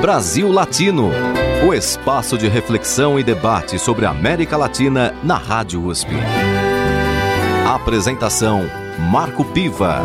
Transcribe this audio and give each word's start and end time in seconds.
Brasil 0.00 0.50
Latino, 0.50 1.10
o 1.68 1.74
espaço 1.74 2.38
de 2.38 2.48
reflexão 2.48 3.20
e 3.20 3.22
debate 3.22 3.78
sobre 3.78 4.06
a 4.06 4.10
América 4.10 4.56
Latina 4.56 5.14
na 5.22 5.36
Rádio 5.36 5.84
USP. 5.84 6.08
Apresentação: 7.68 8.62
Marco 9.10 9.44
Piva. 9.44 10.00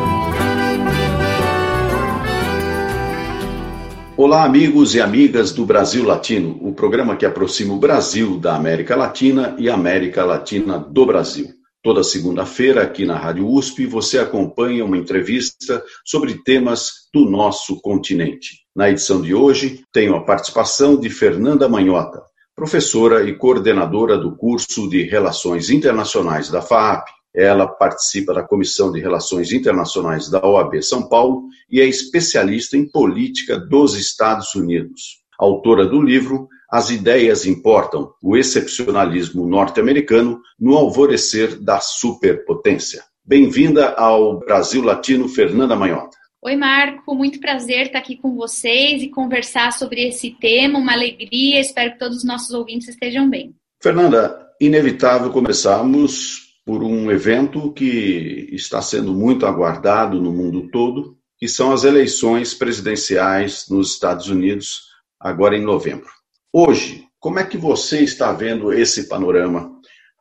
Olá, 4.17 4.43
amigos 4.43 4.95
e 4.95 5.01
amigas 5.01 5.53
do 5.53 5.65
Brasil 5.65 6.03
Latino, 6.03 6.59
o 6.61 6.73
programa 6.73 7.15
que 7.15 7.25
aproxima 7.25 7.73
o 7.73 7.79
Brasil 7.79 8.37
da 8.37 8.53
América 8.53 8.97
Latina 8.97 9.55
e 9.57 9.69
a 9.69 9.75
América 9.75 10.25
Latina 10.25 10.77
do 10.77 11.05
Brasil. 11.05 11.47
Toda 11.81 12.03
segunda-feira, 12.03 12.83
aqui 12.83 13.05
na 13.05 13.17
Rádio 13.17 13.47
USP, 13.47 13.85
você 13.85 14.19
acompanha 14.19 14.83
uma 14.83 14.97
entrevista 14.97 15.81
sobre 16.03 16.43
temas 16.43 17.07
do 17.13 17.29
nosso 17.29 17.79
continente. 17.79 18.64
Na 18.75 18.89
edição 18.89 19.21
de 19.21 19.33
hoje, 19.33 19.85
tenho 19.93 20.17
a 20.17 20.25
participação 20.25 20.99
de 20.99 21.09
Fernanda 21.09 21.69
Manhota, 21.69 22.21
professora 22.53 23.23
e 23.23 23.33
coordenadora 23.33 24.17
do 24.17 24.35
curso 24.35 24.89
de 24.89 25.03
Relações 25.03 25.69
Internacionais 25.69 26.49
da 26.49 26.61
FAAP. 26.61 27.07
Ela 27.33 27.67
participa 27.67 28.33
da 28.33 28.43
Comissão 28.43 28.91
de 28.91 28.99
Relações 28.99 29.53
Internacionais 29.53 30.29
da 30.29 30.45
OAB 30.45 30.83
São 30.83 31.07
Paulo 31.07 31.43
e 31.71 31.79
é 31.79 31.85
especialista 31.85 32.75
em 32.75 32.85
política 32.85 33.57
dos 33.57 33.95
Estados 33.95 34.53
Unidos. 34.55 35.21
Autora 35.39 35.85
do 35.85 36.01
livro 36.01 36.49
As 36.69 36.89
Ideias 36.89 37.45
Importam: 37.45 38.11
O 38.21 38.35
Excepcionalismo 38.35 39.47
Norte-Americano 39.47 40.41
no 40.59 40.75
Alvorecer 40.75 41.57
da 41.61 41.79
Superpotência. 41.79 43.05
Bem-vinda 43.23 43.93
ao 43.93 44.39
Brasil 44.39 44.83
Latino, 44.83 45.29
Fernanda 45.29 45.77
Manhota. 45.77 46.14
Oi, 46.45 46.55
Marco, 46.55 47.15
muito 47.15 47.39
prazer 47.39 47.87
estar 47.87 47.97
aqui 47.97 48.15
com 48.15 48.35
vocês 48.35 49.01
e 49.01 49.09
conversar 49.09 49.73
sobre 49.73 50.07
esse 50.07 50.29
tema, 50.29 50.77
uma 50.77 50.93
alegria. 50.93 51.59
Espero 51.59 51.93
que 51.93 51.97
todos 51.97 52.17
os 52.17 52.23
nossos 52.23 52.51
ouvintes 52.51 52.87
estejam 52.87 53.27
bem. 53.27 53.55
Fernanda, 53.81 54.47
inevitável 54.61 55.31
começarmos 55.31 56.53
por 56.63 56.83
um 56.83 57.09
evento 57.09 57.73
que 57.73 58.47
está 58.51 58.79
sendo 58.79 59.11
muito 59.11 59.47
aguardado 59.47 60.21
no 60.21 60.31
mundo 60.31 60.69
todo, 60.69 61.17
que 61.39 61.47
são 61.47 61.71
as 61.71 61.83
eleições 61.83 62.53
presidenciais 62.53 63.65
nos 63.67 63.93
Estados 63.93 64.29
Unidos, 64.29 64.83
agora 65.19 65.57
em 65.57 65.63
novembro. 65.63 66.11
Hoje, 66.53 67.07
como 67.19 67.39
é 67.39 67.43
que 67.43 67.57
você 67.57 68.01
está 68.01 68.31
vendo 68.31 68.71
esse 68.71 69.09
panorama 69.09 69.71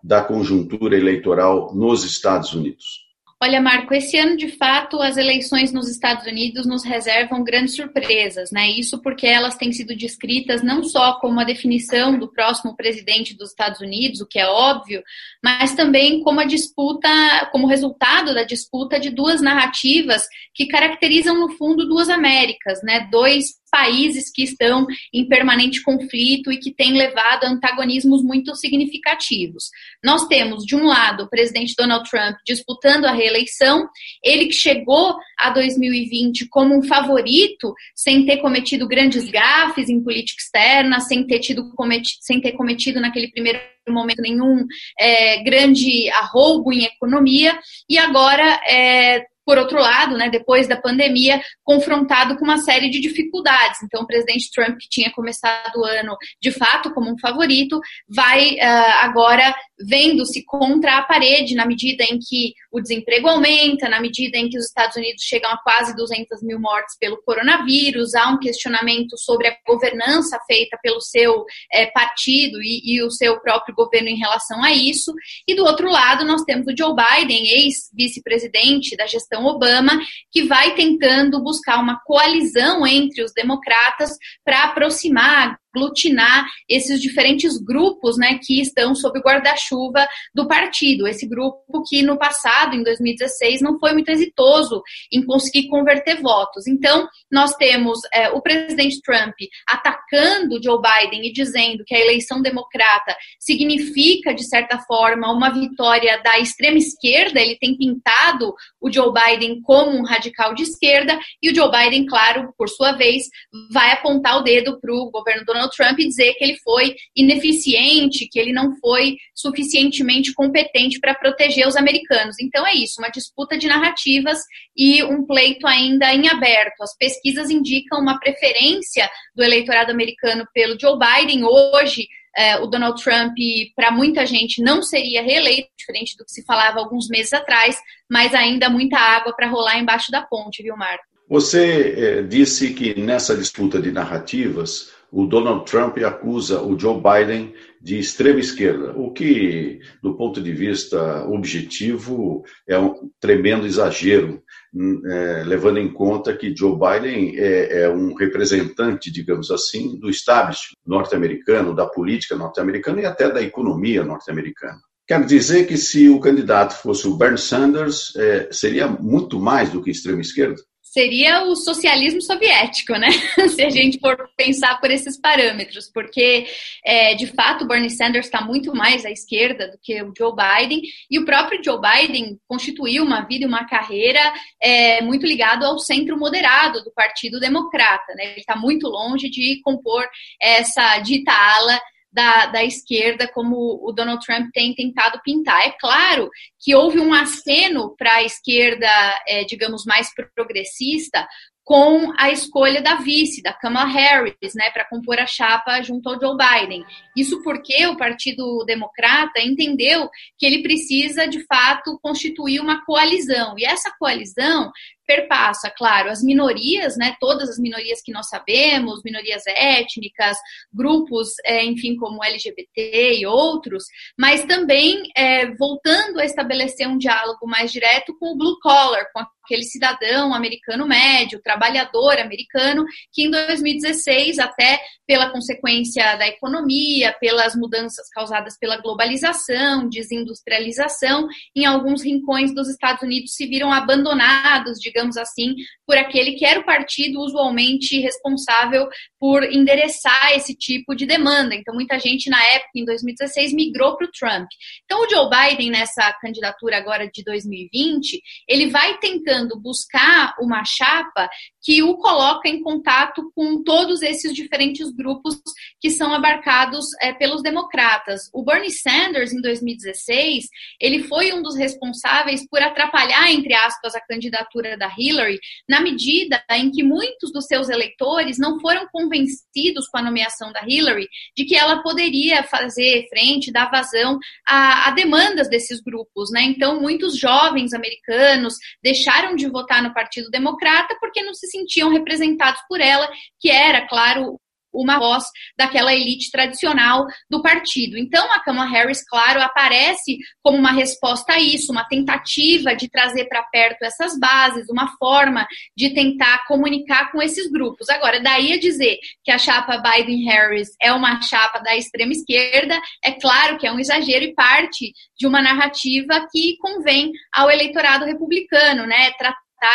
da 0.03 0.23
conjuntura 0.23 0.97
eleitoral 0.97 1.75
nos 1.75 2.03
Estados 2.03 2.55
Unidos? 2.55 3.04
Olha, 3.47 3.61
Marco, 3.61 3.93
esse 3.93 4.17
ano, 4.17 4.39
de 4.39 4.49
fato, 4.49 5.03
as 5.03 5.19
eleições 5.19 5.71
nos 5.71 5.87
Estados 5.87 6.27
Unidos 6.27 6.67
nos 6.67 6.83
reservam 6.83 7.45
grandes 7.45 7.77
surpresas, 7.77 8.51
né? 8.51 8.71
Isso 8.71 9.03
porque 9.03 9.27
elas 9.27 9.55
têm 9.55 9.71
sido 9.71 9.95
descritas 9.95 10.63
não 10.63 10.83
só 10.83 11.21
como 11.21 11.39
a 11.39 11.45
definição 11.45 12.19
do 12.19 12.33
próximo 12.33 12.75
presidente 12.75 13.37
dos 13.37 13.51
Estados 13.51 13.83
Unidos, 13.83 14.23
o 14.23 14.27
que 14.27 14.39
é 14.39 14.47
óbvio, 14.47 15.03
mas 15.43 15.75
também 15.75 16.23
como 16.23 16.41
a 16.41 16.47
disputa, 16.47 17.11
como 17.53 17.67
resultado 17.67 18.33
da 18.33 18.45
disputa 18.45 18.99
de 18.99 19.11
duas 19.11 19.43
narrativas 19.43 20.27
que 20.55 20.67
caracterizam, 20.67 21.39
no 21.39 21.51
fundo, 21.51 21.87
duas 21.87 22.09
Américas, 22.09 22.83
né? 22.83 23.09
Dois 23.11 23.57
países 23.75 24.31
que 24.31 24.45
estão 24.45 24.87
em 25.13 25.27
permanente 25.27 25.83
conflito 25.83 26.53
e 26.53 26.59
que 26.59 26.73
têm 26.73 26.93
levado 26.93 27.43
a 27.43 27.51
antagonismos 27.51 28.23
muito 28.23 28.55
significativos. 28.55 29.65
Nós 30.03 30.29
temos, 30.29 30.65
de 30.65 30.77
um 30.77 30.85
lado, 30.85 31.25
o 31.25 31.29
presidente 31.29 31.75
Donald 31.77 32.09
Trump 32.09 32.37
disputando 32.47 33.05
a 33.07 33.11
reeleição, 33.11 33.89
ele 34.23 34.47
que 34.47 34.53
chegou 34.53 35.17
a 35.37 35.51
2020 35.51 36.49
como 36.49 36.79
um 36.79 36.85
favorito, 36.85 37.75
sem 37.97 38.25
ter 38.25 38.37
cometido 38.37 38.87
grandes 38.87 39.29
gafes 39.29 39.89
em 39.89 40.01
política 40.01 40.41
externa, 40.41 41.01
sem 41.01 41.27
ter, 41.27 41.41
tido 41.41 41.75
cometido, 41.75 42.19
sem 42.21 42.41
ter 42.41 42.53
cometido 42.53 43.01
naquele 43.01 43.29
primeiro 43.33 43.59
momento 43.89 44.23
nenhum 44.23 44.65
é, 45.01 45.43
grande 45.43 46.09
arroubo 46.11 46.73
em 46.73 46.85
economia, 46.85 47.59
e 47.91 47.99
agora 47.99 48.61
é, 48.69 49.27
por 49.45 49.59
outro 49.59 49.79
lado, 49.79 50.17
né, 50.17 50.29
depois 50.29 50.67
da 50.67 50.77
pandemia, 50.77 51.41
confrontado 51.63 52.37
com 52.37 52.45
uma 52.45 52.59
série 52.59 52.91
de 52.91 53.01
dificuldades. 53.01 53.83
Então, 53.83 54.03
o 54.03 54.07
presidente 54.07 54.51
Trump, 54.53 54.77
que 54.79 54.89
tinha 54.89 55.13
começado 55.13 55.77
o 55.77 55.85
ano 55.85 56.17
de 56.41 56.51
fato 56.51 56.93
como 56.93 57.13
um 57.13 57.19
favorito, 57.19 57.81
vai 58.09 58.55
uh, 58.55 59.03
agora 59.03 59.55
vendo-se 59.79 60.45
contra 60.45 60.99
a 60.99 61.03
parede 61.03 61.55
na 61.55 61.67
medida 61.67 62.05
em 62.05 62.19
que 62.19 62.55
o 62.71 62.81
desemprego 62.81 63.29
aumenta, 63.29 63.89
na 63.89 64.01
medida 64.01 64.39
em 64.39 64.49
que 64.49 64.59
os 64.59 64.67
Estados 64.67 64.97
Unidos 64.97 65.23
chegam 65.23 65.51
a 65.51 65.59
quase 65.59 65.95
200 65.97 66.43
mil 66.43 66.61
mortes 66.61 66.97
pelo 66.99 67.21
coronavírus, 67.23 68.15
há 68.15 68.29
um 68.31 68.39
questionamento 68.39 69.19
sobre 69.19 69.49
a 69.49 69.57
governança 69.67 70.39
feita 70.47 70.79
pelo 70.83 71.01
seu 71.01 71.45
é, 71.73 71.87
partido 71.87 72.61
e, 72.63 72.95
e 72.95 73.03
o 73.03 73.11
seu 73.11 73.41
próprio 73.41 73.75
governo 73.75 74.09
em 74.09 74.19
relação 74.19 74.63
a 74.63 74.73
isso. 74.73 75.13
E 75.47 75.55
do 75.55 75.65
outro 75.65 75.91
lado, 75.91 76.25
nós 76.25 76.43
temos 76.43 76.67
o 76.67 76.77
Joe 76.77 76.95
Biden, 76.95 77.49
ex-vice-presidente 77.49 78.97
da 78.97 79.07
gestão 79.07 79.45
Obama, 79.45 79.99
que 80.31 80.45
vai 80.45 80.75
tentando 80.75 81.43
buscar 81.43 81.81
uma 81.81 82.01
coalizão 82.05 82.87
entre 82.87 83.23
os 83.23 83.33
democratas 83.33 84.11
para 84.45 84.65
aproximar 84.65 85.59
aglutinar 85.75 86.47
esses 86.69 87.01
diferentes 87.01 87.59
grupos 87.59 88.17
né, 88.17 88.39
que 88.43 88.61
estão 88.61 88.95
sob 88.95 89.19
o 89.19 89.23
guarda-chuva 89.23 90.07
do 90.35 90.47
partido. 90.47 91.07
Esse 91.07 91.27
grupo 91.27 91.83
que 91.89 92.03
no 92.03 92.19
passado, 92.19 92.77
em 92.77 92.83
2016, 92.83 93.61
não 93.61 93.79
foi 93.79 93.93
muito 93.93 94.11
exitoso 94.11 94.83
em 95.13 95.25
conseguir 95.25 95.69
converter 95.69 96.21
votos. 96.21 96.67
Então, 96.67 97.07
nós 97.31 97.55
temos 97.57 97.99
é, 98.13 98.31
o 98.31 98.41
presidente 98.41 99.01
Trump 99.03 99.35
atacando 99.69 100.63
Joe 100.63 100.81
Biden 100.81 101.27
e 101.27 101.33
dizendo 101.33 101.85
que 101.85 101.95
a 101.95 102.01
eleição 102.01 102.41
democrata 102.41 103.17
significa, 103.39 104.35
de 104.35 104.47
certa 104.47 104.79
forma, 104.79 105.33
uma 105.33 105.51
vitória 105.51 106.21
da 106.23 106.39
extrema 106.39 106.79
esquerda. 106.79 107.41
Ele 107.41 107.57
tem 107.59 107.77
pintado 107.77 108.55
o 108.81 108.93
Joe 108.93 109.13
Biden 109.13 109.61
como 109.63 109.91
um 109.91 110.05
radical 110.05 110.55
de 110.55 110.63
esquerda, 110.63 111.19
e 111.43 111.51
o 111.51 111.55
Joe 111.55 111.71
Biden, 111.71 112.07
claro, 112.07 112.53
por 112.57 112.69
sua 112.69 112.93
vez, 112.93 113.25
vai 113.73 113.93
apontar 113.93 114.39
o 114.39 114.43
dedo 114.43 114.79
para 114.81 114.93
o 114.93 115.11
governo 115.11 115.45
Donald 115.45 115.64
Donald 115.65 115.77
Trump 115.77 115.99
e 115.99 116.09
dizer 116.09 116.35
que 116.35 116.45
ele 116.45 116.57
foi 116.59 116.95
ineficiente, 117.17 118.29
que 118.31 118.39
ele 118.39 118.53
não 118.53 118.77
foi 118.77 119.17
suficientemente 119.35 120.33
competente 120.35 121.01
para 121.01 121.15
proteger 121.15 121.67
os 121.67 121.77
americanos. 121.77 122.37
Então 122.41 122.67
é 122.67 122.75
isso, 122.75 123.01
uma 123.01 123.11
disputa 123.11 123.57
de 123.57 123.67
narrativas 123.67 124.39
e 124.77 125.03
um 125.03 125.25
pleito 125.27 125.67
ainda 125.67 126.13
em 126.13 126.29
aberto. 126.29 126.83
As 126.83 126.97
pesquisas 126.97 127.51
indicam 127.51 128.01
uma 128.01 128.19
preferência 128.19 129.09
do 129.35 129.43
eleitorado 129.43 129.91
americano 129.91 130.47
pelo 130.53 130.79
Joe 130.79 130.99
Biden 130.99 131.45
hoje. 131.45 132.07
É, 132.37 132.57
o 132.57 132.67
Donald 132.67 133.01
Trump, 133.01 133.35
para 133.77 133.93
muita 133.93 134.27
gente, 134.27 134.61
não 134.61 134.83
seria 134.83 135.23
reeleito, 135.23 135.69
diferente 135.79 136.17
do 136.17 136.25
que 136.25 136.33
se 136.33 136.45
falava 136.45 136.81
alguns 136.81 137.07
meses 137.09 137.33
atrás, 137.33 137.79
mas 138.11 138.35
ainda 138.35 138.69
muita 138.69 138.99
água 138.99 139.33
para 139.37 139.49
rolar 139.49 139.79
embaixo 139.79 140.11
da 140.11 140.21
ponte, 140.21 140.61
viu, 140.61 140.77
Marco? 140.77 141.05
Você 141.29 141.95
é, 141.97 142.23
disse 142.23 142.75
que 142.75 143.01
nessa 143.01 143.37
disputa 143.37 143.81
de 143.81 143.93
narrativas, 143.93 144.94
o 145.15 145.27
Donald 145.27 145.65
Trump 145.65 145.97
acusa 145.99 146.61
o 146.61 146.77
Joe 146.77 147.01
Biden 147.01 147.55
de 147.81 148.01
extrema 148.01 148.41
esquerda, 148.41 148.93
o 148.97 149.13
que, 149.13 149.79
do 150.03 150.17
ponto 150.17 150.43
de 150.43 150.53
vista 150.53 151.25
objetivo, 151.29 152.43
é 152.67 152.77
um 152.77 153.09
tremendo 153.21 153.65
exagero, 153.65 154.43
hum, 154.75 155.01
é, 155.07 155.45
levando 155.45 155.79
em 155.79 155.93
conta 155.93 156.37
que 156.37 156.55
Joe 156.57 156.77
Biden 156.77 157.39
é, 157.39 157.83
é 157.83 157.89
um 157.89 158.13
representante, 158.15 159.09
digamos 159.13 159.53
assim, 159.53 159.97
do 160.01 160.11
establishment 160.11 160.75
norte-americano, 160.85 161.77
da 161.77 161.87
política 161.87 162.35
norte-americana 162.35 163.03
e 163.03 163.07
até 163.07 163.31
da 163.31 163.41
economia 163.41 164.03
norte-americana. 164.03 164.81
Quero 165.07 165.27
dizer 165.27 165.69
que 165.69 165.77
se 165.77 166.09
o 166.09 166.19
candidato 166.19 166.75
fosse 166.83 167.07
o 167.07 167.17
Bernie 167.17 167.39
Sanders, 167.39 168.17
é, 168.17 168.49
seria 168.51 168.89
muito 168.89 169.39
mais 169.39 169.71
do 169.71 169.81
que 169.81 169.93
extrema 169.93 170.23
esquerda? 170.23 170.61
Seria 170.95 171.43
o 171.43 171.57
socialismo 171.57 172.23
soviético, 172.23 172.93
né? 172.93 173.09
Se 173.51 173.65
a 173.65 173.69
gente 173.69 173.99
for 173.99 174.17
pensar 174.37 174.81
por 174.81 174.93
esses 174.93 175.21
parâmetros, 175.21 175.91
porque 175.93 176.47
é, 176.85 177.17
de 177.17 177.27
fato 177.27 177.67
Bernie 177.67 177.91
Sanders 177.91 178.27
está 178.27 178.41
muito 178.41 178.73
mais 178.73 179.05
à 179.05 179.11
esquerda 179.11 179.69
do 179.73 179.79
que 179.83 180.01
o 180.01 180.13
Joe 180.17 180.33
Biden, 180.33 180.83
e 181.11 181.19
o 181.19 181.25
próprio 181.25 181.61
Joe 181.63 181.81
Biden 181.81 182.39
constituiu 182.47 183.03
uma 183.03 183.23
vida 183.23 183.45
e 183.45 183.49
uma 183.49 183.67
carreira 183.67 184.33
é, 184.63 185.03
muito 185.03 185.27
ligado 185.27 185.65
ao 185.65 185.81
centro 185.81 186.17
moderado 186.17 186.85
do 186.85 186.93
Partido 186.93 187.41
Democrata, 187.41 188.15
né? 188.15 188.27
Ele 188.27 188.41
está 188.41 188.55
muito 188.55 188.87
longe 188.87 189.29
de 189.29 189.61
compor 189.65 190.09
essa 190.41 191.01
dita 191.01 191.33
ala 191.33 191.81
da, 192.15 192.47
da 192.47 192.65
esquerda, 192.65 193.27
como 193.27 193.81
o 193.83 193.93
Donald 193.93 194.25
Trump 194.25 194.51
tem 194.55 194.73
tentado 194.73 195.21
pintar. 195.25 195.67
É 195.67 195.73
claro 195.73 196.31
que 196.61 196.75
houve 196.75 197.01
um 197.01 197.13
aceno 197.13 197.95
para 197.99 198.15
a 198.15 198.23
esquerda, 198.23 198.89
é, 199.27 199.43
digamos, 199.45 199.85
mais 199.85 200.09
progressista, 200.35 201.27
com 201.65 202.13
a 202.19 202.31
escolha 202.31 202.83
da 202.83 202.97
vice, 202.97 203.43
da 203.43 203.53
Kamala 203.53 203.89
Harris, 203.89 204.55
né, 204.55 204.71
para 204.71 204.85
compor 204.85 205.19
a 205.19 205.27
chapa 205.27 205.83
junto 205.83 206.09
ao 206.09 206.21
Joe 206.21 206.37
Biden. 206.37 206.85
Isso 207.17 207.43
porque 207.43 207.87
o 207.87 207.97
Partido 207.97 208.63
Democrata 208.67 209.41
entendeu 209.41 210.09
que 210.39 210.45
ele 210.45 210.63
precisa, 210.63 211.27
de 211.27 211.43
fato, 211.47 211.99
constituir 212.03 212.61
uma 212.61 212.85
coalizão. 212.85 213.55
E 213.59 213.65
essa 213.65 213.91
coalizão 213.99 214.71
perpassa, 215.07 215.71
claro, 215.71 216.11
as 216.11 216.23
minorias, 216.23 216.97
né, 216.97 217.15
todas 217.21 217.51
as 217.51 217.59
minorias 217.59 218.01
que 218.03 218.13
nós 218.13 218.29
sabemos, 218.29 219.03
minorias 219.05 219.43
étnicas, 219.47 220.37
grupos, 220.73 221.29
é, 221.45 221.65
enfim, 221.65 221.97
como 221.97 222.25
LGBT 222.25 223.19
e 223.19 223.27
outros, 223.27 223.85
mas 224.19 224.45
também 224.45 225.03
é, 225.17 225.55
voltando 225.55 226.21
a 226.21 226.25
estabelecer 226.25 226.89
um 226.89 226.99
diálogo 226.99 227.47
mais 227.47 227.71
direto 227.71 228.17
com 228.19 228.33
o 228.33 228.37
blue 228.37 228.59
collar, 228.61 229.07
com 229.13 229.21
aquele 229.45 229.63
cidadão 229.63 230.35
americano 230.35 230.87
médio, 230.87 231.41
trabalhador 231.43 232.19
americano, 232.19 232.85
que 233.13 233.25
em 233.25 233.31
2016, 233.31 234.39
até 234.39 234.81
pela 235.07 235.31
consequência 235.31 236.17
da 236.17 236.27
economia, 236.27 237.15
pelas 237.21 237.55
mudanças 237.55 238.09
causadas 238.09 238.59
pela 238.59 238.79
globalização, 238.79 239.89
desindustrialização, 239.89 241.29
em 241.55 241.67
alguns 241.67 242.03
rincões 242.03 242.55
dos 242.55 242.69
Estados 242.69 243.03
Unidos 243.03 243.35
se 243.35 243.47
viram 243.47 243.73
abandonados, 243.73 244.79
digamos 244.81 245.17
assim, 245.17 245.55
por 245.87 245.97
aquele 245.97 246.33
que 246.33 246.47
era 246.47 246.61
o 246.61 246.65
partido 246.65 247.21
usualmente 247.21 248.01
responsável 248.01 248.89
por 249.21 249.43
endereçar 249.45 250.33
esse 250.33 250.55
tipo 250.55 250.95
de 250.95 251.07
demanda. 251.07 251.55
Então, 251.55 251.75
muita 251.75 251.99
gente 251.99 252.31
na 252.31 252.43
época, 252.49 252.71
em 252.75 252.85
2016, 252.85 253.53
migrou 253.53 253.97
para 253.97 254.07
o 254.07 254.11
Trump. 254.11 254.47
Então, 254.85 255.03
o 255.03 255.09
Joe 255.09 255.29
Biden, 255.29 255.71
nessa 255.71 256.13
candidatura 256.21 256.79
agora 256.79 257.09
de 257.13 257.23
2020, 257.23 258.21
ele 258.49 258.71
vai 258.71 258.99
tentando 258.99 259.34
buscar 259.61 260.35
uma 260.41 260.65
chapa 260.65 261.29
que 261.63 261.83
o 261.83 261.97
coloca 261.97 262.49
em 262.49 262.63
contato 262.63 263.33
com 263.35 263.63
todos 263.63 264.03
esses 264.03 264.35
diferentes 264.35 264.91
grupos 264.91 265.41
que 265.81 265.91
são 265.91 266.13
abarcados 266.13 266.87
é, 267.01 267.13
pelos 267.13 267.43
democratas. 267.43 268.29
O 268.33 268.45
Bernie 268.45 268.71
Sanders, 268.71 269.33
em 269.33 269.41
2016, 269.41 270.47
ele 270.81 271.05
foi 271.05 271.33
um 271.33 271.43
dos 271.43 271.57
responsáveis 271.57 272.47
por 272.49 272.63
atrapalhar, 272.63 273.31
entre 273.33 273.55
aspas, 273.55 273.95
a 273.95 274.01
candidatura 274.01 274.77
da 274.77 274.93
Hillary, 274.97 275.39
na 275.69 275.81
medida 275.81 276.43
em 276.51 276.71
que 276.71 276.83
muitos 276.83 277.33
dos 277.33 277.47
seus 277.47 277.69
eleitores 277.69 278.39
não 278.39 278.61
foram 278.61 278.87
convencidos 278.93 279.89
com 279.89 279.99
a 279.99 280.03
nomeação 280.03 280.53
da 280.53 280.63
Hillary 280.67 281.09
de 281.37 281.45
que 281.45 281.57
ela 281.57 281.83
poderia 281.83 282.43
fazer 282.43 283.07
frente, 283.09 283.53
dar 283.53 283.71
vazão 283.71 284.19
a, 284.47 284.89
a 284.89 284.91
demandas 284.91 285.49
desses 285.49 285.81
grupos. 285.81 286.31
Né? 286.31 286.43
Então, 286.43 286.81
muitos 286.81 287.17
jovens 287.17 287.73
americanos 287.73 288.55
deixaram 288.83 289.24
de 289.35 289.49
votar 289.49 289.83
no 289.83 289.95
Partido 289.95 290.31
Democrata 290.31 290.97
porque 291.01 291.23
não 291.23 291.35
se 291.35 291.47
sentiam 291.47 291.91
representados 291.91 292.61
por 292.69 292.81
ela, 292.81 293.09
que 293.41 293.51
era, 293.51 293.87
claro, 293.87 294.39
uma 294.75 294.99
voz 294.99 295.25
daquela 295.57 295.95
elite 295.95 296.31
tradicional 296.31 297.07
do 297.31 297.41
partido. 297.43 297.97
Então, 297.97 298.33
a 298.33 298.41
Kamala 298.41 298.69
Harris, 298.69 299.05
claro, 299.09 299.41
aparece 299.41 300.19
como 300.43 300.59
uma 300.59 300.73
resposta 300.73 301.35
a 301.35 301.41
isso, 301.41 301.73
uma 301.73 301.85
tentativa 301.85 302.75
de 302.75 302.89
trazer 302.89 303.27
para 303.27 303.43
perto 303.45 303.83
essas 303.83 304.19
bases, 304.19 304.69
uma 304.69 304.97
forma 304.99 305.47
de 305.77 305.91
tentar 305.91 306.45
comunicar 306.47 307.13
com 307.13 307.23
esses 307.23 307.51
grupos. 307.51 307.89
Agora, 307.89 308.21
daí 308.21 308.53
a 308.53 308.61
dizer 308.61 308.99
que 309.23 309.31
a 309.31 309.39
chapa 309.39 309.79
Biden-Harris 309.79 310.71
é 310.81 310.93
uma 310.93 311.21
chapa 311.23 311.59
da 311.61 311.77
extrema 311.77 312.13
esquerda, 312.13 312.81
é 313.03 313.13
claro 313.13 313.59
que 313.59 313.67
é 313.67 313.73
um 313.73 313.79
exagero 313.79 314.25
e 314.25 314.35
parte 314.35 314.93
de 315.17 315.27
uma 315.27 315.41
narrativa 315.41 316.27
que 316.31 316.57
convém 316.59 317.13
ao 317.33 317.51
eleitorado 317.51 318.05
republicano, 318.05 318.87
né? 318.87 319.13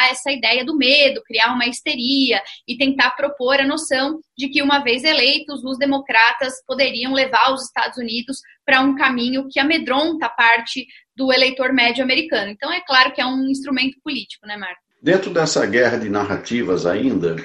Essa 0.09 0.31
ideia 0.31 0.63
do 0.65 0.75
medo, 0.75 1.21
criar 1.25 1.53
uma 1.53 1.67
histeria 1.67 2.41
e 2.67 2.77
tentar 2.77 3.11
propor 3.11 3.59
a 3.59 3.67
noção 3.67 4.19
de 4.37 4.49
que, 4.49 4.61
uma 4.61 4.79
vez 4.79 5.03
eleitos, 5.03 5.63
os 5.63 5.77
democratas 5.77 6.53
poderiam 6.65 7.13
levar 7.13 7.53
os 7.53 7.63
Estados 7.63 7.97
Unidos 7.97 8.37
para 8.65 8.81
um 8.81 8.95
caminho 8.95 9.47
que 9.49 9.59
amedronta 9.59 10.29
parte 10.29 10.85
do 11.15 11.33
eleitor 11.33 11.73
médio 11.73 12.03
americano. 12.03 12.51
Então, 12.51 12.71
é 12.71 12.81
claro 12.81 13.11
que 13.13 13.21
é 13.21 13.25
um 13.25 13.47
instrumento 13.49 13.97
político, 14.03 14.45
né, 14.45 14.55
Marco? 14.57 14.81
Dentro 15.01 15.33
dessa 15.33 15.65
guerra 15.65 15.97
de 15.97 16.09
narrativas 16.09 16.85
ainda, 16.85 17.37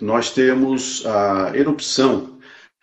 nós 0.00 0.30
temos 0.30 1.04
a 1.06 1.52
erupção 1.54 2.38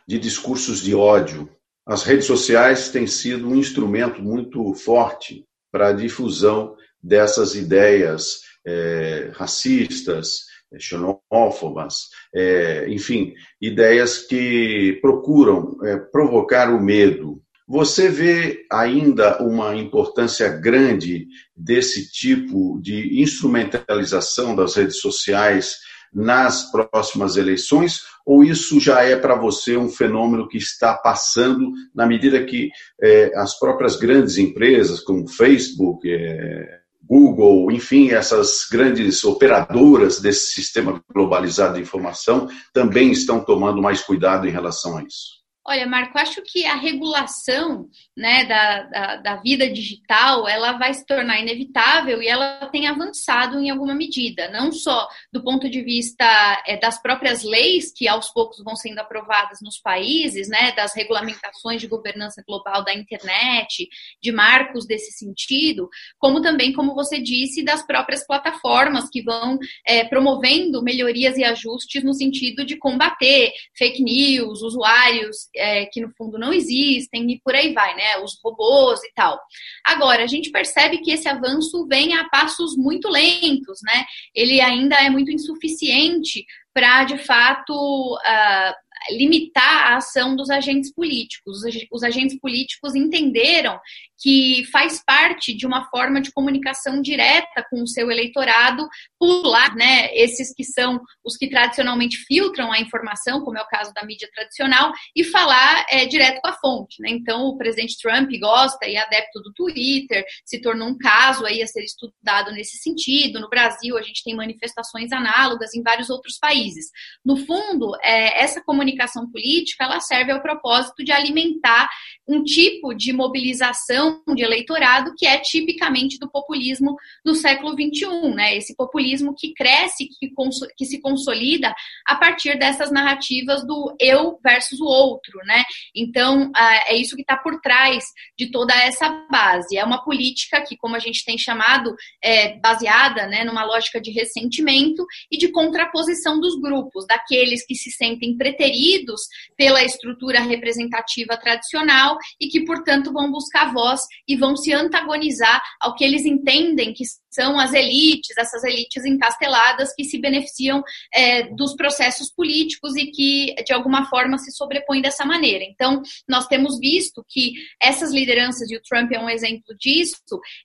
de 0.08 0.18
discursos 0.18 0.82
de 0.82 0.96
ódio. 0.96 1.50
As 1.86 2.04
redes 2.04 2.26
sociais 2.26 2.90
têm 2.90 3.08
sido 3.08 3.48
um 3.48 3.56
instrumento 3.56 4.22
muito 4.22 4.74
forte 4.74 5.46
para 5.72 5.90
a 5.90 5.94
difusão 5.94 6.76
dessas 7.02 7.56
ideias 7.56 8.42
é, 8.70 9.32
racistas, 9.34 10.46
é, 10.72 10.80
xenófobas, 10.80 12.10
é, 12.34 12.86
enfim, 12.90 13.34
ideias 13.60 14.20
que 14.20 15.00
procuram 15.02 15.78
é, 15.84 15.98
provocar 15.98 16.72
o 16.74 16.82
medo. 16.82 17.42
Você 17.68 18.10
vê 18.10 18.66
ainda 18.72 19.42
uma 19.44 19.76
importância 19.76 20.50
grande 20.50 21.28
desse 21.56 22.12
tipo 22.12 22.80
de 22.82 23.22
instrumentalização 23.22 24.56
das 24.56 24.76
redes 24.76 25.00
sociais 25.00 25.78
nas 26.12 26.72
próximas 26.72 27.38
eleições, 27.38 28.02
ou 28.26 28.44
isso 28.44 28.80
já 28.80 29.04
é 29.04 29.16
para 29.16 29.36
você 29.36 29.78
um 29.78 29.90
fenômeno 29.90 30.48
que 30.48 30.58
está 30.58 30.96
passando 30.96 31.72
na 31.94 32.06
medida 32.06 32.44
que 32.44 32.70
é, 33.02 33.32
as 33.36 33.58
próprias 33.58 33.96
grandes 33.96 34.38
empresas, 34.38 35.00
como 35.02 35.28
Facebook, 35.28 36.12
é, 36.12 36.79
Google, 37.02 37.72
enfim, 37.72 38.12
essas 38.12 38.68
grandes 38.72 39.24
operadoras 39.24 40.20
desse 40.20 40.52
sistema 40.52 41.04
globalizado 41.14 41.76
de 41.76 41.82
informação 41.82 42.48
também 42.74 43.12
estão 43.12 43.44
tomando 43.44 43.82
mais 43.82 44.02
cuidado 44.02 44.48
em 44.48 44.52
relação 44.52 44.98
a 44.98 45.04
isso. 45.04 45.40
Olha, 45.68 45.86
Marco, 45.86 46.18
acho 46.18 46.42
que 46.42 46.66
a 46.66 46.76
regulação 46.76 47.90
né, 48.16 48.46
da, 48.46 48.84
da, 48.84 49.16
da, 49.18 49.36
vida 49.36 49.70
digital 49.70 50.48
ela 50.48 50.74
vai 50.74 50.94
se 50.94 51.06
tornar 51.06 51.40
inevitável 51.42 52.22
e 52.24 52.28
ela 52.28 52.68
tem 52.72 52.88
avançado 52.88 53.60
em 53.60 53.70
alguma 53.70 53.94
medida, 53.94 54.50
não 54.50 54.72
só 54.72 55.08
do 55.32 55.44
ponto 55.44 55.70
de 55.70 55.84
vista 55.84 56.26
é, 56.66 56.78
das 56.78 57.00
próprias 57.00 57.44
leis 57.44 57.92
que 57.94 58.08
aos 58.08 58.32
poucos 58.32 58.64
vão 58.64 58.76
sendo 58.76 59.00
aprovadas 59.00 59.60
nos 59.62 59.78
países, 59.78 60.48
né, 60.48 60.72
das 60.72 60.96
regulamentações 60.96 61.82
de 61.82 61.88
governança 61.88 62.42
global 62.48 62.84
da 62.84 62.94
internet, 62.94 63.88
de 64.24 64.32
marcos 64.32 64.88
desse 64.88 65.12
sentido, 65.12 65.90
como 66.18 66.42
também, 66.42 66.72
como 66.74 66.96
você 66.96 67.20
disse, 67.20 67.64
das 67.64 67.86
próprias 67.86 68.26
plataformas 68.26 69.10
que 69.10 69.22
vão 69.22 69.60
é, 69.86 70.06
promovendo 70.06 70.82
melhorias 70.82 71.38
e 71.38 71.44
ajustes 71.44 72.02
no 72.04 72.14
sentido 72.14 72.66
de 72.66 72.78
combater 72.78 73.52
fake 73.78 74.02
news, 74.02 74.62
usuários 74.62 75.50
é, 75.60 75.86
que 75.86 76.02
no 76.02 76.12
fundo 76.18 76.38
não 76.40 76.54
existem 76.54 77.30
e 77.32 77.40
por 77.42 77.54
aí 77.54 77.74
vai, 77.74 77.96
né? 77.96 78.18
Os 78.24 78.40
robôs 78.44 79.04
e 79.04 79.12
tal. 79.14 79.40
Agora, 79.86 80.24
a 80.24 80.28
gente 80.28 80.52
percebe 80.52 81.00
que 81.00 81.12
esse 81.12 81.28
avanço 81.28 81.86
vem 81.88 82.14
a 82.16 82.28
passos 82.30 82.76
muito 82.78 83.10
lentos, 83.10 83.80
né? 83.84 84.06
Ele 84.34 84.62
ainda 84.62 84.96
é 84.96 85.10
muito 85.10 85.32
insuficiente 85.32 86.46
para, 86.74 87.04
de 87.04 87.18
fato, 87.18 87.74
uh, 87.74 89.16
limitar 89.18 89.92
a 89.92 89.98
ação 89.98 90.36
dos 90.36 90.50
agentes 90.50 90.94
políticos. 90.94 91.62
Os 91.92 92.04
agentes 92.04 92.40
políticos 92.40 92.96
entenderam 92.96 93.80
que 94.20 94.66
faz 94.72 95.04
parte 95.04 95.56
de 95.56 95.66
uma 95.66 95.86
forma 95.90 96.22
de 96.22 96.32
comunicação 96.32 97.02
direta 97.02 97.66
com 97.70 97.82
o 97.82 97.88
seu 97.88 98.12
eleitorado, 98.12 98.88
pular, 99.18 99.76
né, 99.76 100.14
esses 100.14 100.54
que 100.54 100.64
são 100.64 101.00
os 101.24 101.38
que 101.38 101.50
tradicionalmente 101.50 102.18
filtram 102.28 102.72
a 102.72 102.80
informação, 102.80 103.42
como 103.42 103.58
é 103.58 103.62
o 103.62 103.68
caso 103.68 103.94
da 103.94 104.06
mídia 104.06 104.30
tradicional, 104.34 104.92
e 105.16 105.24
falar 105.24 105.86
é, 105.90 106.06
direto 106.06 106.42
com 106.42 106.50
a 106.50 106.54
fonte. 106.54 107.02
Né? 107.02 107.10
Então, 107.12 107.46
o 107.46 107.58
presidente 107.58 107.98
Trump 108.02 108.30
gosta 108.40 108.88
e 108.88 108.96
é 108.96 109.00
adepto 109.00 109.42
do 109.42 109.54
Twitter, 109.54 110.26
se 110.46 110.62
tornou 110.62 110.90
um 110.90 110.98
caso 110.98 111.46
aí 111.46 111.62
a 111.62 111.68
ser 111.68 111.84
estudado 111.84 112.52
nesse 112.52 112.78
sentido. 112.78 113.40
No 113.40 113.50
Brasil, 113.50 113.98
a 113.98 114.02
gente 114.02 114.24
tem 114.24 114.36
manifestações 114.36 115.12
análogas 115.12 115.74
em 115.74 115.82
vários 115.82 116.10
outros 116.10 116.38
países. 116.38 116.88
No 117.24 117.38
fundo, 117.38 117.96
é, 118.02 118.42
essa 118.44 118.62
comunicação 118.62 119.30
política 119.32 119.86
ela 119.86 120.00
serve 120.00 120.32
ao 120.32 120.42
propósito 120.42 121.04
de 121.04 121.12
alimentar 121.12 121.90
um 122.28 122.44
tipo 122.44 122.94
de 122.94 123.14
mobilização 123.14 124.09
de 124.36 124.44
eleitorado 124.44 125.14
que 125.18 125.26
é 125.26 125.38
tipicamente 125.40 126.18
do 126.20 126.30
populismo 126.30 126.96
do 127.24 127.34
século 127.36 127.74
XXI, 127.74 128.34
né? 128.36 128.56
Esse 128.56 128.76
populismo 128.76 129.34
que 129.38 129.54
cresce, 129.54 130.08
que, 130.08 130.30
que 130.78 130.86
se 130.86 131.02
consolida 131.02 131.74
a 132.06 132.16
partir 132.16 132.58
dessas 132.58 132.92
narrativas 132.92 133.66
do 133.66 133.96
eu 134.00 134.40
versus 134.44 134.80
o 134.80 134.86
outro, 134.86 135.40
né? 135.46 135.64
Então, 135.96 136.52
é 136.88 136.96
isso 136.96 137.16
que 137.16 137.22
está 137.22 137.38
por 137.38 137.60
trás 137.62 138.06
de 138.38 138.52
toda 138.52 138.74
essa 138.76 139.10
base. 139.30 139.78
É 139.78 139.84
uma 139.84 140.04
política 140.04 140.62
que, 140.62 140.78
como 140.78 140.96
a 140.96 141.00
gente 141.00 141.24
tem 141.26 141.38
chamado, 141.38 141.96
é 142.24 142.58
baseada 142.60 143.28
né, 143.28 143.44
numa 143.44 143.64
lógica 143.64 144.00
de 144.00 144.12
ressentimento 144.12 145.06
e 145.32 145.38
de 145.38 145.50
contraposição 145.52 146.40
dos 146.40 146.60
grupos, 146.60 147.06
daqueles 147.08 147.66
que 147.66 147.76
se 147.76 147.92
sentem 147.92 148.36
preteridos 148.38 149.22
pela 149.56 149.84
estrutura 149.84 150.40
representativa 150.42 151.38
tradicional 151.38 152.18
e 152.40 152.48
que, 152.48 152.66
portanto, 152.66 153.12
vão 153.12 153.32
buscar 153.32 153.72
voz 153.74 153.99
e 154.28 154.36
vão 154.36 154.56
se 154.56 154.74
antagonizar 154.74 155.62
ao 155.80 155.96
que 155.96 156.04
eles 156.04 156.26
entendem 156.26 156.94
que 156.94 157.04
são 157.30 157.60
as 157.60 157.74
elites, 157.74 158.38
essas 158.38 158.64
elites 158.64 159.06
encasteladas 159.06 159.94
que 159.96 160.04
se 160.04 160.20
beneficiam 160.20 160.84
é, 161.14 161.44
dos 161.54 161.76
processos 161.76 162.32
políticos 162.32 162.96
e 162.96 163.08
que, 163.08 163.56
de 163.66 163.74
alguma 163.74 164.06
forma, 164.06 164.38
se 164.38 164.52
sobrepõem 164.52 165.02
dessa 165.02 165.26
maneira. 165.26 165.64
Então, 165.64 166.02
nós 166.28 166.48
temos 166.48 166.80
visto 166.80 167.24
que 167.28 167.54
essas 167.82 168.12
lideranças, 168.12 168.70
e 168.70 168.76
o 168.76 168.82
Trump 168.82 169.12
é 169.12 169.20
um 169.20 169.30
exemplo 169.30 169.76
disso, 169.80 170.18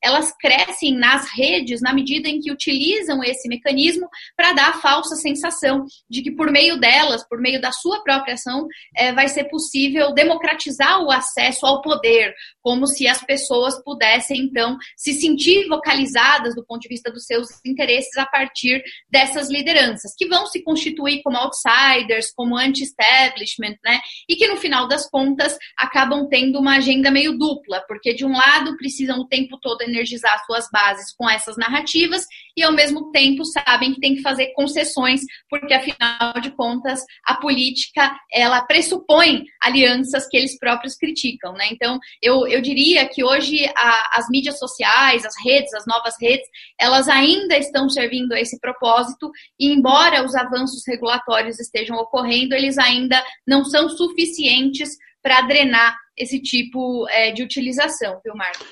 elas 0.03 0.33
crescem 0.39 0.95
nas 0.97 1.31
redes 1.31 1.81
na 1.81 1.93
medida 1.93 2.29
em 2.29 2.41
que 2.41 2.51
utilizam 2.51 3.23
esse 3.23 3.49
mecanismo 3.49 4.09
para 4.37 4.53
dar 4.53 4.71
a 4.71 4.81
falsa 4.81 5.17
sensação 5.17 5.85
de 6.09 6.23
que, 6.23 6.31
por 6.31 6.51
meio 6.51 6.79
delas, 6.79 7.27
por 7.29 7.41
meio 7.41 7.61
da 7.61 7.73
sua 7.73 8.03
própria 8.03 8.35
ação, 8.35 8.67
é, 8.97 9.13
vai 9.13 9.29
ser 9.29 9.45
possível 9.45 10.13
democratizar 10.13 11.03
o 11.03 11.11
acesso 11.11 11.67
ao 11.67 11.83
poder, 11.83 12.35
como 12.63 12.87
se 12.87 13.07
as 13.07 13.23
pessoas 13.23 13.83
pudessem, 13.83 14.41
então, 14.41 14.77
se 14.97 15.13
sentir 15.13 15.67
vocalizadas 15.69 16.54
do 16.55 16.65
ponto 16.65 16.83
de 16.83 16.89
vista 16.89 17.11
dos 17.11 17.25
seus 17.25 17.49
interesses 17.65 18.17
a 18.17 18.27
partir 18.27 18.83
dessas 19.11 19.51
lideranças, 19.51 20.15
que 20.17 20.27
vão 20.27 20.47
se 20.47 20.63
constituir 20.63 21.23
como 21.23 21.37
outsiders, 21.37 22.33
como 22.35 22.57
anti-establishment, 22.57 23.77
né? 23.85 24.01
E 24.29 24.37
que 24.37 24.49
no 24.49 24.57
final 24.57 24.89
das 24.89 25.09
contas 25.09 25.57
acabam 25.77 26.29
tendo 26.29 26.59
uma 26.59 26.77
agenda 26.77 27.11
meio 27.11 27.37
dupla, 27.37 27.83
porque 27.87 28.15
de 28.15 28.25
um 28.25 28.33
lado 28.33 28.77
precisam 28.77 29.21
o 29.21 29.29
tempo 29.29 29.59
todo 29.61 29.83
energizar 29.83 30.45
suas 30.47 30.69
bases 30.73 31.15
com 31.17 31.29
essas 31.29 31.57
narrativas 31.57 32.25
e 32.57 32.63
ao 32.63 32.73
mesmo 32.73 33.11
tempo 33.11 33.45
sabem 33.45 33.95
que 33.95 34.01
tem 34.01 34.15
que 34.15 34.23
fazer 34.23 34.53
concessões, 34.55 35.21
porque 35.49 35.75
afinal 35.75 36.41
de 36.41 36.51
contas 36.53 37.03
a 37.25 37.35
política 37.35 38.15
ela 38.33 38.63
pressupõe 38.63 39.45
alianças 39.63 40.29
que 40.29 40.37
eles 40.37 40.59
próprios 40.59 40.97
criticam, 40.97 41.53
né? 41.53 41.69
Então 41.71 41.99
eu, 42.23 42.47
eu 42.47 42.61
diria 42.61 43.09
que 43.09 43.25
hoje 43.25 43.67
a, 43.77 44.19
as 44.19 44.29
mídias 44.29 44.59
sociais, 44.59 45.25
as 45.25 45.35
redes, 45.45 45.73
as 45.75 45.87
novas 45.87 46.15
redes, 46.21 46.44
elas 46.81 47.09
ainda 47.09 47.57
estão 47.57 47.89
servindo 47.89 48.33
a 48.33 48.41
esse 48.41 48.59
propósito 48.61 49.31
e 49.59 49.73
embora 49.73 50.25
os 50.25 50.35
avanços 50.35 50.83
regulatórios 50.87 51.59
estejam 51.59 51.97
ocorrendo, 51.97 52.55
eles 52.55 52.79
ainda 52.79 53.23
não 53.47 53.65
são 53.65 53.89
suficientes 53.89 54.91
para 55.23 55.41
drenar 55.43 55.97
esse 56.17 56.41
tipo 56.41 57.09
é, 57.09 57.33
de 57.33 57.43
utilização, 57.43 58.21
viu, 58.25 58.35
Marco? 58.35 58.65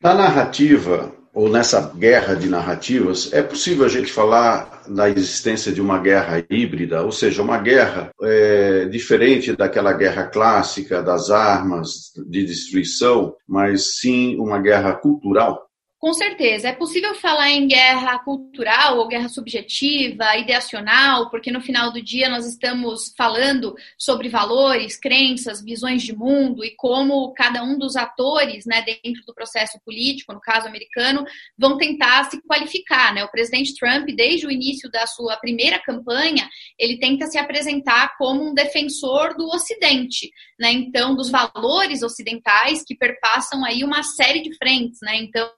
Na 0.00 0.14
narrativa, 0.14 1.12
ou 1.34 1.48
nessa 1.48 1.92
guerra 1.94 2.34
de 2.34 2.48
narrativas, 2.48 3.32
é 3.32 3.42
possível 3.42 3.84
a 3.84 3.88
gente 3.88 4.12
falar 4.12 4.82
da 4.88 5.08
existência 5.08 5.72
de 5.72 5.80
uma 5.80 5.98
guerra 5.98 6.44
híbrida, 6.50 7.02
ou 7.02 7.12
seja, 7.12 7.42
uma 7.42 7.58
guerra 7.58 8.10
é, 8.22 8.86
diferente 8.86 9.54
daquela 9.56 9.92
guerra 9.92 10.26
clássica 10.26 11.02
das 11.02 11.30
armas 11.30 12.12
de 12.28 12.44
destruição, 12.44 13.34
mas 13.46 13.98
sim 13.98 14.36
uma 14.36 14.58
guerra 14.58 14.94
cultural? 14.94 15.67
Com 15.98 16.14
certeza. 16.14 16.68
É 16.68 16.72
possível 16.72 17.12
falar 17.16 17.50
em 17.50 17.66
guerra 17.66 18.20
cultural 18.20 18.98
ou 18.98 19.08
guerra 19.08 19.28
subjetiva, 19.28 20.36
ideacional, 20.36 21.28
porque 21.28 21.50
no 21.50 21.60
final 21.60 21.92
do 21.92 22.00
dia 22.00 22.28
nós 22.28 22.46
estamos 22.46 23.12
falando 23.16 23.74
sobre 23.98 24.28
valores, 24.28 24.96
crenças, 24.96 25.60
visões 25.60 26.04
de 26.04 26.14
mundo 26.16 26.64
e 26.64 26.70
como 26.76 27.32
cada 27.34 27.64
um 27.64 27.76
dos 27.76 27.96
atores 27.96 28.64
né, 28.64 28.80
dentro 28.82 29.24
do 29.26 29.34
processo 29.34 29.80
político, 29.84 30.32
no 30.32 30.40
caso 30.40 30.68
americano, 30.68 31.24
vão 31.58 31.76
tentar 31.76 32.30
se 32.30 32.40
qualificar. 32.42 33.12
Né? 33.12 33.24
O 33.24 33.30
presidente 33.32 33.74
Trump, 33.74 34.08
desde 34.14 34.46
o 34.46 34.52
início 34.52 34.88
da 34.88 35.04
sua 35.04 35.36
primeira 35.38 35.80
campanha, 35.80 36.48
ele 36.78 37.00
tenta 37.00 37.26
se 37.26 37.38
apresentar 37.38 38.16
como 38.16 38.48
um 38.48 38.54
defensor 38.54 39.36
do 39.36 39.48
Ocidente, 39.48 40.30
né? 40.60 40.70
então, 40.70 41.16
dos 41.16 41.28
valores 41.28 42.04
ocidentais 42.04 42.84
que 42.86 42.94
perpassam 42.94 43.64
aí 43.64 43.82
uma 43.82 44.04
série 44.04 44.42
de 44.42 44.56
frentes. 44.56 45.00
Né? 45.02 45.16
Então, 45.16 45.50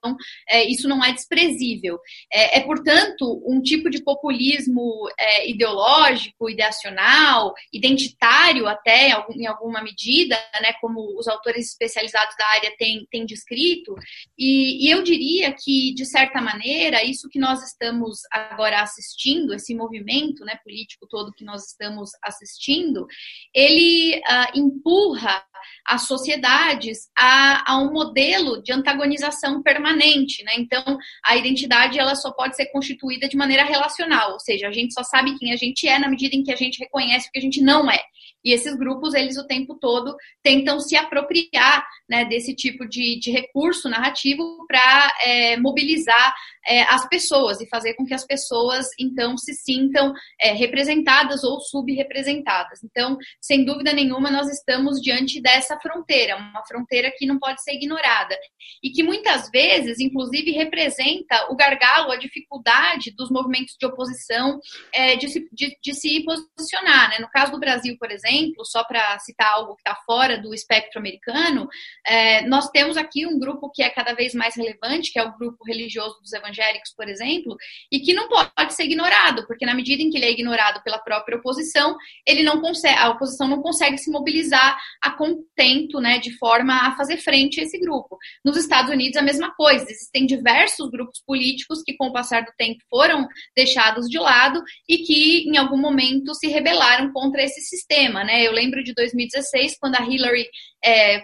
é, 0.49 0.65
isso 0.65 0.89
não 0.89 1.05
é 1.05 1.13
desprezível. 1.13 1.99
É, 2.33 2.59
é, 2.59 2.61
portanto, 2.61 3.43
um 3.47 3.61
tipo 3.61 3.91
de 3.91 4.03
populismo 4.03 5.09
é, 5.19 5.49
ideológico, 5.49 6.49
ideacional, 6.49 7.53
identitário 7.73 8.67
até, 8.67 9.11
em 9.35 9.47
alguma 9.47 9.83
medida, 9.83 10.37
né, 10.61 10.73
como 10.81 11.19
os 11.19 11.29
autores 11.29 11.71
especializados 11.71 12.35
da 12.37 12.47
área 12.47 12.75
têm, 12.79 13.07
têm 13.11 13.27
descrito, 13.27 13.95
e, 14.39 14.87
e 14.87 14.91
eu 14.91 15.03
diria 15.03 15.53
que, 15.53 15.95
de 15.95 16.05
certa 16.05 16.41
maneira, 16.41 17.05
isso 17.05 17.29
que 17.29 17.39
nós 17.39 17.63
estamos 17.63 18.21
agora 18.31 18.81
assistindo, 18.83 19.55
esse 19.55 19.75
movimento 19.75 20.45
né, 20.45 20.59
político 20.63 21.07
todo 21.07 21.33
que 21.33 21.45
nós 21.45 21.67
estamos 21.67 22.11
assistindo, 22.23 23.07
ele 23.55 24.19
uh, 24.19 24.59
empurra 24.59 25.45
as 25.87 26.07
sociedades 26.07 27.11
a, 27.17 27.73
a 27.73 27.79
um 27.79 27.93
modelo 27.93 28.63
de 28.63 28.73
antagonização 28.73 29.63
permanente, 29.63 30.20
né? 30.45 30.53
Então, 30.57 30.99
a 31.25 31.37
identidade 31.37 31.99
ela 31.99 32.15
só 32.15 32.31
pode 32.33 32.57
ser 32.57 32.67
constituída 32.67 33.29
de 33.29 33.37
maneira 33.37 33.65
relacional, 33.65 34.33
ou 34.33 34.41
seja, 34.41 34.69
a 34.69 34.73
gente 34.73 34.93
só 34.93 35.03
sabe 35.03 35.39
quem 35.39 35.53
a 35.53 35.57
gente 35.57 35.87
é 35.89 35.99
na 35.99 36.09
medida 36.09 36.35
em 36.37 36.43
que 36.43 36.53
a 36.53 36.57
gente 36.57 36.79
reconhece 36.79 37.29
o 37.29 37.33
que 37.33 37.39
a 37.39 37.43
gente 37.43 37.61
não 37.61 37.91
é. 37.91 38.01
E 38.45 38.53
esses 38.53 38.75
grupos, 38.77 39.15
eles 39.15 39.37
o 39.37 39.47
tempo 39.47 39.75
todo 39.75 40.17
tentam 40.43 40.81
se 40.81 40.97
apropriar 40.97 41.87
né, 42.09 42.25
desse 42.25 42.55
tipo 42.55 42.89
de, 42.89 43.19
de 43.21 43.31
recurso 43.31 43.89
narrativo 43.89 44.67
para 44.67 45.13
é, 45.23 45.57
mobilizar 45.59 46.35
é, 46.67 46.83
as 46.83 47.07
pessoas 47.09 47.61
e 47.61 47.69
fazer 47.69 47.95
com 47.95 48.05
que 48.05 48.15
as 48.15 48.27
pessoas, 48.27 48.89
então, 48.99 49.37
se 49.37 49.55
sintam 49.55 50.13
é, 50.41 50.53
representadas 50.53 51.45
ou 51.45 51.61
subrepresentadas. 51.61 52.83
Então, 52.83 53.19
sem 53.41 53.65
dúvida 53.65 53.93
nenhuma, 53.93 54.31
nós 54.31 54.49
estamos 54.49 55.01
diante 55.01 55.41
dessa 55.41 55.79
fronteira, 55.79 56.37
uma 56.37 56.65
fronteira 56.67 57.13
que 57.17 57.27
não 57.27 57.39
pode 57.39 57.63
ser 57.63 57.75
ignorada 57.75 58.37
e 58.83 58.91
que 58.91 59.03
muitas 59.03 59.51
vezes, 59.51 60.01
inclusive, 60.01 60.51
representa 60.53 61.51
o 61.51 61.57
gargalo, 61.57 62.11
a 62.11 62.17
dificuldade 62.17 63.13
dos 63.17 63.31
movimentos 63.31 63.77
de 63.79 63.87
oposição 63.87 64.59
é, 64.93 65.17
de, 65.17 65.29
se, 65.29 65.49
de, 65.53 65.77
de 65.83 65.95
se 65.95 66.25
posicionar. 66.25 67.11
Né? 67.11 67.19
No 67.21 67.29
caso 67.29 67.53
do 67.53 67.61
Brasil, 67.61 67.97
por 67.99 68.11
exemplo, 68.11 68.30
exemplo, 68.31 68.65
só 68.65 68.85
para 68.85 69.19
citar 69.19 69.53
algo 69.53 69.75
que 69.75 69.81
está 69.81 70.01
fora 70.07 70.39
do 70.39 70.55
espectro 70.55 70.99
americano, 70.99 71.69
é, 72.07 72.47
nós 72.47 72.69
temos 72.71 72.97
aqui 72.97 73.27
um 73.27 73.39
grupo 73.39 73.71
que 73.71 73.83
é 73.83 73.91
cada 73.91 74.15
vez 74.15 74.35
mais 74.35 74.55
relevante, 74.57 75.13
que 75.13 75.19
é 75.19 75.25
o 75.25 75.37
grupo 75.37 75.65
religioso 75.65 76.21
dos 76.21 76.33
evangélicos, 76.33 76.93
por 76.97 77.09
exemplo, 77.09 77.57
e 77.91 78.01
que 78.01 78.13
não 78.13 78.29
pode 78.29 78.75
ser 78.75 78.85
ignorado, 78.85 79.47
porque 79.47 79.67
na 79.67 79.75
medida 79.75 80.03
em 80.03 80.11
que 80.11 80.17
ele 80.17 80.27
é 80.27 80.31
ignorado 80.31 80.83
pela 80.83 80.99
própria 80.99 81.39
oposição, 81.39 81.97
ele 82.27 82.43
não 82.43 82.61
consegue, 82.61 82.99
a 82.99 83.11
oposição 83.11 83.49
não 83.49 83.63
consegue 83.63 83.99
se 83.99 84.11
mobilizar 84.11 84.79
a 85.03 85.11
contento, 85.11 86.01
né, 86.01 86.19
de 86.19 86.37
forma 86.39 86.89
a 86.89 86.97
fazer 86.97 87.19
frente 87.19 87.61
a 87.61 87.65
esse 87.65 87.79
grupo. 87.79 88.19
Nos 88.45 88.57
Estados 88.57 88.91
Unidos 88.91 89.17
a 89.17 89.23
mesma 89.23 89.55
coisa, 89.55 89.85
existem 89.89 90.27
diversos 90.27 90.91
grupos 90.91 91.21
políticos 91.27 91.83
que 91.83 91.97
com 91.97 92.09
o 92.09 92.13
passar 92.13 92.43
do 92.43 92.53
tempo 92.57 92.81
foram 92.89 93.27
deixados 93.57 94.09
de 94.09 94.19
lado 94.19 94.63
e 94.89 94.99
que 94.99 95.49
em 95.49 95.57
algum 95.57 95.77
momento 95.77 96.35
se 96.35 96.49
rebelaram 96.49 97.13
contra 97.13 97.43
esse 97.43 97.61
sistema 97.61 98.20
né? 98.25 98.47
Eu 98.47 98.53
lembro 98.53 98.83
de 98.83 98.95
2016, 98.95 99.79
quando 99.79 99.97
a 99.97 100.03
Hillary 100.03 100.47
é, 100.85 101.23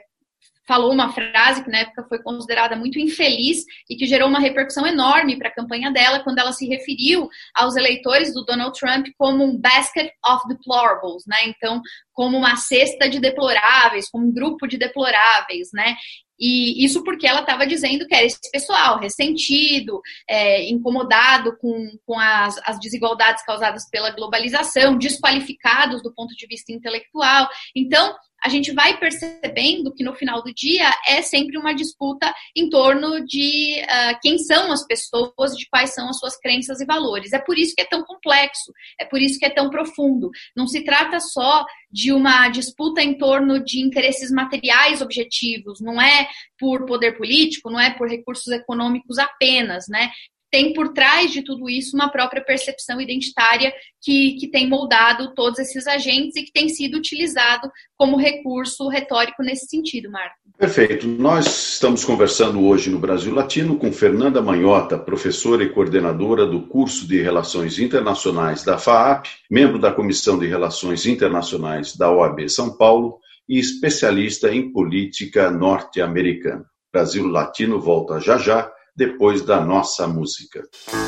falou 0.67 0.93
uma 0.93 1.13
frase 1.13 1.63
que 1.63 1.71
na 1.71 1.79
época 1.79 2.05
foi 2.09 2.23
considerada 2.23 2.77
muito 2.77 2.99
infeliz 2.99 3.65
e 3.89 3.97
que 3.97 4.07
gerou 4.07 4.29
uma 4.29 4.41
repercussão 4.41 4.87
enorme 4.87 5.39
para 5.39 5.49
a 5.49 5.55
campanha 5.55 5.91
dela, 5.93 6.21
quando 6.21 6.39
ela 6.39 6.53
se 6.53 6.67
referiu 6.67 7.29
aos 7.55 7.77
eleitores 7.77 8.35
do 8.35 8.45
Donald 8.45 8.79
Trump 8.79 9.07
como 9.17 9.45
um 9.45 9.57
basket 9.57 10.11
of 10.27 10.47
deplorables, 10.49 11.23
né? 11.27 11.37
Então, 11.47 11.81
como 12.13 12.37
uma 12.37 12.57
cesta 12.57 13.09
de 13.09 13.21
deploráveis, 13.21 14.11
como 14.11 14.27
um 14.27 14.33
grupo 14.33 14.67
de 14.67 14.77
deploráveis, 14.77 15.69
né? 15.73 15.95
E 16.39 16.85
isso 16.85 17.03
porque 17.03 17.27
ela 17.27 17.41
estava 17.41 17.67
dizendo 17.67 18.07
que 18.07 18.15
era 18.15 18.25
esse 18.25 18.39
pessoal 18.51 18.99
ressentido, 18.99 20.01
é, 20.29 20.69
incomodado 20.69 21.57
com, 21.59 21.99
com 22.05 22.19
as, 22.19 22.59
as 22.65 22.79
desigualdades 22.79 23.45
causadas 23.45 23.89
pela 23.91 24.11
globalização, 24.11 24.99
desqualificados 24.99 26.03
do 26.03 26.13
ponto 26.13 26.35
de 26.35 26.47
vista 26.47 26.73
intelectual. 26.73 27.49
Então, 27.75 28.15
a 28.45 28.49
gente 28.49 28.73
vai 28.73 28.99
percebendo 28.99 29.93
que 29.93 30.05
no 30.05 30.15
final 30.15 30.43
do 30.43 30.53
dia 30.55 30.89
é 31.07 31.23
sempre 31.23 31.59
uma 31.59 31.75
disputa 31.75 32.33
em 32.55 32.69
torno 32.69 33.25
de 33.25 33.83
uh, 33.83 34.19
quem 34.23 34.39
são 34.39 34.71
as 34.71 34.87
pessoas, 34.87 35.57
de 35.57 35.69
quais 35.69 35.95
são 35.95 36.09
as 36.09 36.19
suas 36.19 36.37
crenças 36.39 36.81
e 36.81 36.87
valores. 36.87 37.33
É 37.33 37.39
por 37.39 37.59
isso 37.59 37.75
que 37.75 37.83
é 37.83 37.87
tão 37.87 38.05
complexo, 38.05 38.73
é 39.01 39.05
por 39.05 39.21
isso 39.21 39.39
que 39.39 39.47
é 39.47 39.51
tão 39.51 39.71
profundo. 39.71 40.31
Não 40.55 40.67
se 40.67 40.85
trata 40.85 41.19
só 41.19 41.65
de 41.91 42.13
uma 42.13 42.49
disputa 42.49 43.03
em 43.03 43.17
torno 43.17 43.63
de 43.63 43.81
interesses 43.81 44.31
materiais 44.31 45.01
objetivos, 45.01 45.81
não 45.81 46.01
é 46.01 46.29
por 46.59 46.85
poder 46.85 47.17
político, 47.17 47.71
não 47.71 47.81
é 47.81 47.91
por 47.91 48.09
recursos 48.09 48.49
econômicos 48.49 49.19
apenas, 49.19 49.87
né? 49.89 50.11
Tem 50.51 50.73
por 50.73 50.93
trás 50.93 51.33
de 51.33 51.43
tudo 51.43 51.69
isso 51.69 51.97
uma 51.97 52.09
própria 52.09 52.43
percepção 52.43 53.01
identitária 53.01 53.73
que, 54.03 54.37
que 54.39 54.49
tem 54.49 54.69
moldado 54.69 55.35
todos 55.35 55.59
esses 55.59 55.87
agentes 55.87 56.37
e 56.37 56.45
que 56.45 56.53
tem 56.53 56.69
sido 56.69 56.97
utilizado 56.97 57.71
como 57.97 58.17
recurso 58.17 58.89
retórico 58.89 59.43
nesse 59.43 59.67
sentido, 59.67 60.11
Marco. 60.11 60.37
Perfeito. 60.59 61.07
Nós 61.07 61.75
estamos 61.75 62.05
conversando 62.05 62.65
hoje 62.65 62.91
no 62.91 62.99
Brasil 62.99 63.35
Latino 63.35 63.77
com 63.77 63.93
Fernanda 63.93 64.41
Manhota, 64.41 64.99
professora 64.99 65.63
e 65.63 65.69
coordenadora 65.69 66.47
do 66.47 66.63
curso 66.63 67.07
de 67.07 67.21
Relações 67.21 67.79
Internacionais 67.79 68.65
da 68.65 68.79
FAAP, 68.79 69.27
membro 69.51 69.79
da 69.79 69.93
Comissão 69.93 70.39
de 70.39 70.47
Relações 70.47 71.07
Internacionais 71.07 71.97
da 71.97 72.11
OAB 72.11 72.49
São 72.49 72.77
Paulo 72.77 73.19
e 73.49 73.59
especialista 73.59 74.53
em 74.53 74.73
política 74.73 75.51
norte-americana. 75.51 76.65
Brasil 76.93 77.27
Latino 77.27 77.81
volta 77.81 78.19
já 78.21 78.39
já 78.39 78.73
depois 78.97 79.43
da 79.43 79.61
nossa 79.61 80.07
música. 80.09 80.63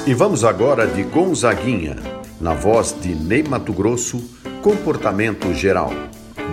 E 0.07 0.13
vamos 0.13 0.45
agora 0.45 0.87
de 0.87 1.03
Gonzaguinha, 1.05 1.97
na 2.41 2.53
voz 2.53 2.95
de 3.01 3.15
Ney 3.15 3.43
Mato 3.43 3.73
Grosso, 3.73 4.23
Comportamento 4.63 5.55
Geral. 5.55 5.91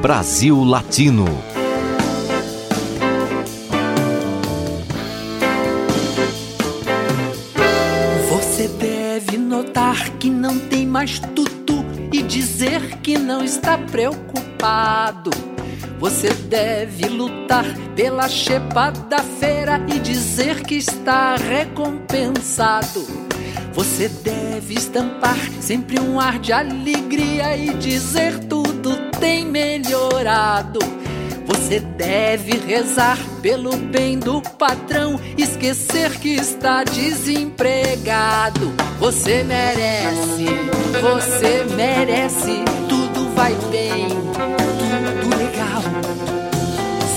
Brasil 0.01 0.63
Latino. 0.63 1.25
Você 8.30 8.68
deve 8.70 9.38
notar 9.38 10.12
que 10.18 10.30
não 10.30 10.58
tem 10.58 10.88
mais 10.88 11.20
tudo 11.20 11.86
e 12.13 12.22
dizer 12.22 13.00
que 13.00 13.18
não 13.18 13.44
está 13.44 13.77
preocupado. 13.77 15.54
Você 16.00 16.30
deve 16.30 17.08
lutar 17.08 17.66
pela 17.96 18.28
chepa 18.28 18.92
da 18.92 19.20
feira 19.20 19.80
e 19.88 20.00
dizer 20.00 20.62
que 20.64 20.75
está 20.75 21.36
recompensado. 21.36 23.06
Você 23.74 24.08
deve 24.08 24.74
estampar 24.74 25.38
sempre 25.60 26.00
um 26.00 26.20
ar 26.20 26.40
de 26.40 26.54
alegria 26.54 27.58
e 27.58 27.74
dizer 27.74 28.40
tudo 28.46 28.96
tem 29.20 29.46
melhorado. 29.46 30.80
Você 31.46 31.80
deve 31.80 32.58
rezar 32.58 33.18
pelo 33.42 33.75
bem 33.75 34.20
do 34.20 34.42
patrão, 34.42 35.20
esquecer 35.38 36.12
que 36.20 36.36
está 36.36 36.84
desempregado. 36.84 38.74
Você 39.00 39.44
merece, 39.44 40.46
você 41.02 41.66
merece, 41.75 42.64
tudo 42.88 43.34
vai 43.36 43.54
bem. 43.72 44.75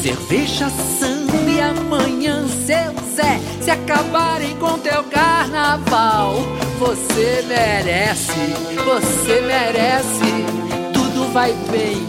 Cerveja, 0.02 0.70
samba 0.70 1.50
e 1.50 1.60
amanhã, 1.60 2.46
seu 2.48 2.94
Zé, 3.14 3.40
se 3.60 3.70
acabarem 3.70 4.56
com 4.56 4.78
teu 4.78 5.02
carnaval. 5.04 6.36
Você 6.78 7.44
merece, 7.48 8.54
você 8.84 9.40
merece, 9.40 10.44
tudo 10.92 11.32
vai 11.32 11.52
bem, 11.70 12.06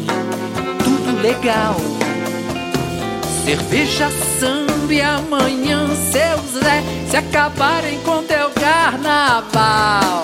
tudo 0.84 1.20
legal. 1.22 1.76
Cerveja, 3.44 4.10
samba 4.40 4.94
e 4.94 5.02
amanhã, 5.02 5.88
seu 6.12 6.62
Zé, 6.62 6.84
se 7.10 7.18
acabarem 7.18 8.00
com 8.02 8.24
teu 8.24 8.52
carnaval. 8.52 10.24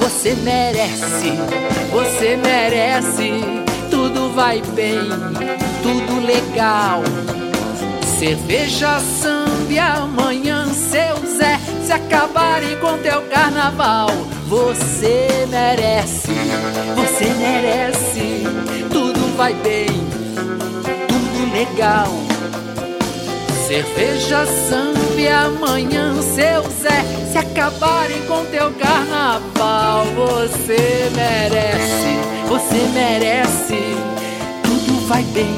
Você 0.00 0.34
merece, 0.34 1.32
você 1.90 2.36
merece, 2.36 3.40
tudo 3.90 4.32
vai 4.34 4.62
bem, 4.74 5.00
tudo 5.82 6.24
legal. 6.24 7.02
Cerveja, 8.18 8.98
samba 8.98 9.72
e 9.72 9.78
amanhã, 9.78 10.66
seu 10.72 11.16
Zé, 11.36 11.58
se 11.84 11.92
acabarem 11.92 12.76
com 12.78 12.98
teu 12.98 13.22
carnaval. 13.22 14.08
Você 14.48 15.46
merece, 15.48 16.32
você 16.96 17.24
merece, 17.34 18.44
tudo 18.90 19.36
vai 19.36 19.54
bem, 19.54 19.88
tudo 21.06 21.52
legal. 21.52 22.08
Cerveja, 23.68 24.46
samba 24.46 25.20
e 25.20 25.28
amanhã, 25.28 26.14
seu 26.22 26.62
Zé, 26.70 27.04
se 27.30 27.36
acabarem 27.36 28.22
com 28.22 28.42
teu 28.46 28.72
carnaval. 28.72 30.06
Você 30.16 31.10
merece, 31.14 32.48
você 32.48 32.88
merece, 32.94 33.94
tudo 34.62 35.06
vai 35.06 35.22
bem, 35.34 35.54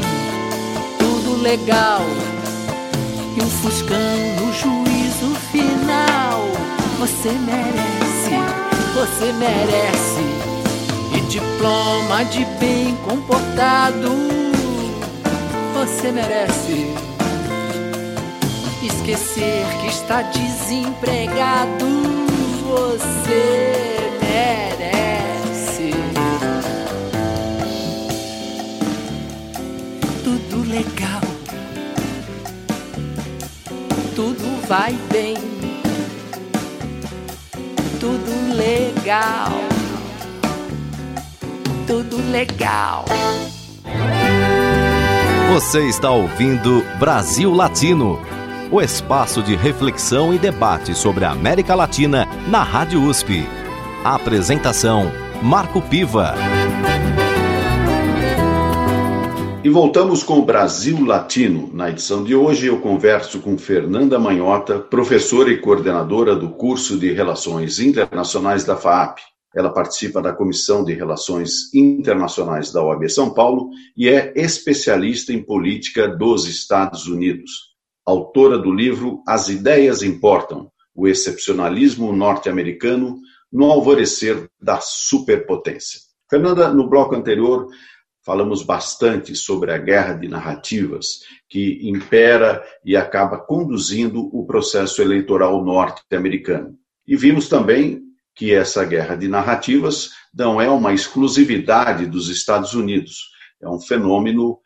tudo 0.99 1.41
legal. 1.41 2.01
E 3.37 3.43
um 3.45 3.49
fuscão 3.49 4.19
no 4.41 4.53
juízo 4.55 5.33
final. 5.53 6.49
Você 6.99 7.31
merece, 7.31 8.35
você 8.93 9.33
merece. 9.35 11.17
E 11.17 11.21
diploma 11.29 12.25
de 12.25 12.45
bem 12.59 12.97
comportado. 13.05 14.11
Você 15.77 16.11
merece 16.11 17.10
esquecer 18.87 19.67
que 19.81 19.87
está 19.89 20.23
desempregado. 20.23 21.87
Você 22.67 24.11
merece 24.23 25.93
tudo 30.23 30.69
legal, 30.69 31.21
tudo 34.15 34.67
vai 34.69 34.97
bem, 35.11 35.37
tudo 37.99 38.57
legal, 38.57 39.51
tudo 41.87 42.17
legal. 42.31 43.05
Você 45.53 45.89
está 45.89 46.11
ouvindo 46.11 46.85
Brasil 47.01 47.53
Latino, 47.53 48.21
o 48.71 48.81
espaço 48.81 49.43
de 49.43 49.57
reflexão 49.57 50.33
e 50.33 50.39
debate 50.39 50.95
sobre 50.95 51.25
a 51.25 51.33
América 51.33 51.75
Latina 51.75 52.27
na 52.49 52.63
Rádio 52.63 53.03
USP. 53.03 53.45
A 54.05 54.15
apresentação: 54.15 55.11
Marco 55.43 55.83
Piva. 55.83 56.35
E 59.63 59.69
voltamos 59.69 60.23
com 60.23 60.39
o 60.39 60.45
Brasil 60.45 61.05
Latino. 61.05 61.69
Na 61.75 61.91
edição 61.91 62.25
de 62.25 62.35
hoje, 62.35 62.69
eu 62.69 62.81
converso 62.81 63.41
com 63.41 63.59
Fernanda 63.59 64.19
Manhota, 64.19 64.79
professora 64.79 65.51
e 65.51 65.59
coordenadora 65.59 66.35
do 66.35 66.51
curso 66.51 66.99
de 66.99 67.13
Relações 67.13 67.79
Internacionais 67.79 68.65
da 68.65 68.77
FAAP. 68.77 69.19
Ela 69.55 69.69
participa 69.69 70.23
da 70.23 70.33
Comissão 70.33 70.85
de 70.85 70.95
Relações 70.95 71.75
Internacionais 71.75 72.73
da 72.73 72.83
OAB 72.83 73.09
São 73.11 73.35
Paulo 73.35 73.69
e 73.97 74.09
é 74.09 74.33
especialista 74.37 75.33
em 75.33 75.43
política 75.43 76.07
dos 76.09 76.49
Estados 76.49 77.09
Unidos. 77.09 77.70
Autora 78.05 78.59
do 78.59 78.73
livro 78.73 79.23
As 79.27 79.49
Ideias 79.49 80.03
Importam: 80.03 80.71
O 80.95 81.07
Excepcionalismo 81.07 82.13
Norte-Americano 82.13 83.19
no 83.53 83.71
Alvorecer 83.71 84.49
da 84.61 84.81
Superpotência. 84.81 86.01
Fernanda, 86.29 86.73
no 86.73 86.89
bloco 86.89 87.15
anterior, 87.15 87.69
falamos 88.25 88.63
bastante 88.63 89.35
sobre 89.35 89.73
a 89.73 89.79
guerra 89.79 90.15
de 90.15 90.29
narrativas 90.29 91.21
que 91.49 91.81
impera 91.89 92.63
e 92.85 92.97
acaba 92.97 93.39
conduzindo 93.39 94.29
o 94.33 94.47
processo 94.47 95.03
eleitoral 95.03 95.65
norte-americano. 95.65 96.77
E 97.07 97.17
vimos 97.17 97.49
também 97.49 98.03
que 98.35 98.55
essa 98.55 98.85
guerra 98.85 99.17
de 99.17 99.27
narrativas 99.27 100.11
não 100.33 100.61
é 100.61 100.71
uma 100.71 100.93
exclusividade 100.95 102.07
dos 102.07 102.29
Estados 102.29 102.75
Unidos, 102.75 103.31
é 103.61 103.69
um 103.69 103.81
fenômeno 103.81 104.59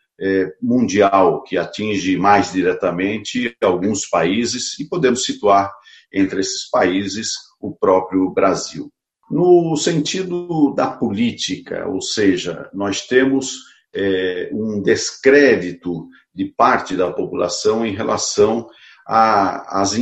mundial 0.62 1.42
que 1.42 1.56
atinge 1.56 2.16
mais 2.16 2.52
diretamente 2.52 3.56
alguns 3.62 4.06
países 4.06 4.78
e 4.78 4.88
podemos 4.88 5.24
situar 5.24 5.72
entre 6.12 6.40
esses 6.40 6.70
países 6.70 7.32
o 7.60 7.74
próprio 7.74 8.30
Brasil. 8.30 8.90
No 9.30 9.76
sentido 9.76 10.72
da 10.74 10.86
política, 10.86 11.88
ou 11.88 12.00
seja, 12.00 12.68
nós 12.72 13.06
temos 13.06 13.56
é, 13.94 14.50
um 14.52 14.82
descrédito 14.82 16.08
de 16.34 16.44
parte 16.44 16.96
da 16.96 17.10
população 17.12 17.86
em 17.86 17.94
relação 17.94 18.68
às 19.06 19.94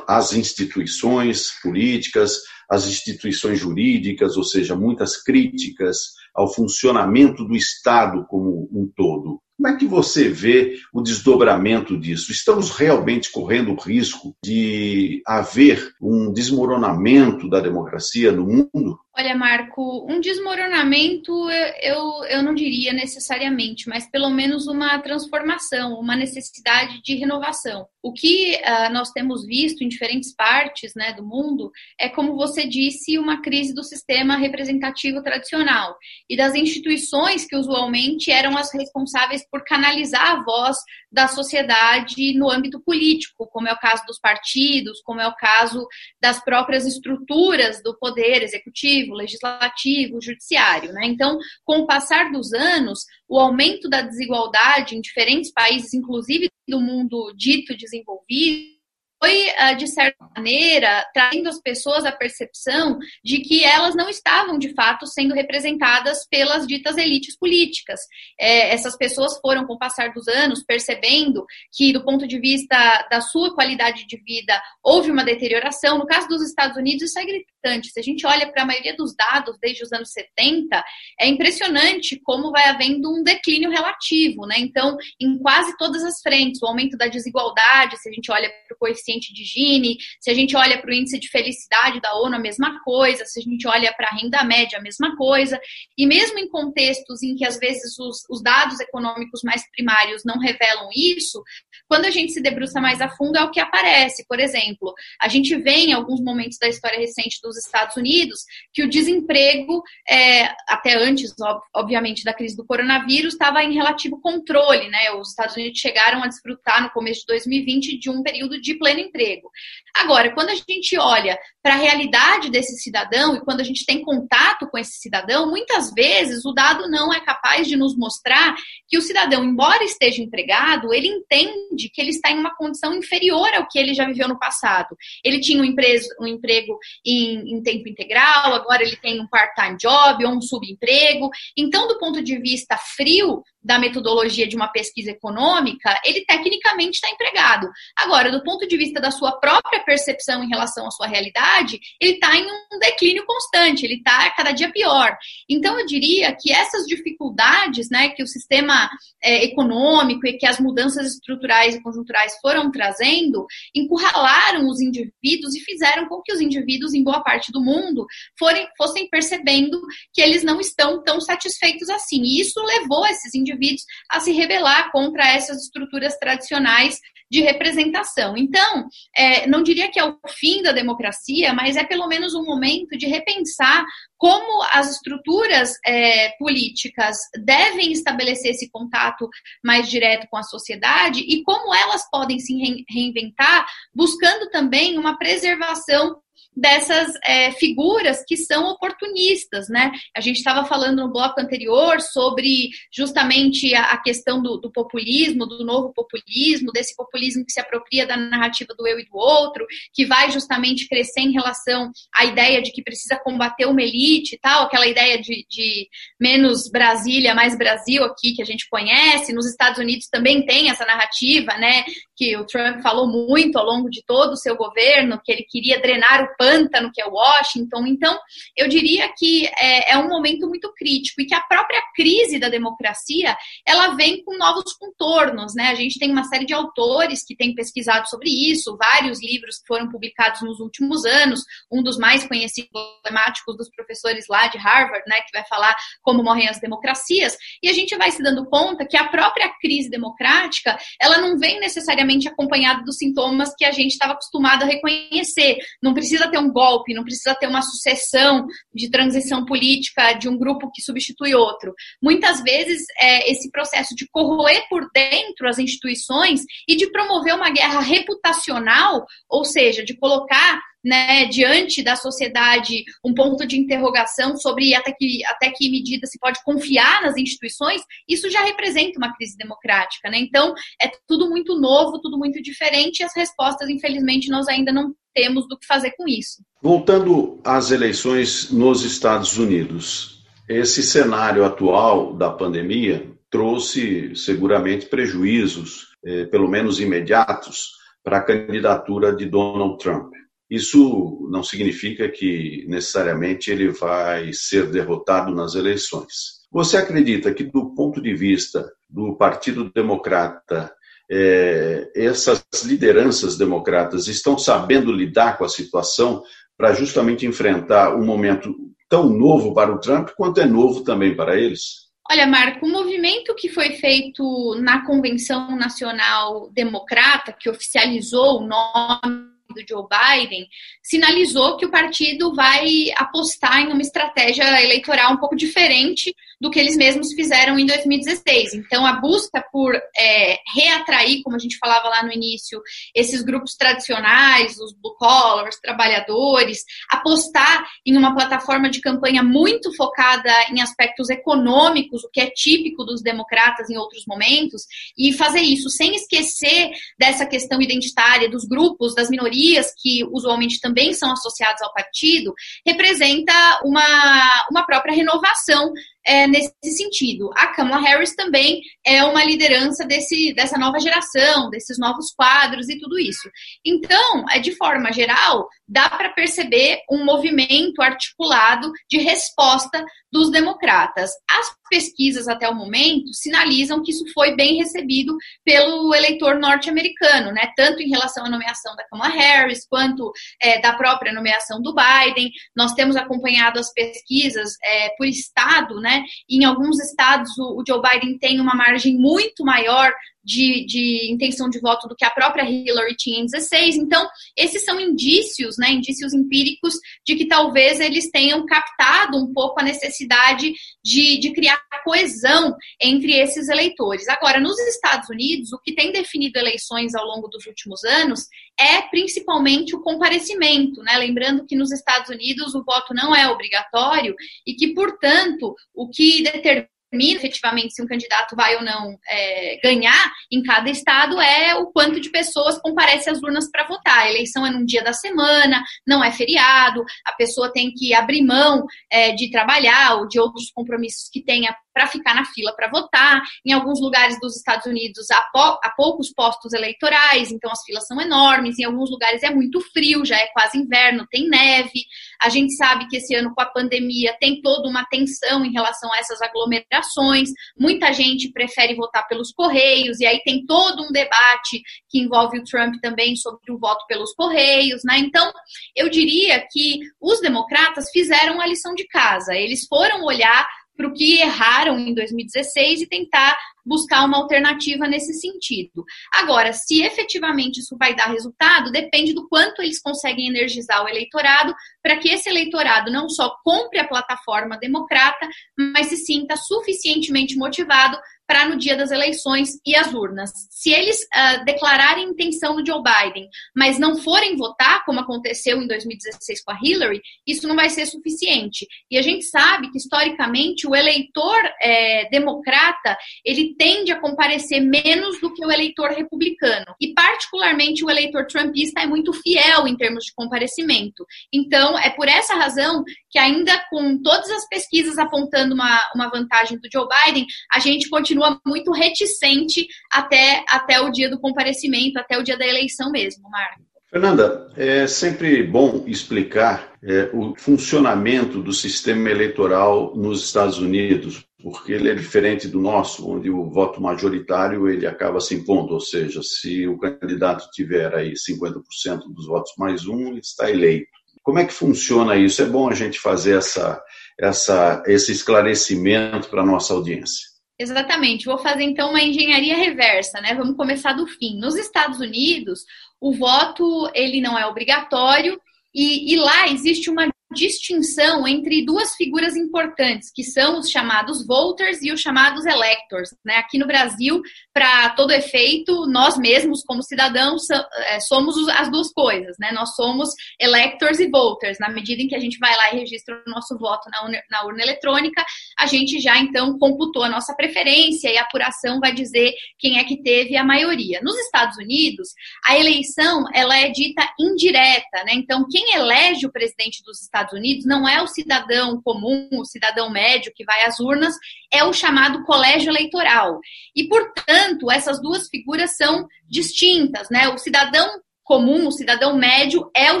instituições 0.32 1.50
políticas, 1.62 2.42
às 2.68 2.86
instituições 2.86 3.58
jurídicas, 3.58 4.36
ou 4.36 4.44
seja, 4.44 4.74
muitas 4.74 5.22
críticas 5.22 6.14
ao 6.34 6.52
funcionamento 6.52 7.44
do 7.44 7.56
Estado 7.56 8.26
como 8.28 8.68
um 8.72 8.90
todo. 8.94 9.40
Como 9.56 9.68
é 9.68 9.76
que 9.76 9.86
você 9.86 10.28
vê 10.28 10.76
o 10.92 11.00
desdobramento 11.00 11.98
disso? 11.98 12.30
Estamos 12.30 12.70
realmente 12.70 13.32
correndo 13.32 13.72
o 13.72 13.80
risco 13.80 14.36
de 14.44 15.22
haver 15.26 15.94
um 16.00 16.30
desmoronamento 16.30 17.48
da 17.48 17.58
democracia 17.58 18.30
no 18.30 18.46
mundo? 18.46 18.98
Olha, 19.18 19.34
Marco, 19.34 20.06
um 20.12 20.20
desmoronamento 20.20 21.32
eu, 21.80 22.22
eu 22.28 22.42
não 22.42 22.54
diria 22.54 22.92
necessariamente, 22.92 23.88
mas 23.88 24.10
pelo 24.10 24.28
menos 24.28 24.66
uma 24.66 24.98
transformação, 24.98 25.94
uma 25.94 26.14
necessidade 26.14 27.00
de 27.02 27.14
renovação. 27.14 27.86
O 28.02 28.12
que 28.12 28.54
uh, 28.56 28.92
nós 28.92 29.10
temos 29.12 29.46
visto 29.46 29.82
em 29.82 29.88
diferentes 29.88 30.34
partes 30.34 30.92
né, 30.94 31.14
do 31.14 31.24
mundo 31.24 31.72
é, 31.98 32.08
como 32.08 32.36
você 32.36 32.68
disse, 32.68 33.18
uma 33.18 33.40
crise 33.40 33.74
do 33.74 33.82
sistema 33.82 34.36
representativo 34.36 35.22
tradicional 35.22 35.96
e 36.28 36.36
das 36.36 36.54
instituições 36.54 37.46
que 37.46 37.56
usualmente 37.56 38.30
eram 38.30 38.56
as 38.56 38.72
responsáveis 38.72 39.44
por 39.50 39.64
canalizar 39.64 40.32
a 40.32 40.44
voz 40.44 40.76
da 41.10 41.26
sociedade 41.26 42.36
no 42.38 42.50
âmbito 42.50 42.80
político, 42.80 43.48
como 43.50 43.66
é 43.66 43.72
o 43.72 43.78
caso 43.78 44.04
dos 44.06 44.20
partidos, 44.20 45.00
como 45.02 45.20
é 45.20 45.26
o 45.26 45.34
caso 45.34 45.86
das 46.20 46.42
próprias 46.44 46.86
estruturas 46.86 47.82
do 47.82 47.96
poder 47.98 48.42
executivo, 48.42 49.05
legislativo, 49.14 50.20
judiciário. 50.20 50.92
Né? 50.92 51.06
Então, 51.06 51.38
com 51.64 51.78
o 51.78 51.86
passar 51.86 52.30
dos 52.30 52.52
anos, 52.52 53.00
o 53.28 53.38
aumento 53.38 53.88
da 53.88 54.02
desigualdade 54.02 54.94
em 54.94 55.00
diferentes 55.00 55.52
países, 55.52 55.92
inclusive 55.94 56.50
do 56.68 56.80
mundo 56.80 57.32
dito 57.36 57.76
desenvolvido, 57.76 58.75
foi, 59.22 59.50
ah, 59.58 59.72
de 59.72 59.86
certa 59.86 60.24
maneira, 60.36 61.04
trazendo 61.14 61.48
as 61.48 61.60
pessoas 61.60 62.04
a 62.04 62.12
percepção 62.12 62.98
de 63.24 63.40
que 63.40 63.64
elas 63.64 63.94
não 63.94 64.08
estavam, 64.08 64.58
de 64.58 64.74
fato, 64.74 65.06
sendo 65.06 65.34
representadas 65.34 66.26
pelas 66.30 66.66
ditas 66.66 66.96
elites 66.96 67.36
políticas. 67.36 68.00
É, 68.38 68.72
essas 68.72 68.96
pessoas 68.96 69.38
foram, 69.40 69.66
com 69.66 69.74
o 69.74 69.78
passar 69.78 70.12
dos 70.12 70.28
anos, 70.28 70.62
percebendo 70.64 71.44
que, 71.74 71.92
do 71.92 72.04
ponto 72.04 72.26
de 72.26 72.38
vista 72.38 72.76
da 73.10 73.20
sua 73.20 73.54
qualidade 73.54 74.06
de 74.06 74.16
vida, 74.18 74.60
houve 74.82 75.10
uma 75.10 75.24
deterioração. 75.24 75.98
No 75.98 76.06
caso 76.06 76.28
dos 76.28 76.42
Estados 76.42 76.76
Unidos, 76.76 77.04
isso 77.04 77.18
é 77.18 77.24
gritante. 77.24 77.90
Se 77.90 78.00
a 78.00 78.02
gente 78.02 78.26
olha 78.26 78.50
para 78.50 78.62
a 78.62 78.66
maioria 78.66 78.94
dos 78.96 79.14
dados 79.16 79.56
desde 79.60 79.82
os 79.82 79.92
anos 79.92 80.10
70, 80.12 80.84
é 81.20 81.26
impressionante 81.26 82.20
como 82.22 82.50
vai 82.50 82.64
havendo 82.64 83.10
um 83.10 83.22
declínio 83.22 83.70
relativo. 83.70 84.46
Né? 84.46 84.56
Então, 84.58 84.96
em 85.20 85.38
quase 85.38 85.76
todas 85.78 86.04
as 86.04 86.20
frentes, 86.20 86.60
o 86.62 86.66
aumento 86.66 86.96
da 86.96 87.06
desigualdade, 87.06 87.96
se 87.98 88.08
a 88.08 88.12
gente 88.12 88.30
olha 88.30 88.48
para 88.48 88.74
o 88.74 88.78
coeficiente 89.06 89.32
de 89.32 89.44
Gini, 89.44 89.96
se 90.20 90.30
a 90.30 90.34
gente 90.34 90.56
olha 90.56 90.80
para 90.80 90.90
o 90.90 90.94
índice 90.94 91.18
de 91.18 91.28
felicidade 91.28 92.00
da 92.00 92.14
ONU, 92.18 92.34
a 92.34 92.38
mesma 92.38 92.82
coisa, 92.82 93.24
se 93.24 93.38
a 93.38 93.42
gente 93.42 93.66
olha 93.66 93.92
para 93.94 94.08
a 94.08 94.16
renda 94.16 94.42
média, 94.44 94.78
a 94.78 94.82
mesma 94.82 95.16
coisa, 95.16 95.60
e 95.96 96.06
mesmo 96.06 96.38
em 96.38 96.48
contextos 96.48 97.22
em 97.22 97.36
que 97.36 97.46
às 97.46 97.58
vezes 97.58 97.98
os, 97.98 98.24
os 98.28 98.42
dados 98.42 98.80
econômicos 98.80 99.42
mais 99.44 99.62
primários 99.70 100.22
não 100.24 100.38
revelam 100.38 100.88
isso, 100.94 101.42
quando 101.88 102.06
a 102.06 102.10
gente 102.10 102.32
se 102.32 102.40
debruça 102.40 102.80
mais 102.80 103.00
a 103.00 103.08
fundo 103.08 103.38
é 103.38 103.44
o 103.44 103.50
que 103.50 103.60
aparece. 103.60 104.26
Por 104.26 104.40
exemplo, 104.40 104.92
a 105.20 105.28
gente 105.28 105.54
vê 105.56 105.86
em 105.86 105.92
alguns 105.92 106.20
momentos 106.20 106.58
da 106.58 106.68
história 106.68 106.98
recente 106.98 107.38
dos 107.42 107.56
Estados 107.56 107.96
Unidos 107.96 108.40
que 108.72 108.82
o 108.82 108.88
desemprego, 108.88 109.82
é, 110.08 110.46
até 110.68 110.94
antes, 110.96 111.32
obviamente, 111.74 112.24
da 112.24 112.34
crise 112.34 112.56
do 112.56 112.66
coronavírus, 112.66 113.34
estava 113.34 113.62
em 113.62 113.74
relativo 113.74 114.20
controle, 114.20 114.88
né? 114.88 115.12
Os 115.12 115.30
Estados 115.30 115.54
Unidos 115.56 115.78
chegaram 115.78 116.22
a 116.22 116.26
desfrutar 116.26 116.82
no 116.82 116.90
começo 116.90 117.20
de 117.20 117.26
2020 117.26 117.98
de 117.98 118.10
um 118.10 118.22
período 118.22 118.60
de 118.60 118.74
emprego. 119.00 119.50
Agora, 119.94 120.32
quando 120.34 120.50
a 120.50 120.54
gente 120.54 120.98
olha 120.98 121.38
para 121.62 121.74
a 121.74 121.78
realidade 121.78 122.50
desse 122.50 122.76
cidadão 122.78 123.34
e 123.34 123.40
quando 123.40 123.60
a 123.60 123.64
gente 123.64 123.84
tem 123.84 124.02
contato 124.02 124.68
com 124.68 124.78
esse 124.78 124.98
cidadão, 124.98 125.50
muitas 125.50 125.92
vezes 125.92 126.44
o 126.44 126.52
dado 126.52 126.88
não 126.88 127.12
é 127.12 127.20
capaz 127.20 127.66
de 127.66 127.76
nos 127.76 127.96
mostrar 127.96 128.54
que 128.88 128.98
o 128.98 129.02
cidadão, 129.02 129.42
embora 129.42 129.82
esteja 129.82 130.22
empregado, 130.22 130.92
ele 130.92 131.08
entende 131.08 131.88
que 131.92 132.00
ele 132.00 132.10
está 132.10 132.30
em 132.30 132.38
uma 132.38 132.54
condição 132.54 132.94
inferior 132.94 133.52
ao 133.54 133.66
que 133.66 133.78
ele 133.78 133.94
já 133.94 134.06
viveu 134.06 134.28
no 134.28 134.38
passado. 134.38 134.96
Ele 135.24 135.40
tinha 135.40 135.60
um, 135.60 135.64
emprego, 135.64 136.04
um 136.20 136.26
emprego 136.26 136.78
em, 137.04 137.54
em 137.54 137.62
tempo 137.62 137.88
integral, 137.88 138.54
agora 138.54 138.82
ele 138.82 138.96
tem 138.96 139.20
um 139.20 139.26
part-time 139.26 139.76
job 139.76 140.24
ou 140.24 140.32
um 140.32 140.40
subemprego. 140.40 141.30
Então, 141.56 141.88
do 141.88 141.98
ponto 141.98 142.22
de 142.22 142.38
vista 142.38 142.76
frio, 142.76 143.42
da 143.66 143.80
metodologia 143.80 144.46
de 144.46 144.54
uma 144.54 144.68
pesquisa 144.68 145.10
econômica, 145.10 146.00
ele 146.04 146.24
tecnicamente 146.24 146.94
está 146.94 147.10
empregado. 147.10 147.68
Agora, 147.96 148.30
do 148.30 148.42
ponto 148.44 148.66
de 148.66 148.76
vista 148.76 149.00
da 149.00 149.10
sua 149.10 149.32
própria 149.40 149.82
percepção 149.84 150.44
em 150.44 150.48
relação 150.48 150.86
à 150.86 150.90
sua 150.92 151.08
realidade, 151.08 151.80
ele 152.00 152.12
está 152.12 152.36
em 152.36 152.46
um 152.46 152.78
declínio 152.78 153.26
constante, 153.26 153.84
ele 153.84 153.96
está 153.96 154.30
cada 154.36 154.52
dia 154.52 154.70
pior. 154.70 155.16
Então, 155.50 155.78
eu 155.80 155.84
diria 155.84 156.34
que 156.40 156.52
essas 156.52 156.86
dificuldades 156.86 157.88
né, 157.90 158.10
que 158.10 158.22
o 158.22 158.26
sistema 158.26 158.88
é, 159.22 159.44
econômico 159.44 160.26
e 160.28 160.38
que 160.38 160.46
as 160.46 160.60
mudanças 160.60 161.14
estruturais 161.14 161.74
e 161.74 161.82
conjunturais 161.82 162.34
foram 162.40 162.70
trazendo, 162.70 163.44
encurralaram 163.74 164.68
os 164.68 164.80
indivíduos 164.80 165.56
e 165.56 165.60
fizeram 165.60 166.06
com 166.08 166.22
que 166.22 166.32
os 166.32 166.40
indivíduos, 166.40 166.94
em 166.94 167.02
boa 167.02 167.20
parte 167.20 167.50
do 167.50 167.60
mundo, 167.60 168.06
forem, 168.38 168.64
fossem 168.78 169.08
percebendo 169.08 169.80
que 170.14 170.22
eles 170.22 170.44
não 170.44 170.60
estão 170.60 171.02
tão 171.02 171.20
satisfeitos 171.20 171.88
assim. 171.90 172.22
E 172.22 172.40
isso 172.40 172.62
levou 172.62 173.04
esses 173.06 173.34
indivíduos 173.34 173.55
indivíduos 173.56 173.84
a 174.10 174.20
se 174.20 174.32
rebelar 174.32 174.90
contra 174.92 175.26
essas 175.26 175.62
estruturas 175.62 176.16
tradicionais 176.18 177.00
de 177.30 177.40
representação. 177.40 178.36
Então, 178.36 178.86
é, 179.16 179.46
não 179.46 179.62
diria 179.62 179.90
que 179.90 179.98
é 179.98 180.04
o 180.04 180.16
fim 180.28 180.62
da 180.62 180.72
democracia, 180.72 181.52
mas 181.52 181.76
é 181.76 181.84
pelo 181.84 182.06
menos 182.06 182.34
um 182.34 182.44
momento 182.44 182.96
de 182.96 183.06
repensar 183.06 183.84
como 184.16 184.62
as 184.72 184.92
estruturas 184.92 185.72
é, 185.84 186.30
políticas 186.38 187.16
devem 187.44 187.92
estabelecer 187.92 188.52
esse 188.52 188.70
contato 188.70 189.28
mais 189.64 189.90
direto 189.90 190.26
com 190.30 190.36
a 190.36 190.42
sociedade 190.42 191.20
e 191.20 191.42
como 191.42 191.74
elas 191.74 192.08
podem 192.10 192.38
se 192.38 192.54
reinventar, 192.88 193.66
buscando 193.94 194.48
também 194.50 194.96
uma 194.96 195.18
preservação 195.18 196.16
dessas 196.56 197.12
é, 197.24 197.52
figuras 197.52 198.24
que 198.26 198.36
são 198.36 198.64
oportunistas, 198.70 199.68
né? 199.68 199.92
A 200.16 200.20
gente 200.20 200.36
estava 200.36 200.66
falando 200.66 201.02
no 201.02 201.12
bloco 201.12 201.40
anterior 201.40 202.00
sobre 202.00 202.70
justamente 202.90 203.74
a, 203.74 203.92
a 203.92 204.02
questão 204.02 204.42
do, 204.42 204.56
do, 204.56 204.72
populismo, 204.72 205.46
do 205.46 205.64
novo 205.64 205.92
populismo, 205.92 206.72
desse 206.72 206.96
populismo 206.96 207.44
que 207.44 207.52
se 207.52 207.60
apropria 207.60 208.06
da 208.06 208.16
narrativa 208.16 208.74
do 208.76 208.86
eu 208.86 208.98
e 208.98 209.04
do 209.04 209.16
outro, 209.16 209.66
que 209.92 210.06
vai 210.06 210.30
justamente 210.30 210.88
crescer 210.88 211.20
em 211.20 211.32
relação 211.32 211.90
à 212.14 212.24
ideia 212.24 212.62
de 212.62 212.72
que 212.72 212.82
precisa 212.82 213.20
combater 213.22 213.66
uma 213.66 213.82
elite 213.82 214.34
e 214.34 214.38
tal, 214.38 214.64
aquela 214.64 214.86
ideia 214.86 215.20
de, 215.20 215.46
de 215.48 215.88
menos 216.18 216.70
Brasília, 216.70 217.34
mais 217.34 217.56
Brasil 217.56 218.02
aqui 218.04 218.32
que 218.34 218.42
a 218.42 218.46
gente 218.46 218.68
conhece. 218.68 219.32
Nos 219.32 219.46
Estados 219.46 219.78
Unidos 219.78 220.08
também 220.08 220.44
tem 220.46 220.70
essa 220.70 220.86
narrativa, 220.86 221.56
né? 221.58 221.84
Que 222.16 222.36
o 222.36 222.46
Trump 222.46 222.80
falou 222.80 223.06
muito 223.06 223.58
ao 223.58 223.64
longo 223.64 223.90
de 223.90 224.02
todo 224.04 224.32
o 224.32 224.36
seu 224.36 224.56
governo, 224.56 225.20
que 225.22 225.30
ele 225.30 225.44
queria 225.48 225.80
drenar 225.80 226.24
o 226.24 226.25
pântano 226.38 226.90
que 226.92 227.00
é 227.00 227.06
Washington. 227.06 227.86
Então, 227.86 228.18
eu 228.56 228.68
diria 228.68 229.08
que 229.16 229.46
é, 229.58 229.92
é, 229.92 229.98
um 229.98 230.08
momento 230.08 230.46
muito 230.48 230.72
crítico 230.74 231.20
e 231.20 231.26
que 231.26 231.34
a 231.34 231.40
própria 231.40 231.82
crise 231.94 232.38
da 232.38 232.48
democracia 232.48 233.36
ela 233.66 233.94
vem 233.94 234.22
com 234.24 234.36
novos 234.36 234.72
contornos, 234.74 235.54
né? 235.54 235.68
A 235.68 235.74
gente 235.74 235.98
tem 235.98 236.10
uma 236.10 236.24
série 236.24 236.46
de 236.46 236.54
autores 236.54 237.24
que 237.24 237.36
têm 237.36 237.54
pesquisado 237.54 238.08
sobre 238.08 238.30
isso, 238.30 238.76
vários 238.76 239.22
livros 239.22 239.58
que 239.58 239.66
foram 239.66 239.88
publicados 239.90 240.42
nos 240.42 240.60
últimos 240.60 241.04
anos. 241.04 241.40
Um 241.70 241.82
dos 241.82 241.98
mais 241.98 242.26
conhecidos, 242.26 242.70
emblemáticos 242.74 243.56
dos 243.56 243.70
professores 243.70 244.26
lá 244.28 244.46
de 244.48 244.58
Harvard, 244.58 245.02
né, 245.06 245.20
que 245.20 245.36
vai 245.36 245.46
falar 245.46 245.74
como 246.02 246.22
morrem 246.22 246.48
as 246.48 246.60
democracias. 246.60 247.36
E 247.62 247.68
a 247.68 247.72
gente 247.72 247.96
vai 247.96 248.10
se 248.10 248.22
dando 248.22 248.46
conta 248.46 248.86
que 248.86 248.96
a 248.96 249.08
própria 249.08 249.52
crise 249.60 249.90
democrática 249.90 250.76
ela 251.00 251.18
não 251.18 251.38
vem 251.38 251.60
necessariamente 251.60 252.28
acompanhada 252.28 252.82
dos 252.82 252.96
sintomas 252.96 253.54
que 253.56 253.64
a 253.64 253.72
gente 253.72 253.92
estava 253.92 254.12
acostumado 254.12 254.62
a 254.62 254.66
reconhecer. 254.66 255.56
Não 255.82 255.94
precisa 255.94 256.15
ter 256.24 256.36
ter 256.36 256.38
um 256.38 256.52
golpe, 256.52 256.94
não 256.94 257.02
precisa 257.02 257.34
ter 257.34 257.46
uma 257.46 257.62
sucessão 257.62 258.46
de 258.74 258.90
transição 258.90 259.44
política 259.44 260.12
de 260.12 260.28
um 260.28 260.36
grupo 260.36 260.70
que 260.72 260.82
substitui 260.82 261.34
outro. 261.34 261.74
Muitas 262.02 262.42
vezes, 262.42 262.84
é, 262.98 263.30
esse 263.30 263.50
processo 263.50 263.94
de 263.94 264.06
corroer 264.10 264.66
por 264.68 264.88
dentro 264.94 265.48
as 265.48 265.58
instituições 265.58 266.42
e 266.68 266.76
de 266.76 266.90
promover 266.90 267.34
uma 267.34 267.50
guerra 267.50 267.80
reputacional, 267.80 269.04
ou 269.28 269.44
seja, 269.44 269.82
de 269.84 269.96
colocar 269.96 270.60
né, 270.84 271.24
diante 271.24 271.82
da 271.82 271.96
sociedade 271.96 272.84
um 273.04 273.12
ponto 273.12 273.44
de 273.44 273.58
interrogação 273.58 274.36
sobre 274.36 274.72
até 274.72 274.92
que, 274.92 275.24
até 275.26 275.50
que 275.50 275.68
medida 275.68 276.06
se 276.06 276.16
pode 276.16 276.40
confiar 276.44 277.02
nas 277.02 277.16
instituições, 277.16 277.82
isso 278.08 278.30
já 278.30 278.44
representa 278.44 278.96
uma 278.96 279.12
crise 279.16 279.36
democrática. 279.36 280.08
Né? 280.08 280.18
Então, 280.18 280.54
é 280.80 280.88
tudo 281.08 281.28
muito 281.28 281.58
novo, 281.58 282.00
tudo 282.00 282.16
muito 282.16 282.40
diferente, 282.40 283.00
e 283.00 283.04
as 283.04 283.16
respostas, 283.16 283.68
infelizmente, 283.68 284.30
nós 284.30 284.46
ainda 284.46 284.72
não 284.72 284.94
temos 285.16 285.48
do 285.48 285.58
que 285.58 285.66
fazer 285.66 285.92
com 285.92 286.06
isso. 286.06 286.44
Voltando 286.62 287.40
às 287.42 287.70
eleições 287.70 288.50
nos 288.52 288.84
Estados 288.84 289.38
Unidos, 289.38 290.22
esse 290.46 290.82
cenário 290.82 291.42
atual 291.42 292.12
da 292.12 292.30
pandemia 292.30 293.10
trouxe 293.30 294.14
seguramente 294.14 294.86
prejuízos, 294.86 295.96
eh, 296.04 296.26
pelo 296.26 296.48
menos 296.48 296.78
imediatos, 296.78 297.70
para 298.04 298.18
a 298.18 298.22
candidatura 298.22 299.14
de 299.14 299.24
Donald 299.24 299.78
Trump. 299.78 300.12
Isso 300.48 301.26
não 301.30 301.42
significa 301.42 302.08
que 302.08 302.64
necessariamente 302.68 303.50
ele 303.50 303.70
vai 303.70 304.30
ser 304.32 304.70
derrotado 304.70 305.34
nas 305.34 305.54
eleições. 305.54 306.36
Você 306.52 306.76
acredita 306.76 307.34
que, 307.34 307.42
do 307.42 307.74
ponto 307.74 308.00
de 308.00 308.14
vista 308.14 308.70
do 308.88 309.16
Partido 309.16 309.72
Democrata, 309.74 310.72
é, 311.10 311.90
essas 311.94 312.44
lideranças 312.64 313.36
democratas 313.36 314.08
estão 314.08 314.38
sabendo 314.38 314.92
lidar 314.92 315.38
com 315.38 315.44
a 315.44 315.48
situação 315.48 316.22
para 316.56 316.72
justamente 316.72 317.26
enfrentar 317.26 317.94
um 317.94 318.04
momento 318.04 318.54
tão 318.88 319.08
novo 319.08 319.52
para 319.52 319.72
o 319.72 319.78
Trump 319.78 320.10
quanto 320.16 320.40
é 320.40 320.46
novo 320.46 320.82
também 320.82 321.14
para 321.14 321.38
eles? 321.38 321.86
Olha, 322.08 322.26
Marco, 322.26 322.64
o 322.64 322.70
movimento 322.70 323.34
que 323.34 323.48
foi 323.48 323.72
feito 323.72 324.54
na 324.60 324.86
Convenção 324.86 325.56
Nacional 325.56 326.48
Democrata, 326.52 327.32
que 327.32 327.50
oficializou 327.50 328.40
o 328.40 328.46
nome 328.46 329.35
do 329.56 329.66
Joe 329.68 329.84
Biden, 329.88 330.46
sinalizou 330.82 331.56
que 331.56 331.66
o 331.66 331.70
partido 331.70 332.34
vai 332.34 332.90
apostar 332.96 333.60
em 333.62 333.72
uma 333.72 333.82
estratégia 333.82 334.62
eleitoral 334.62 335.12
um 335.12 335.16
pouco 335.16 335.34
diferente 335.34 336.14
do 336.40 336.50
que 336.50 336.60
eles 336.60 336.76
mesmos 336.76 337.12
fizeram 337.14 337.58
em 337.58 337.66
2016. 337.66 338.54
Então, 338.54 338.84
a 338.84 339.00
busca 339.00 339.42
por 339.50 339.74
é, 339.74 340.38
reatrair, 340.54 341.22
como 341.22 341.36
a 341.36 341.38
gente 341.38 341.56
falava 341.58 341.88
lá 341.88 342.02
no 342.02 342.12
início, 342.12 342.60
esses 342.94 343.22
grupos 343.22 343.54
tradicionais, 343.54 344.58
os 344.58 344.74
blue 344.74 344.94
collars, 344.96 345.58
trabalhadores, 345.60 346.64
apostar 346.90 347.66
em 347.86 347.96
uma 347.96 348.14
plataforma 348.14 348.68
de 348.68 348.80
campanha 348.80 349.22
muito 349.22 349.74
focada 349.74 350.30
em 350.50 350.60
aspectos 350.60 351.08
econômicos, 351.08 352.04
o 352.04 352.10
que 352.10 352.20
é 352.20 352.30
típico 352.30 352.84
dos 352.84 353.02
democratas 353.02 353.70
em 353.70 353.78
outros 353.78 354.04
momentos, 354.06 354.62
e 354.96 355.12
fazer 355.12 355.40
isso 355.40 355.70
sem 355.70 355.94
esquecer 355.94 356.70
dessa 356.98 357.24
questão 357.24 357.60
identitária 357.62 358.28
dos 358.28 358.44
grupos, 358.44 358.94
das 358.94 359.08
minorias, 359.08 359.45
que 359.80 360.04
usualmente 360.10 360.60
também 360.60 360.92
são 360.92 361.12
associados 361.12 361.62
ao 361.62 361.72
partido, 361.72 362.34
representa 362.66 363.32
uma, 363.64 364.46
uma 364.50 364.64
própria 364.66 364.94
renovação 364.94 365.72
é, 366.06 366.26
nesse 366.26 366.52
sentido. 366.62 367.30
A 367.34 367.48
Kamala 367.48 367.82
Harris 367.82 368.14
também 368.14 368.62
é 368.86 369.02
uma 369.04 369.24
liderança 369.24 369.84
desse, 369.84 370.32
dessa 370.34 370.56
nova 370.56 370.78
geração, 370.78 371.50
desses 371.50 371.78
novos 371.78 372.12
quadros 372.14 372.68
e 372.68 372.78
tudo 372.78 372.98
isso. 372.98 373.28
Então, 373.64 374.24
é, 374.30 374.38
de 374.38 374.54
forma 374.56 374.92
geral, 374.92 375.48
dá 375.68 375.90
para 375.90 376.10
perceber 376.10 376.78
um 376.90 377.04
movimento 377.04 377.82
articulado 377.82 378.70
de 378.88 378.98
resposta 378.98 379.84
dos 380.12 380.30
democratas. 380.30 381.10
As 381.28 381.46
pesquisas 381.68 382.28
até 382.28 382.48
o 382.48 382.54
momento 382.54 383.12
sinalizam 383.12 383.82
que 383.82 383.90
isso 383.90 384.04
foi 384.14 384.36
bem 384.36 384.56
recebido 384.56 385.16
pelo 385.44 385.94
eleitor 385.94 386.38
norte-americano, 386.38 387.32
né? 387.32 387.52
Tanto 387.56 387.82
em 387.82 387.88
relação 387.88 388.24
à 388.24 388.30
nomeação 388.30 388.74
da 388.76 388.84
Kamala 388.84 389.12
Harris 389.12 389.66
quanto 389.68 390.12
é, 390.40 390.60
da 390.60 390.74
própria 390.74 391.12
nomeação 391.12 391.60
do 391.60 391.74
Biden. 391.74 392.30
Nós 392.54 392.72
temos 392.72 392.96
acompanhado 392.96 393.58
as 393.58 393.72
pesquisas 393.72 394.54
é, 394.62 394.90
por 394.96 395.06
estado, 395.06 395.80
né? 395.80 395.95
Em 396.28 396.44
alguns 396.44 396.80
estados 396.80 397.36
o, 397.38 397.60
o 397.60 397.64
Joe 397.66 397.80
Biden 397.80 398.18
tem 398.18 398.40
uma 398.40 398.54
margem 398.54 398.96
muito 398.96 399.44
maior 399.44 399.92
de, 400.26 400.66
de, 400.66 401.12
intenção 401.12 401.48
de 401.48 401.60
voto 401.60 401.86
do 401.86 401.94
que 401.94 402.04
a 402.04 402.10
própria 402.10 402.42
Hillary 402.42 402.96
tinha 402.96 403.20
em 403.20 403.26
16. 403.26 403.76
Então, 403.76 404.06
esses 404.36 404.64
são 404.64 404.80
indícios, 404.80 405.56
né, 405.56 405.70
indícios 405.70 406.12
empíricos 406.12 406.74
de 407.06 407.14
que 407.14 407.26
talvez 407.26 407.78
eles 407.78 408.10
tenham 408.10 408.44
captado 408.44 409.16
um 409.16 409.32
pouco 409.32 409.60
a 409.60 409.62
necessidade 409.62 410.52
de, 410.84 411.18
de 411.18 411.32
criar 411.32 411.60
coesão 411.84 412.56
entre 412.82 413.12
esses 413.12 413.48
eleitores. 413.48 414.08
Agora, 414.08 414.40
nos 414.40 414.58
Estados 414.58 415.08
Unidos, 415.08 415.52
o 415.52 415.60
que 415.60 415.72
tem 415.72 415.92
definido 415.92 416.36
eleições 416.36 416.96
ao 416.96 417.06
longo 417.06 417.28
dos 417.28 417.46
últimos 417.46 417.84
anos 417.84 418.26
é 418.58 418.82
principalmente 418.82 419.76
o 419.76 419.80
comparecimento, 419.80 420.82
né? 420.82 420.98
Lembrando 420.98 421.46
que 421.46 421.54
nos 421.54 421.70
Estados 421.70 422.10
Unidos 422.10 422.56
o 422.56 422.64
voto 422.64 422.92
não 422.92 423.14
é 423.14 423.28
obrigatório 423.28 424.16
e 424.44 424.54
que, 424.54 424.74
portanto, 424.74 425.54
o 425.72 425.88
que 425.88 426.24
determina 426.24 426.68
determina 426.90 427.18
efetivamente 427.18 427.74
se 427.74 427.82
um 427.82 427.86
candidato 427.86 428.34
vai 428.36 428.56
ou 428.56 428.62
não 428.62 428.96
é, 429.08 429.58
ganhar 429.62 430.12
em 430.30 430.42
cada 430.42 430.70
estado 430.70 431.20
é 431.20 431.54
o 431.54 431.66
quanto 431.66 432.00
de 432.00 432.10
pessoas 432.10 432.58
comparecem 432.60 433.12
às 433.12 433.22
urnas 433.22 433.50
para 433.50 433.66
votar. 433.66 433.98
A 433.98 434.10
eleição 434.10 434.46
é 434.46 434.50
num 434.50 434.64
dia 434.64 434.82
da 434.82 434.92
semana, 434.92 435.62
não 435.86 436.02
é 436.02 436.10
feriado, 436.12 436.84
a 437.04 437.12
pessoa 437.12 437.52
tem 437.52 437.72
que 437.72 437.94
abrir 437.94 438.22
mão 438.22 438.64
é, 438.90 439.12
de 439.12 439.30
trabalhar 439.30 439.96
ou 439.96 440.08
de 440.08 440.18
outros 440.18 440.50
compromissos 440.54 441.08
que 441.12 441.22
tenha 441.22 441.54
para 441.76 441.86
ficar 441.86 442.14
na 442.14 442.24
fila 442.24 442.56
para 442.56 442.70
votar. 442.70 443.20
Em 443.44 443.52
alguns 443.52 443.78
lugares 443.82 444.18
dos 444.18 444.34
Estados 444.34 444.64
Unidos 444.64 445.10
há, 445.10 445.18
há, 445.62 445.74
poucos 445.76 446.10
postos 446.10 446.54
eleitorais, 446.54 447.30
então 447.30 447.52
as 447.52 447.62
filas 447.66 447.86
são 447.86 448.00
enormes. 448.00 448.58
Em 448.58 448.64
alguns 448.64 448.90
lugares 448.90 449.22
é 449.22 449.28
muito 449.28 449.60
frio, 449.60 450.02
já 450.02 450.16
é 450.16 450.26
quase 450.28 450.56
inverno, 450.56 451.06
tem 451.10 451.28
neve. 451.28 451.84
A 452.22 452.30
gente 452.30 452.56
sabe 452.56 452.88
que 452.88 452.96
esse 452.96 453.14
ano 453.14 453.34
com 453.34 453.42
a 453.42 453.44
pandemia 453.44 454.16
tem 454.18 454.40
toda 454.40 454.66
uma 454.66 454.86
tensão 454.86 455.44
em 455.44 455.52
relação 455.52 455.92
a 455.92 455.98
essas 455.98 456.22
aglomerações. 456.22 457.28
Muita 457.58 457.92
gente 457.92 458.32
prefere 458.32 458.74
votar 458.74 459.06
pelos 459.06 459.30
correios 459.32 460.00
e 460.00 460.06
aí 460.06 460.22
tem 460.24 460.46
todo 460.46 460.82
um 460.82 460.90
debate 460.90 461.60
que 461.90 462.00
envolve 462.00 462.38
o 462.38 462.44
Trump 462.44 462.76
também 462.80 463.14
sobre 463.16 463.52
o 463.52 463.58
voto 463.58 463.84
pelos 463.86 464.14
correios, 464.14 464.80
né? 464.82 464.96
Então, 464.96 465.30
eu 465.76 465.90
diria 465.90 466.42
que 466.50 466.78
os 466.98 467.20
democratas 467.20 467.90
fizeram 467.92 468.40
a 468.40 468.46
lição 468.46 468.74
de 468.74 468.86
casa. 468.86 469.34
Eles 469.34 469.66
foram 469.68 470.02
olhar 470.02 470.46
para 470.76 470.86
o 470.86 470.92
que 470.92 471.18
erraram 471.18 471.78
em 471.78 471.94
2016 471.94 472.82
e 472.82 472.86
tentar 472.86 473.36
buscar 473.64 474.04
uma 474.04 474.18
alternativa 474.18 474.86
nesse 474.86 475.12
sentido. 475.14 475.84
Agora, 476.14 476.52
se 476.52 476.82
efetivamente 476.82 477.58
isso 477.58 477.76
vai 477.76 477.96
dar 477.96 478.06
resultado, 478.06 478.70
depende 478.70 479.12
do 479.12 479.28
quanto 479.28 479.60
eles 479.60 479.80
conseguem 479.80 480.28
energizar 480.28 480.84
o 480.84 480.88
eleitorado 480.88 481.54
para 481.82 481.96
que 481.96 482.08
esse 482.08 482.28
eleitorado 482.28 482.92
não 482.92 483.08
só 483.08 483.34
compre 483.42 483.80
a 483.80 483.88
plataforma 483.88 484.56
democrata, 484.58 485.28
mas 485.58 485.88
se 485.88 485.96
sinta 485.96 486.36
suficientemente 486.36 487.36
motivado 487.36 487.98
para 488.26 488.48
no 488.48 488.56
dia 488.56 488.76
das 488.76 488.90
eleições 488.90 489.60
e 489.64 489.76
as 489.76 489.94
urnas. 489.94 490.30
Se 490.50 490.70
eles 490.70 491.00
uh, 491.02 491.44
declararem 491.44 492.08
intenção 492.08 492.56
do 492.56 492.66
Joe 492.66 492.82
Biden, 492.82 493.28
mas 493.54 493.78
não 493.78 493.96
forem 493.96 494.36
votar, 494.36 494.84
como 494.84 495.00
aconteceu 495.00 495.62
em 495.62 495.66
2016 495.66 496.42
com 496.42 496.52
a 496.52 496.58
Hillary, 496.62 497.00
isso 497.26 497.46
não 497.46 497.54
vai 497.54 497.70
ser 497.70 497.86
suficiente. 497.86 498.66
E 498.90 498.98
a 498.98 499.02
gente 499.02 499.24
sabe 499.24 499.70
que, 499.70 499.78
historicamente, 499.78 500.66
o 500.66 500.74
eleitor 500.74 501.38
é, 501.62 502.08
democrata, 502.10 502.96
ele 503.24 503.54
tende 503.56 503.92
a 503.92 504.00
comparecer 504.00 504.60
menos 504.60 505.20
do 505.20 505.32
que 505.32 505.44
o 505.44 505.50
eleitor 505.50 505.90
republicano. 505.90 506.66
E, 506.80 506.92
particularmente, 506.94 507.84
o 507.84 507.90
eleitor 507.90 508.26
trumpista 508.26 508.80
é 508.80 508.86
muito 508.86 509.12
fiel 509.12 509.66
em 509.66 509.76
termos 509.76 510.04
de 510.04 510.12
comparecimento. 510.14 511.06
Então, 511.32 511.78
é 511.78 511.90
por 511.90 512.08
essa 512.08 512.34
razão 512.34 512.82
que, 513.10 513.18
ainda 513.18 513.58
com 513.70 514.02
todas 514.02 514.30
as 514.30 514.48
pesquisas 514.48 514.98
apontando 514.98 515.54
uma, 515.54 515.80
uma 515.94 516.08
vantagem 516.08 516.58
do 516.58 516.68
Joe 516.72 516.86
Biden, 516.88 517.26
a 517.52 517.58
gente 517.58 517.88
continua 517.88 518.15
muito 518.44 518.72
reticente 518.72 519.66
até, 519.90 520.44
até 520.48 520.80
o 520.80 520.90
dia 520.90 521.10
do 521.10 521.20
comparecimento, 521.20 521.98
até 521.98 522.18
o 522.18 522.22
dia 522.22 522.36
da 522.36 522.46
eleição 522.46 522.90
mesmo, 522.90 523.28
Marco. 523.30 523.66
Fernanda, 523.88 524.50
é 524.56 524.86
sempre 524.86 525.42
bom 525.42 525.84
explicar 525.86 526.72
é, 526.82 527.08
o 527.14 527.34
funcionamento 527.36 528.42
do 528.42 528.52
sistema 528.52 529.08
eleitoral 529.08 529.96
nos 529.96 530.24
Estados 530.24 530.58
Unidos, 530.58 531.24
porque 531.42 531.72
ele 531.72 531.88
é 531.88 531.94
diferente 531.94 532.48
do 532.48 532.60
nosso, 532.60 533.08
onde 533.08 533.30
o 533.30 533.48
voto 533.48 533.80
majoritário 533.80 534.68
ele 534.68 534.86
acaba 534.86 535.20
se 535.20 535.34
impondo, 535.34 535.74
ou 535.74 535.80
seja, 535.80 536.20
se 536.22 536.66
o 536.66 536.78
candidato 536.78 537.48
tiver 537.52 537.94
aí 537.94 538.12
50% 538.12 539.04
dos 539.14 539.26
votos 539.26 539.52
mais 539.56 539.86
um, 539.86 540.08
ele 540.08 540.18
está 540.18 540.50
eleito. 540.50 540.90
Como 541.22 541.38
é 541.38 541.44
que 541.44 541.52
funciona 541.52 542.16
isso? 542.16 542.42
É 542.42 542.46
bom 542.46 542.68
a 542.68 542.74
gente 542.74 543.00
fazer 543.00 543.38
essa, 543.38 543.82
essa, 544.18 544.82
esse 544.86 545.12
esclarecimento 545.12 546.28
para 546.28 546.42
a 546.42 546.46
nossa 546.46 546.74
audiência. 546.74 547.35
Exatamente. 547.58 548.26
Vou 548.26 548.38
fazer 548.38 548.64
então 548.64 548.90
uma 548.90 549.02
engenharia 549.02 549.56
reversa, 549.56 550.20
né? 550.20 550.34
Vamos 550.34 550.56
começar 550.56 550.92
do 550.92 551.06
fim. 551.06 551.38
Nos 551.38 551.56
Estados 551.56 552.00
Unidos, 552.00 552.64
o 553.00 553.12
voto 553.12 553.90
ele 553.94 554.20
não 554.20 554.38
é 554.38 554.46
obrigatório 554.46 555.40
e, 555.74 556.12
e 556.12 556.16
lá 556.16 556.48
existe 556.48 556.90
uma 556.90 557.06
distinção 557.32 558.26
entre 558.26 558.64
duas 558.64 558.94
figuras 558.94 559.36
importantes, 559.36 560.10
que 560.14 560.22
são 560.22 560.58
os 560.58 560.70
chamados 560.70 561.26
voters 561.26 561.82
e 561.82 561.90
os 561.90 562.00
chamados 562.00 562.46
electors. 562.46 563.10
Né? 563.24 563.34
Aqui 563.36 563.58
no 563.58 563.66
Brasil, 563.66 564.22
para 564.54 564.90
todo 564.90 565.10
efeito, 565.10 565.86
nós 565.86 566.16
mesmos, 566.16 566.62
como 566.62 566.82
cidadãos, 566.82 567.42
é, 567.50 568.00
somos 568.00 568.36
as 568.50 568.70
duas 568.70 568.92
coisas. 568.92 569.36
Né? 569.40 569.50
Nós 569.52 569.74
somos 569.74 570.10
electors 570.40 571.00
e 571.00 571.10
voters. 571.10 571.58
Na 571.58 571.68
medida 571.68 572.00
em 572.00 572.08
que 572.08 572.14
a 572.14 572.20
gente 572.20 572.38
vai 572.38 572.56
lá 572.56 572.72
e 572.72 572.78
registra 572.78 573.20
o 573.26 573.30
nosso 573.30 573.58
voto 573.58 573.90
na 573.90 574.04
urna, 574.04 574.22
na 574.30 574.44
urna 574.44 574.62
eletrônica, 574.62 575.24
a 575.58 575.66
gente 575.66 575.98
já 576.00 576.16
então 576.18 576.56
computou 576.58 577.02
a 577.02 577.08
nossa 577.08 577.34
preferência 577.34 578.08
e 578.08 578.16
a 578.16 578.22
apuração 578.22 578.78
vai 578.78 578.92
dizer 578.92 579.34
quem 579.58 579.78
é 579.78 579.84
que 579.84 580.02
teve 580.02 580.36
a 580.36 580.44
maioria. 580.44 581.00
Nos 581.02 581.18
Estados 581.18 581.56
Unidos, 581.56 582.08
a 582.46 582.56
eleição 582.56 583.24
ela 583.34 583.58
é 583.58 583.68
dita 583.70 584.08
indireta. 584.18 585.04
Né? 585.04 585.14
Então, 585.14 585.44
quem 585.50 585.74
elege 585.74 586.26
o 586.26 586.32
presidente 586.32 586.82
dos 586.84 587.02
Estados 587.02 587.15
Estados 587.16 587.32
Unidos 587.32 587.64
não 587.64 587.88
é 587.88 588.02
o 588.02 588.06
cidadão 588.06 588.80
comum, 588.82 589.28
o 589.32 589.44
cidadão 589.44 589.90
médio 589.90 590.32
que 590.34 590.44
vai 590.44 590.64
às 590.64 590.78
urnas, 590.78 591.14
é 591.50 591.64
o 591.64 591.72
chamado 591.72 592.22
colégio 592.24 592.70
eleitoral. 592.70 593.40
E, 593.74 593.88
portanto, 593.88 594.70
essas 594.70 595.00
duas 595.00 595.28
figuras 595.28 595.76
são 595.76 596.06
distintas, 596.28 597.08
né? 597.10 597.28
O 597.28 597.38
cidadão 597.38 598.00
comum, 598.22 598.66
o 598.66 598.72
cidadão 598.72 599.16
médio, 599.16 599.70
é 599.74 599.92
o 599.92 600.00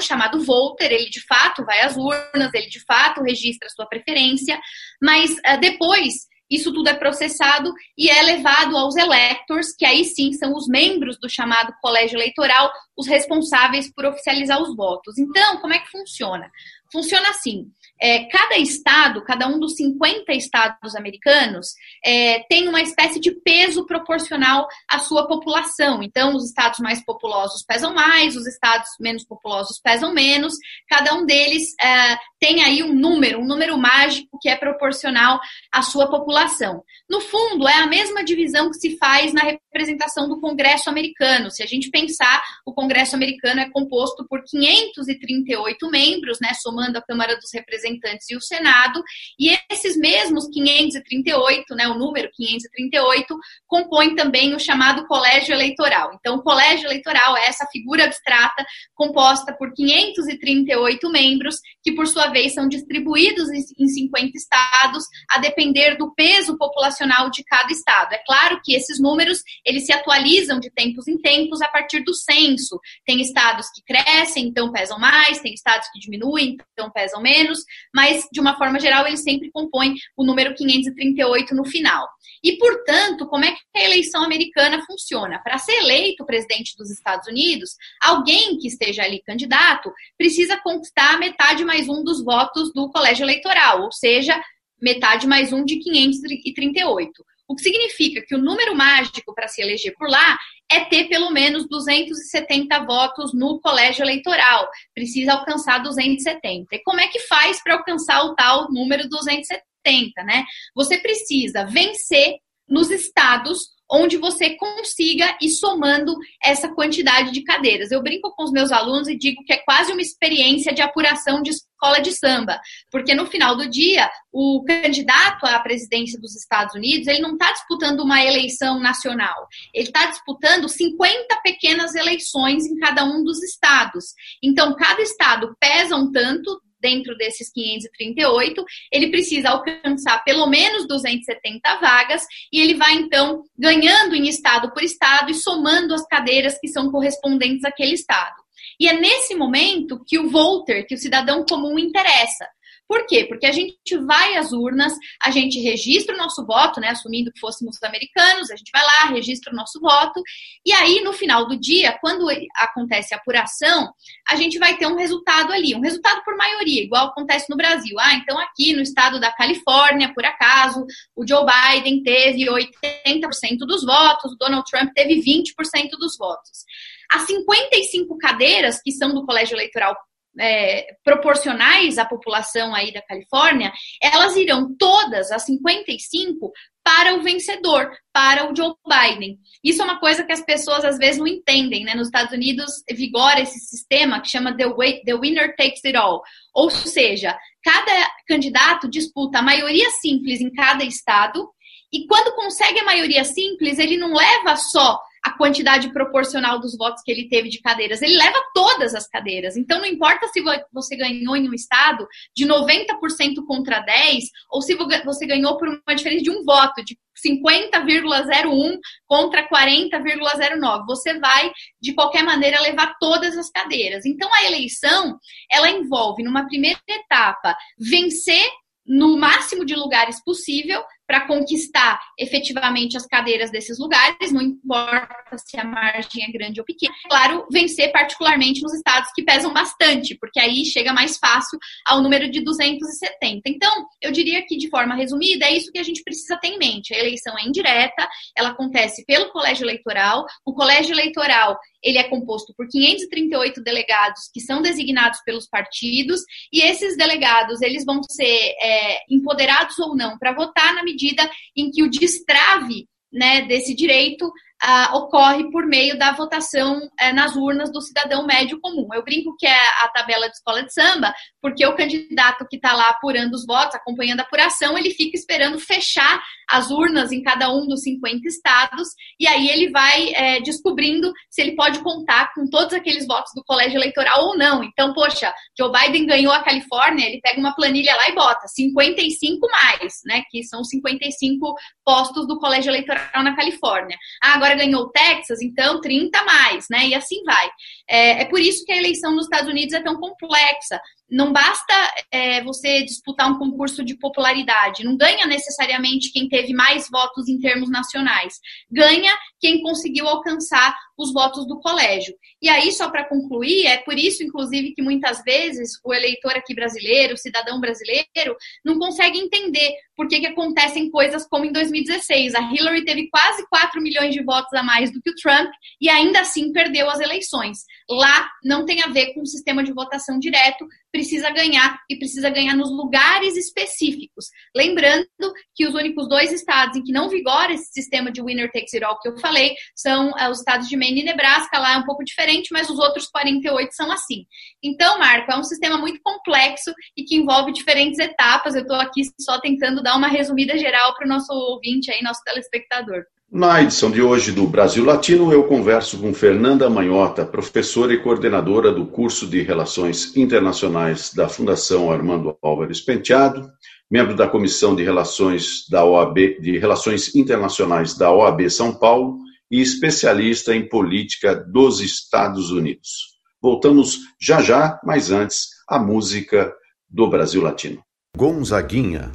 chamado 0.00 0.44
voter, 0.44 0.90
ele 0.90 1.08
de 1.08 1.24
fato 1.24 1.64
vai 1.64 1.80
às 1.82 1.96
urnas, 1.96 2.52
ele 2.52 2.68
de 2.68 2.84
fato 2.84 3.22
registra 3.22 3.68
sua 3.70 3.86
preferência, 3.86 4.58
mas 5.00 5.30
uh, 5.30 5.60
depois 5.60 6.26
isso 6.50 6.72
tudo 6.72 6.88
é 6.88 6.94
processado 6.94 7.72
e 7.96 8.08
é 8.08 8.22
levado 8.22 8.76
aos 8.76 8.96
electors, 8.96 9.74
que 9.76 9.84
aí 9.84 10.04
sim 10.04 10.32
são 10.32 10.54
os 10.54 10.68
membros 10.68 11.18
do 11.18 11.28
chamado 11.28 11.72
colégio 11.82 12.16
eleitoral, 12.16 12.70
os 12.96 13.06
responsáveis 13.06 13.92
por 13.92 14.06
oficializar 14.06 14.62
os 14.62 14.74
votos. 14.74 15.18
Então, 15.18 15.60
como 15.60 15.74
é 15.74 15.78
que 15.78 15.90
funciona? 15.90 16.50
Funciona 16.92 17.28
assim: 17.30 17.70
é, 18.00 18.24
cada 18.24 18.58
estado, 18.58 19.24
cada 19.24 19.48
um 19.48 19.58
dos 19.58 19.74
50 19.76 20.32
estados 20.32 20.94
americanos, 20.94 21.68
é, 22.04 22.40
tem 22.48 22.68
uma 22.68 22.82
espécie 22.82 23.18
de 23.18 23.32
peso 23.32 23.86
proporcional 23.86 24.66
à 24.88 24.98
sua 24.98 25.26
população. 25.26 26.02
Então, 26.02 26.34
os 26.34 26.44
estados 26.44 26.78
mais 26.80 27.04
populosos 27.04 27.64
pesam 27.66 27.94
mais, 27.94 28.36
os 28.36 28.46
estados 28.46 28.88
menos 29.00 29.24
populosos 29.24 29.80
pesam 29.82 30.12
menos. 30.12 30.54
Cada 30.88 31.14
um 31.14 31.24
deles 31.24 31.74
é, 31.80 32.18
tem 32.38 32.62
aí 32.62 32.82
um 32.82 32.94
número, 32.94 33.40
um 33.40 33.46
número 33.46 33.78
mágico 33.78 34.38
que 34.40 34.48
é 34.48 34.56
proporcional 34.56 35.40
à 35.72 35.82
sua 35.82 36.08
população. 36.10 36.82
No 37.08 37.20
fundo, 37.20 37.66
é 37.66 37.74
a 37.74 37.86
mesma 37.86 38.24
divisão 38.24 38.68
que 38.70 38.76
se 38.76 38.98
faz 38.98 39.32
na 39.32 39.42
representação 39.42 40.28
do 40.28 40.40
Congresso 40.40 40.90
americano. 40.90 41.50
Se 41.50 41.62
a 41.62 41.66
gente 41.66 41.90
pensar, 41.90 42.42
o 42.66 42.74
Congresso 42.74 43.14
americano 43.14 43.60
é 43.60 43.70
composto 43.70 44.26
por 44.28 44.42
538 44.44 45.90
membros, 45.90 46.38
né, 46.40 46.52
somando 46.54 46.98
a 46.98 47.02
Câmara 47.02 47.36
dos 47.36 47.52
Representantes 47.54 47.85
e 48.30 48.36
o 48.36 48.40
Senado, 48.40 49.02
e 49.38 49.56
esses 49.70 49.96
mesmos 49.96 50.48
538, 50.52 51.74
né, 51.74 51.88
o 51.88 51.98
número 51.98 52.28
538, 52.34 53.36
compõe 53.66 54.14
também 54.14 54.54
o 54.54 54.60
chamado 54.60 55.06
Colégio 55.06 55.54
Eleitoral. 55.54 56.12
Então, 56.18 56.36
o 56.36 56.42
Colégio 56.42 56.86
Eleitoral 56.86 57.36
é 57.36 57.46
essa 57.46 57.66
figura 57.66 58.04
abstrata 58.04 58.64
composta 58.94 59.54
por 59.56 59.72
538 59.72 61.10
membros, 61.10 61.56
que 61.82 61.92
por 61.92 62.06
sua 62.06 62.28
vez 62.28 62.54
são 62.54 62.68
distribuídos 62.68 63.48
em 63.50 63.86
50 63.86 64.36
estados, 64.36 65.04
a 65.30 65.38
depender 65.38 65.96
do 65.96 66.12
peso 66.14 66.56
populacional 66.56 67.30
de 67.30 67.44
cada 67.44 67.72
estado. 67.72 68.12
É 68.12 68.22
claro 68.26 68.60
que 68.64 68.74
esses 68.74 69.00
números, 69.00 69.42
eles 69.64 69.86
se 69.86 69.92
atualizam 69.92 70.58
de 70.58 70.70
tempos 70.70 71.06
em 71.08 71.18
tempos 71.18 71.60
a 71.60 71.68
partir 71.68 72.02
do 72.04 72.14
censo. 72.14 72.80
Tem 73.04 73.20
estados 73.20 73.66
que 73.70 73.82
crescem, 73.82 74.46
então 74.46 74.72
pesam 74.72 74.98
mais, 74.98 75.40
tem 75.40 75.52
estados 75.54 75.88
que 75.92 76.00
diminuem, 76.00 76.56
então 76.72 76.90
pesam 76.90 77.20
menos, 77.20 77.64
mas 77.94 78.26
de 78.32 78.40
uma 78.40 78.56
forma 78.56 78.78
geral 78.78 79.06
eles 79.06 79.22
sempre 79.22 79.50
compõem 79.50 79.94
o 80.16 80.24
número 80.24 80.54
538 80.54 81.54
no 81.54 81.64
final. 81.64 82.08
E, 82.42 82.56
portanto, 82.58 83.26
como 83.26 83.44
é 83.44 83.52
que 83.52 83.60
a 83.74 83.84
eleição 83.84 84.22
americana 84.22 84.84
funciona? 84.86 85.40
Para 85.42 85.58
ser 85.58 85.72
eleito 85.72 86.24
presidente 86.24 86.76
dos 86.76 86.90
Estados 86.90 87.26
Unidos, 87.26 87.70
alguém 88.00 88.58
que 88.58 88.68
esteja 88.68 89.02
ali 89.02 89.22
candidato 89.22 89.92
precisa 90.16 90.56
conquistar 90.58 91.18
metade 91.18 91.64
mais 91.64 91.88
um 91.88 92.04
dos 92.04 92.22
votos 92.24 92.72
do 92.72 92.88
colégio 92.90 93.24
eleitoral, 93.24 93.82
ou 93.82 93.92
seja, 93.92 94.40
metade 94.80 95.26
mais 95.26 95.52
um 95.52 95.64
de 95.64 95.78
538. 95.78 97.24
O 97.48 97.54
que 97.54 97.62
significa 97.62 98.22
que 98.26 98.34
o 98.34 98.42
número 98.42 98.74
mágico 98.74 99.34
para 99.34 99.48
se 99.48 99.62
eleger 99.62 99.94
por 99.96 100.08
lá 100.08 100.38
é 100.70 100.80
ter 100.80 101.08
pelo 101.08 101.30
menos 101.30 101.68
270 101.68 102.84
votos 102.84 103.32
no 103.32 103.60
colégio 103.60 104.02
eleitoral. 104.02 104.68
Precisa 104.94 105.34
alcançar 105.34 105.78
270. 105.78 106.74
E 106.74 106.82
como 106.82 107.00
é 107.00 107.06
que 107.06 107.20
faz 107.20 107.62
para 107.62 107.74
alcançar 107.74 108.24
o 108.24 108.34
tal 108.34 108.70
número 108.72 109.08
270, 109.08 110.22
né? 110.24 110.44
Você 110.74 110.98
precisa 110.98 111.64
vencer 111.64 112.34
nos 112.68 112.90
estados 112.90 113.75
onde 113.90 114.16
você 114.16 114.56
consiga 114.56 115.36
ir 115.40 115.50
somando 115.50 116.16
essa 116.42 116.68
quantidade 116.68 117.30
de 117.30 117.42
cadeiras. 117.42 117.90
Eu 117.90 118.02
brinco 118.02 118.34
com 118.34 118.44
os 118.44 118.50
meus 118.50 118.72
alunos 118.72 119.08
e 119.08 119.16
digo 119.16 119.44
que 119.44 119.52
é 119.52 119.58
quase 119.58 119.92
uma 119.92 120.00
experiência 120.00 120.72
de 120.72 120.82
apuração 120.82 121.40
de 121.42 121.50
escola 121.50 122.00
de 122.00 122.12
samba, 122.12 122.58
porque 122.90 123.14
no 123.14 123.26
final 123.26 123.54
do 123.54 123.68
dia, 123.68 124.10
o 124.32 124.64
candidato 124.66 125.44
à 125.44 125.60
presidência 125.60 126.18
dos 126.18 126.34
Estados 126.34 126.74
Unidos, 126.74 127.06
ele 127.06 127.20
não 127.20 127.32
está 127.32 127.52
disputando 127.52 128.00
uma 128.00 128.24
eleição 128.24 128.80
nacional, 128.80 129.46
ele 129.74 129.86
está 129.86 130.06
disputando 130.06 130.68
50 130.68 131.40
pequenas 131.42 131.94
eleições 131.94 132.64
em 132.64 132.76
cada 132.76 133.04
um 133.04 133.22
dos 133.22 133.42
estados. 133.42 134.06
Então, 134.42 134.74
cada 134.74 135.02
estado 135.02 135.54
pesa 135.60 135.96
um 135.96 136.10
tanto 136.10 136.60
dentro 136.86 137.16
desses 137.16 137.50
538, 137.52 138.64
ele 138.92 139.10
precisa 139.10 139.50
alcançar 139.50 140.22
pelo 140.22 140.46
menos 140.46 140.86
270 140.86 141.80
vagas 141.80 142.24
e 142.52 142.60
ele 142.60 142.74
vai 142.74 142.94
então 142.94 143.42
ganhando 143.58 144.14
em 144.14 144.28
estado 144.28 144.72
por 144.72 144.84
estado 144.84 145.32
e 145.32 145.34
somando 145.34 145.92
as 145.92 146.06
cadeiras 146.06 146.56
que 146.60 146.68
são 146.68 146.92
correspondentes 146.92 147.64
àquele 147.64 147.94
estado. 147.94 148.36
E 148.78 148.86
é 148.88 148.92
nesse 148.92 149.34
momento 149.34 150.00
que 150.06 150.18
o 150.18 150.30
voter, 150.30 150.86
que 150.86 150.94
o 150.94 150.98
cidadão 150.98 151.44
comum 151.44 151.76
interessa. 151.76 152.46
Por 152.88 153.06
quê? 153.06 153.24
Porque 153.24 153.46
a 153.46 153.52
gente 153.52 153.96
vai 154.06 154.36
às 154.36 154.52
urnas, 154.52 154.92
a 155.22 155.30
gente 155.30 155.60
registra 155.60 156.14
o 156.14 156.18
nosso 156.18 156.44
voto, 156.46 156.80
né? 156.80 156.90
Assumindo 156.90 157.32
que 157.32 157.40
fôssemos 157.40 157.82
americanos, 157.82 158.50
a 158.50 158.56
gente 158.56 158.70
vai 158.72 158.82
lá, 158.82 159.10
registra 159.12 159.52
o 159.52 159.56
nosso 159.56 159.80
voto, 159.80 160.22
e 160.64 160.72
aí 160.72 161.00
no 161.02 161.12
final 161.12 161.46
do 161.46 161.58
dia, 161.58 161.98
quando 162.00 162.26
acontece 162.56 163.12
a 163.12 163.16
apuração, 163.16 163.92
a 164.28 164.36
gente 164.36 164.58
vai 164.58 164.76
ter 164.76 164.86
um 164.86 164.96
resultado 164.96 165.52
ali, 165.52 165.74
um 165.74 165.80
resultado 165.80 166.22
por 166.24 166.36
maioria, 166.36 166.82
igual 166.82 167.08
acontece 167.08 167.50
no 167.50 167.56
Brasil. 167.56 167.96
Ah, 167.98 168.14
então 168.14 168.38
aqui 168.38 168.72
no 168.74 168.82
estado 168.82 169.18
da 169.20 169.32
Califórnia, 169.32 170.12
por 170.14 170.24
acaso, 170.24 170.86
o 171.14 171.26
Joe 171.26 171.44
Biden 171.44 172.02
teve 172.02 172.46
80% 172.46 173.58
dos 173.66 173.84
votos, 173.84 174.32
o 174.32 174.36
Donald 174.36 174.64
Trump 174.70 174.92
teve 174.94 175.20
20% 175.20 175.90
dos 175.98 176.16
votos. 176.16 176.64
As 177.10 177.22
55 177.22 178.16
cadeiras 178.18 178.80
que 178.82 178.92
são 178.92 179.14
do 179.14 179.24
colégio 179.24 179.54
eleitoral 179.54 179.96
é, 180.38 180.86
proporcionais 181.04 181.98
à 181.98 182.04
população 182.04 182.74
aí 182.74 182.92
da 182.92 183.02
Califórnia, 183.02 183.72
elas 184.02 184.36
irão 184.36 184.74
todas, 184.78 185.30
as 185.30 185.44
55, 185.44 186.52
para 186.84 187.14
o 187.14 187.22
vencedor, 187.22 187.90
para 188.12 188.50
o 188.50 188.54
Joe 188.54 188.74
Biden. 188.86 189.38
Isso 189.62 189.82
é 189.82 189.84
uma 189.84 189.98
coisa 189.98 190.22
que 190.22 190.32
as 190.32 190.44
pessoas 190.44 190.84
às 190.84 190.98
vezes 190.98 191.18
não 191.18 191.26
entendem, 191.26 191.84
né? 191.84 191.94
Nos 191.94 192.08
Estados 192.08 192.32
Unidos 192.32 192.70
vigora 192.92 193.40
esse 193.40 193.58
sistema 193.58 194.20
que 194.20 194.28
chama 194.28 194.56
the, 194.56 194.68
way, 194.68 195.02
the 195.04 195.14
winner 195.14 195.54
takes 195.56 195.84
it 195.84 195.96
all. 195.96 196.22
Ou 196.54 196.70
seja, 196.70 197.36
cada 197.64 198.10
candidato 198.28 198.88
disputa 198.88 199.38
a 199.38 199.42
maioria 199.42 199.90
simples 199.90 200.40
em 200.40 200.52
cada 200.52 200.84
estado 200.84 201.48
e 201.92 202.06
quando 202.06 202.34
consegue 202.34 202.80
a 202.80 202.84
maioria 202.84 203.24
simples, 203.24 203.78
ele 203.78 203.96
não 203.96 204.12
leva 204.14 204.56
só 204.56 205.00
a 205.26 205.36
quantidade 205.36 205.92
proporcional 205.92 206.60
dos 206.60 206.76
votos 206.76 207.02
que 207.02 207.10
ele 207.10 207.28
teve 207.28 207.48
de 207.48 207.60
cadeiras. 207.60 208.00
Ele 208.00 208.16
leva 208.16 208.38
todas 208.54 208.94
as 208.94 209.08
cadeiras. 209.08 209.56
Então, 209.56 209.80
não 209.80 209.86
importa 209.86 210.28
se 210.28 210.40
você 210.72 210.94
ganhou 210.94 211.36
em 211.36 211.48
um 211.48 211.52
estado 211.52 212.06
de 212.32 212.46
90% 212.46 213.44
contra 213.44 213.80
10, 213.80 214.24
ou 214.48 214.62
se 214.62 214.76
você 215.04 215.26
ganhou 215.26 215.58
por 215.58 215.66
uma 215.66 215.96
diferença 215.96 216.22
de 216.22 216.30
um 216.30 216.44
voto, 216.44 216.84
de 216.84 216.96
50,01 217.26 218.78
contra 219.04 219.48
40,09. 219.48 220.86
Você 220.86 221.18
vai, 221.18 221.50
de 221.82 221.92
qualquer 221.92 222.22
maneira, 222.22 222.60
levar 222.60 222.94
todas 223.00 223.36
as 223.36 223.50
cadeiras. 223.50 224.06
Então, 224.06 224.32
a 224.32 224.44
eleição, 224.44 225.18
ela 225.50 225.68
envolve, 225.68 226.22
numa 226.22 226.46
primeira 226.46 226.78
etapa, 226.88 227.56
vencer 227.76 228.48
no 228.86 229.18
máximo 229.18 229.64
de 229.64 229.74
lugares 229.74 230.22
possível 230.22 230.80
para 231.06 231.26
conquistar 231.26 232.00
efetivamente 232.18 232.96
as 232.96 233.06
cadeiras 233.06 233.50
desses 233.50 233.78
lugares, 233.78 234.32
não 234.32 234.42
importa 234.42 235.38
se 235.38 235.58
a 235.58 235.64
margem 235.64 236.24
é 236.24 236.32
grande 236.32 236.60
ou 236.60 236.66
pequena. 236.66 236.92
Claro, 237.08 237.46
vencer 237.50 237.92
particularmente 237.92 238.60
nos 238.62 238.74
estados 238.74 239.10
que 239.14 239.22
pesam 239.22 239.52
bastante, 239.52 240.16
porque 240.18 240.40
aí 240.40 240.64
chega 240.64 240.92
mais 240.92 241.16
fácil 241.16 241.58
ao 241.86 242.02
número 242.02 242.28
de 242.28 242.42
270. 242.42 243.42
Então, 243.46 243.86
eu 244.02 244.10
diria 244.10 244.44
que 244.46 244.56
de 244.56 244.68
forma 244.68 244.96
resumida, 244.96 245.46
é 245.46 245.56
isso 245.56 245.70
que 245.70 245.78
a 245.78 245.84
gente 245.84 246.02
precisa 246.02 246.36
ter 246.38 246.48
em 246.48 246.58
mente. 246.58 246.92
A 246.92 246.98
eleição 246.98 247.38
é 247.38 247.44
indireta, 247.46 248.08
ela 248.36 248.50
acontece 248.50 249.04
pelo 249.06 249.30
colégio 249.30 249.64
eleitoral. 249.64 250.26
O 250.44 250.54
colégio 250.54 250.92
eleitoral, 250.92 251.56
ele 251.82 251.98
é 251.98 252.04
composto 252.04 252.52
por 252.56 252.66
538 252.68 253.62
delegados 253.62 254.28
que 254.32 254.40
são 254.40 254.60
designados 254.60 255.20
pelos 255.24 255.48
partidos, 255.48 256.20
e 256.52 256.60
esses 256.60 256.96
delegados, 256.96 257.62
eles 257.62 257.84
vão 257.84 258.02
ser 258.02 258.54
é, 258.60 258.98
empoderados 259.08 259.78
ou 259.78 259.94
não 259.94 260.18
para 260.18 260.34
votar 260.34 260.74
na 260.74 260.82
medida 260.82 260.95
medida 260.96 261.30
em 261.54 261.70
que 261.70 261.82
o 261.82 261.90
destrave 261.90 262.88
né, 263.12 263.42
desse 263.42 263.74
direito 263.74 264.32
uh, 264.62 264.96
ocorre 264.96 265.50
por 265.50 265.66
meio 265.66 265.98
da 265.98 266.12
votação 266.12 266.78
uh, 266.78 267.14
nas 267.14 267.36
urnas 267.36 267.70
do 267.72 267.80
cidadão 267.80 268.26
médio 268.26 268.60
comum. 268.60 268.88
Eu 268.92 269.04
brinco 269.04 269.34
que 269.38 269.46
é 269.46 269.68
a 269.82 269.88
tabela 269.88 270.28
de 270.28 270.34
escola 270.34 270.62
de 270.62 270.72
samba, 270.72 271.14
porque 271.40 271.66
o 271.66 271.76
candidato 271.76 272.46
que 272.48 272.56
está 272.56 272.72
lá 272.72 272.90
apurando 272.90 273.34
os 273.34 273.46
votos, 273.46 273.74
acompanhando 273.74 274.20
a 274.20 274.22
apuração, 274.22 274.76
ele 274.76 274.90
fica 274.90 275.16
esperando 275.16 275.58
fechar 275.58 276.22
as 276.48 276.70
urnas 276.70 277.12
em 277.12 277.22
cada 277.22 277.52
um 277.52 277.66
dos 277.66 277.82
50 277.82 278.26
estados, 278.28 278.88
e 279.18 279.26
aí 279.26 279.48
ele 279.48 279.70
vai 279.70 280.12
é, 280.14 280.40
descobrindo 280.40 281.12
se 281.28 281.42
ele 281.42 281.56
pode 281.56 281.80
contar 281.80 282.32
com 282.34 282.48
todos 282.48 282.72
aqueles 282.72 283.06
votos 283.06 283.32
do 283.34 283.42
colégio 283.44 283.78
eleitoral 283.78 284.26
ou 284.26 284.36
não. 284.36 284.62
Então, 284.62 284.92
poxa, 284.92 285.32
Joe 285.58 285.70
Biden 285.72 286.06
ganhou 286.06 286.32
a 286.32 286.42
Califórnia, 286.42 287.06
ele 287.06 287.20
pega 287.20 287.40
uma 287.40 287.54
planilha 287.54 287.94
lá 287.96 288.08
e 288.08 288.14
bota 288.14 288.46
55 288.46 289.48
mais, 289.50 289.94
né? 290.04 290.22
Que 290.30 290.44
são 290.44 290.62
55 290.62 291.54
postos 291.84 292.26
do 292.26 292.38
colégio 292.38 292.70
eleitoral 292.70 293.22
na 293.22 293.34
Califórnia. 293.34 293.96
Ah, 294.22 294.34
agora 294.34 294.45
ganhou 294.54 294.82
o 294.82 294.88
Texas, 294.90 295.40
então 295.42 295.80
30 295.80 296.24
mais, 296.24 296.66
né? 296.70 296.86
E 296.86 296.94
assim 296.94 297.22
vai. 297.24 297.48
É, 297.88 298.22
é 298.22 298.24
por 298.24 298.40
isso 298.40 298.64
que 298.64 298.72
a 298.72 298.76
eleição 298.76 299.14
nos 299.14 299.24
Estados 299.24 299.48
Unidos 299.48 299.74
é 299.74 299.82
tão 299.82 299.96
complexa. 299.96 300.80
Não 301.08 301.32
basta 301.32 301.72
é, 302.10 302.42
você 302.42 302.82
disputar 302.82 303.30
um 303.30 303.38
concurso 303.38 303.84
de 303.84 303.96
popularidade. 303.96 304.84
Não 304.84 304.96
ganha 304.96 305.24
necessariamente 305.26 306.10
quem 306.12 306.28
teve 306.28 306.52
mais 306.52 306.88
votos 306.90 307.28
em 307.28 307.38
termos 307.38 307.70
nacionais. 307.70 308.34
Ganha 308.70 309.16
quem 309.40 309.62
conseguiu 309.62 310.08
alcançar 310.08 310.74
os 310.98 311.12
votos 311.12 311.46
do 311.46 311.60
colégio. 311.60 312.14
E 312.42 312.48
aí, 312.48 312.72
só 312.72 312.90
para 312.90 313.04
concluir, 313.04 313.66
é 313.66 313.76
por 313.78 313.98
isso, 313.98 314.22
inclusive, 314.24 314.72
que 314.72 314.82
muitas 314.82 315.22
vezes 315.22 315.72
o 315.84 315.92
eleitor 315.92 316.32
aqui 316.32 316.54
brasileiro, 316.54 317.14
o 317.14 317.18
cidadão 317.18 317.60
brasileiro, 317.60 318.36
não 318.64 318.78
consegue 318.78 319.18
entender 319.18 319.74
por 319.94 320.08
que, 320.08 320.20
que 320.20 320.26
acontecem 320.26 320.90
coisas 320.90 321.26
como 321.28 321.44
em 321.44 321.52
2016. 321.52 322.34
A 322.34 322.52
Hillary 322.52 322.84
teve 322.84 323.08
quase 323.10 323.46
4 323.48 323.80
milhões 323.80 324.14
de 324.14 324.22
votos 324.24 324.52
a 324.54 324.62
mais 324.62 324.90
do 324.90 325.00
que 325.00 325.10
o 325.10 325.14
Trump 325.14 325.50
e 325.80 325.88
ainda 325.88 326.20
assim 326.20 326.52
perdeu 326.52 326.88
as 326.90 327.00
eleições. 327.00 327.58
Lá 327.88 328.28
não 328.42 328.64
tem 328.64 328.82
a 328.82 328.88
ver 328.88 329.14
com 329.14 329.22
o 329.22 329.26
sistema 329.26 329.62
de 329.62 329.72
votação 329.72 330.18
direto, 330.18 330.66
precisa 330.90 331.30
ganhar 331.30 331.78
e 331.88 331.96
precisa 331.96 332.28
ganhar 332.30 332.56
nos 332.56 332.70
lugares 332.70 333.36
específicos. 333.36 334.26
Lembrando 334.56 335.06
que 335.54 335.66
os 335.66 335.74
únicos 335.74 336.08
dois 336.08 336.32
estados 336.32 336.76
em 336.76 336.82
que 336.82 336.92
não 336.92 337.08
vigora 337.08 337.52
esse 337.52 337.72
sistema 337.72 338.10
de 338.10 338.22
winner 338.22 338.50
takes 338.52 338.74
it 338.74 338.84
all 338.84 338.98
que 338.98 339.08
eu 339.08 339.18
falei 339.18 339.54
são 339.74 340.16
é, 340.18 340.28
os 340.28 340.38
estados 340.38 340.68
de 340.68 340.76
Maine 340.76 341.02
e 341.02 341.04
Nebraska, 341.04 341.58
lá 341.58 341.74
é 341.74 341.76
um 341.76 341.84
pouco 341.84 342.04
diferente, 342.04 342.48
mas 342.52 342.68
os 342.68 342.78
outros 342.78 343.06
48 343.06 343.72
são 343.72 343.90
assim. 343.92 344.26
Então, 344.62 344.98
Marco, 344.98 345.30
é 345.30 345.36
um 345.36 345.44
sistema 345.44 345.78
muito 345.78 346.00
complexo 346.02 346.72
e 346.96 347.04
que 347.04 347.16
envolve 347.16 347.52
diferentes 347.52 347.98
etapas. 347.98 348.54
Eu 348.54 348.62
estou 348.62 348.76
aqui 348.76 349.02
só 349.20 349.40
tentando 349.40 349.82
dar 349.82 349.96
uma 349.96 350.08
resumida 350.08 350.58
geral 350.58 350.94
para 350.94 351.06
o 351.06 351.08
nosso 351.08 351.32
ouvinte 351.32 351.90
aí, 351.90 352.02
nosso 352.02 352.22
telespectador. 352.24 353.04
Na 353.30 353.60
edição 353.60 353.90
de 353.90 354.00
hoje 354.00 354.30
do 354.30 354.46
Brasil 354.46 354.84
Latino, 354.84 355.32
eu 355.32 355.44
converso 355.44 355.98
com 355.98 356.14
Fernanda 356.14 356.70
Manhota, 356.70 357.26
professora 357.26 357.92
e 357.92 358.00
coordenadora 358.00 358.70
do 358.70 358.86
curso 358.86 359.26
de 359.26 359.42
Relações 359.42 360.16
Internacionais 360.16 361.12
da 361.12 361.28
Fundação 361.28 361.90
Armando 361.90 362.38
Álvares 362.40 362.80
Penteado, 362.80 363.50
membro 363.90 364.14
da 364.14 364.28
Comissão 364.28 364.76
de 364.76 364.84
Relações 364.84 365.68
da 365.68 365.84
OAB, 365.84 366.40
de 366.40 366.56
Relações 366.56 367.16
Internacionais 367.16 367.98
da 367.98 368.12
OAB 368.12 368.48
São 368.48 368.72
Paulo 368.72 369.18
e 369.50 369.60
especialista 369.60 370.54
em 370.54 370.68
política 370.68 371.34
dos 371.34 371.80
Estados 371.80 372.52
Unidos. 372.52 373.16
Voltamos 373.42 373.98
já 374.20 374.40
já, 374.40 374.78
mas 374.84 375.10
antes, 375.10 375.48
a 375.68 375.80
música 375.80 376.54
do 376.88 377.10
Brasil 377.10 377.42
Latino. 377.42 377.82
Gonzaguinha, 378.16 379.10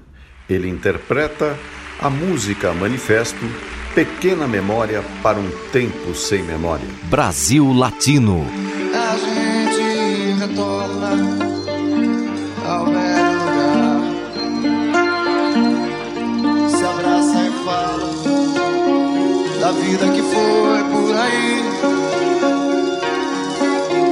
ele 0.50 0.68
interpreta 0.68 1.58
a 1.98 2.10
música 2.10 2.74
Manifesto 2.74 3.46
Pequena 3.94 4.48
memória 4.48 5.04
para 5.22 5.38
um 5.38 5.52
tempo 5.74 6.16
sem 6.16 6.42
memória. 6.44 6.88
Brasil 7.04 7.74
Latino. 7.74 8.48
A 8.96 9.18
gente 9.18 10.40
retorna 10.40 11.10
ao 12.66 12.86
velho 12.86 13.34
lugar. 13.44 14.00
Se 16.70 16.84
abraça 16.86 17.44
e 17.44 17.52
fala 17.66 18.10
da 19.60 19.72
vida 19.74 20.08
que 20.08 20.22
foi 20.22 20.84
por 20.90 21.14
aí. 21.18 21.62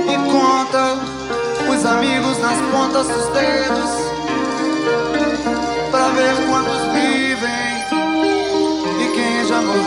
E 0.10 0.18
conta 0.30 0.98
os 1.72 1.86
amigos 1.86 2.38
nas 2.40 2.60
pontas 2.70 3.08
dos 3.08 3.28
dedos. 3.30 3.92
Pra 5.90 6.10
ver 6.10 6.36
quantos 6.50 6.79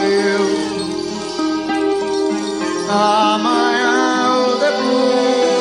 morreu. 0.03 0.43
Amanhã 2.91 4.35
ou 4.37 4.59
depois. 4.59 5.53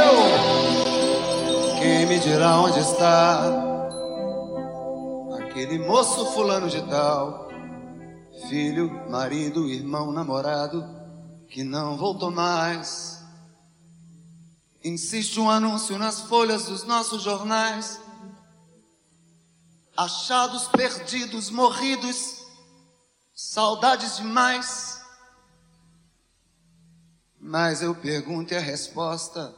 Eu, 0.00 1.78
quem 1.78 2.06
me 2.06 2.18
dirá 2.18 2.56
onde 2.58 2.80
está 2.80 3.52
aquele 5.40 5.78
moço 5.78 6.32
fulano 6.32 6.68
de 6.68 6.82
tal? 6.82 7.48
Filho, 8.48 8.90
marido, 9.08 9.68
irmão, 9.68 10.10
namorado, 10.10 10.84
que 11.48 11.62
não 11.62 11.96
voltou 11.96 12.30
mais 12.30 13.21
Insiste 14.84 15.38
um 15.38 15.48
anúncio 15.48 15.96
nas 15.96 16.22
folhas 16.22 16.64
dos 16.64 16.82
nossos 16.82 17.22
jornais. 17.22 18.00
Achados 19.96 20.66
perdidos, 20.68 21.50
morridos, 21.50 22.38
saudades 23.32 24.16
demais. 24.16 25.00
Mas 27.38 27.82
eu 27.82 27.94
pergunto 27.94 28.54
e 28.54 28.56
a 28.56 28.60
resposta 28.60 29.54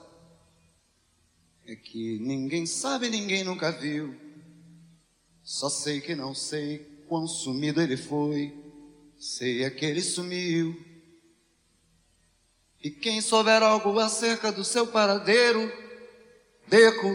é 1.67 1.75
que 1.75 2.19
ninguém 2.19 2.67
sabe, 2.67 3.09
ninguém 3.09 3.45
nunca 3.45 3.73
viu. 3.73 4.15
Só 5.43 5.71
sei 5.71 6.01
que 6.01 6.15
não 6.15 6.35
sei 6.35 6.79
quão 7.09 7.27
sumido 7.27 7.81
ele 7.81 7.97
foi. 7.97 8.55
Sei 9.19 9.65
é 9.65 9.71
que 9.71 9.87
ele 9.87 10.03
sumiu. 10.03 10.94
E 12.85 12.91
quem 12.91 13.23
souber 13.23 13.63
algo 13.63 13.99
acerca 13.99 14.53
do 14.53 14.63
seu 14.63 14.87
paradeiro, 14.87 15.73
beco 16.67 17.09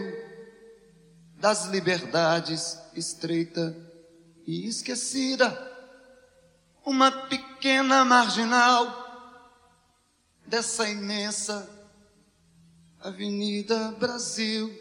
das 1.36 1.66
liberdades 1.66 2.76
estreita 2.92 3.76
e 4.44 4.66
esquecida, 4.66 5.48
uma 6.84 7.12
pequena 7.28 8.04
marginal 8.04 8.98
dessa 10.44 10.88
imensa 10.88 11.70
Avenida 12.98 13.92
Brasil. 13.92 14.76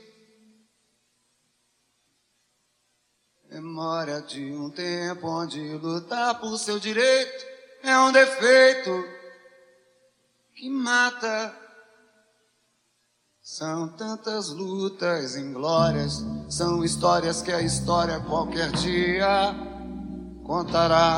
Memória 3.48 4.24
de 4.24 4.52
um 4.54 4.72
tempo 4.72 5.28
onde 5.28 5.60
lutar 5.74 6.40
por 6.40 6.58
seu 6.58 6.80
direito 6.80 7.46
é 7.84 7.96
um 8.00 8.12
defeito 8.12 9.19
que 10.60 10.70
mata. 10.70 11.54
São 13.42 13.88
tantas 13.96 14.50
lutas 14.50 15.38
inglórias, 15.38 16.22
são 16.50 16.84
histórias 16.84 17.42
que 17.42 17.50
a 17.50 17.62
história 17.62 18.20
qualquer 18.20 18.70
dia 18.74 19.56
contará. 20.46 21.18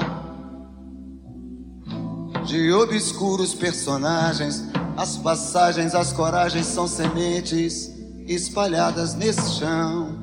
De 2.45 2.71
obscuros 2.71 3.55
personagens, 3.55 4.63
as 4.95 5.17
passagens, 5.17 5.95
as 5.95 6.13
coragens 6.13 6.67
são 6.67 6.87
sementes 6.87 7.91
espalhadas 8.27 9.15
nesse 9.15 9.55
chão. 9.55 10.19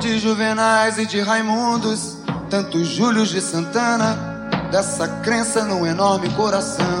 De 0.00 0.18
Juvenais 0.18 0.98
e 0.98 1.06
de 1.06 1.20
Raimundos, 1.20 2.16
tantos 2.50 2.88
Júlios 2.88 3.28
de 3.28 3.40
Santana, 3.40 4.40
dessa 4.72 5.06
crença 5.20 5.64
num 5.64 5.86
enorme 5.86 6.28
coração 6.34 6.99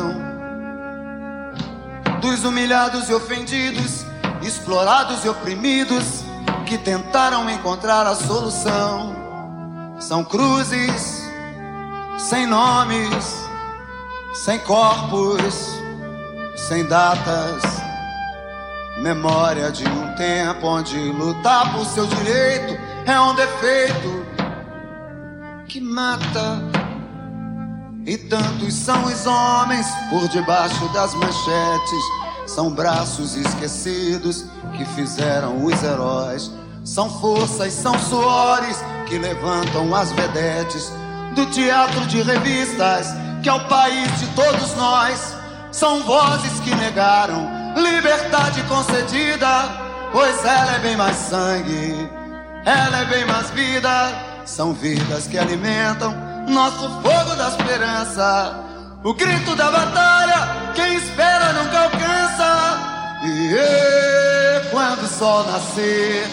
dos 2.20 2.44
humilhados 2.44 3.08
e 3.08 3.14
ofendidos, 3.14 4.04
explorados 4.42 5.24
e 5.24 5.28
oprimidos, 5.28 6.22
que 6.66 6.78
tentaram 6.78 7.48
encontrar 7.50 8.06
a 8.06 8.14
solução. 8.14 9.16
São 9.98 10.22
cruzes, 10.22 11.24
sem 12.18 12.46
nomes, 12.46 13.44
sem 14.34 14.58
corpos, 14.60 15.74
sem 16.56 16.84
datas. 16.84 17.62
Memória 18.98 19.72
de 19.72 19.88
um 19.88 20.14
tempo 20.14 20.66
onde 20.66 20.96
lutar 21.12 21.72
por 21.72 21.86
seu 21.86 22.06
direito 22.06 22.78
é 23.06 23.18
um 23.20 23.34
defeito 23.34 24.26
que 25.66 25.80
mata. 25.80 26.79
E 28.06 28.16
tantos 28.16 28.74
são 28.74 29.04
os 29.04 29.26
homens 29.26 29.86
por 30.08 30.26
debaixo 30.28 30.88
das 30.92 31.14
manchetes. 31.14 32.04
São 32.46 32.70
braços 32.70 33.36
esquecidos 33.36 34.44
que 34.76 34.84
fizeram 34.84 35.64
os 35.64 35.82
heróis. 35.82 36.50
São 36.84 37.10
forças, 37.20 37.72
são 37.72 37.98
suores 37.98 38.82
que 39.06 39.18
levantam 39.18 39.94
as 39.94 40.12
vedetes 40.12 40.92
do 41.34 41.46
teatro 41.46 42.06
de 42.06 42.22
revistas 42.22 43.08
que 43.42 43.48
é 43.48 43.52
o 43.52 43.68
país 43.68 44.18
de 44.18 44.26
todos 44.28 44.74
nós. 44.76 45.34
São 45.72 46.02
vozes 46.02 46.60
que 46.60 46.74
negaram 46.74 47.48
liberdade 47.76 48.62
concedida, 48.64 49.68
pois 50.12 50.44
ela 50.44 50.74
é 50.74 50.78
bem 50.80 50.96
mais 50.96 51.16
sangue, 51.16 52.10
ela 52.64 52.98
é 52.98 53.04
bem 53.06 53.24
mais 53.26 53.50
vida. 53.50 54.12
São 54.44 54.72
vidas 54.72 55.26
que 55.26 55.38
alimentam 55.38 56.29
nosso 56.50 56.88
fogo 57.00 57.34
da 57.36 57.48
esperança. 57.48 58.54
O 59.04 59.14
grito 59.14 59.54
da 59.56 59.70
batalha, 59.70 60.72
quem 60.74 60.96
espera 60.96 61.52
nunca 61.52 61.78
alcança. 61.84 62.78
E 63.24 64.70
quando 64.70 65.02
o 65.04 65.08
sol 65.08 65.44
nascer, 65.44 66.28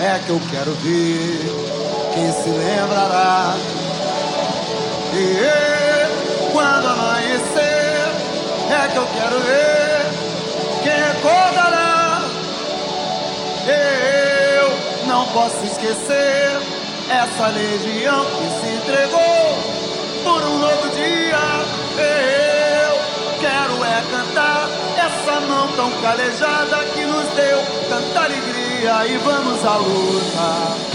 é 0.00 0.18
que 0.24 0.30
eu 0.30 0.40
quero 0.50 0.72
ver 0.82 2.12
quem 2.14 2.32
se 2.32 2.48
lembrará. 2.48 3.54
E 5.14 6.52
quando 6.52 6.86
amanhecer, 6.88 8.08
é 8.70 8.88
que 8.88 8.96
eu 8.96 9.06
quero 9.06 9.38
ver 9.40 10.02
quem 10.82 10.92
recordará. 10.92 12.22
Eu 13.66 15.06
não 15.06 15.26
posso 15.26 15.64
esquecer 15.64 16.81
essa 17.08 17.48
legião 17.48 18.24
que 18.24 18.48
se 18.60 18.74
entregou 18.74 19.82
por 20.24 20.42
um 20.42 20.58
novo 20.58 20.88
dia. 20.90 21.38
Eu 21.98 23.40
quero 23.40 23.84
é 23.84 24.02
cantar 24.10 24.68
essa 24.96 25.40
mão 25.40 25.68
tão 25.76 25.90
calejada 26.02 26.84
que 26.94 27.04
nos 27.04 27.26
deu 27.34 27.58
tanta 27.88 28.24
alegria 28.24 29.06
e 29.06 29.18
vamos 29.18 29.64
à 29.64 29.76
luta. 29.76 30.92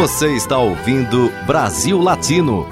Você 0.00 0.34
está 0.34 0.58
ouvindo 0.58 1.32
Brasil 1.46 2.00
Latino, 2.00 2.68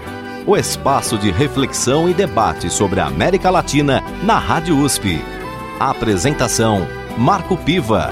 o 0.46 0.56
espaço 0.56 1.16
de 1.16 1.30
reflexão 1.30 2.08
e 2.08 2.14
debate 2.14 2.68
sobre 2.68 2.98
a 2.98 3.06
América 3.06 3.50
Latina 3.50 4.02
na 4.24 4.36
Rádio 4.36 4.76
USP. 4.76 5.22
A 5.78 5.90
apresentação: 5.90 6.86
Marco 7.16 7.56
Piva. 7.56 8.10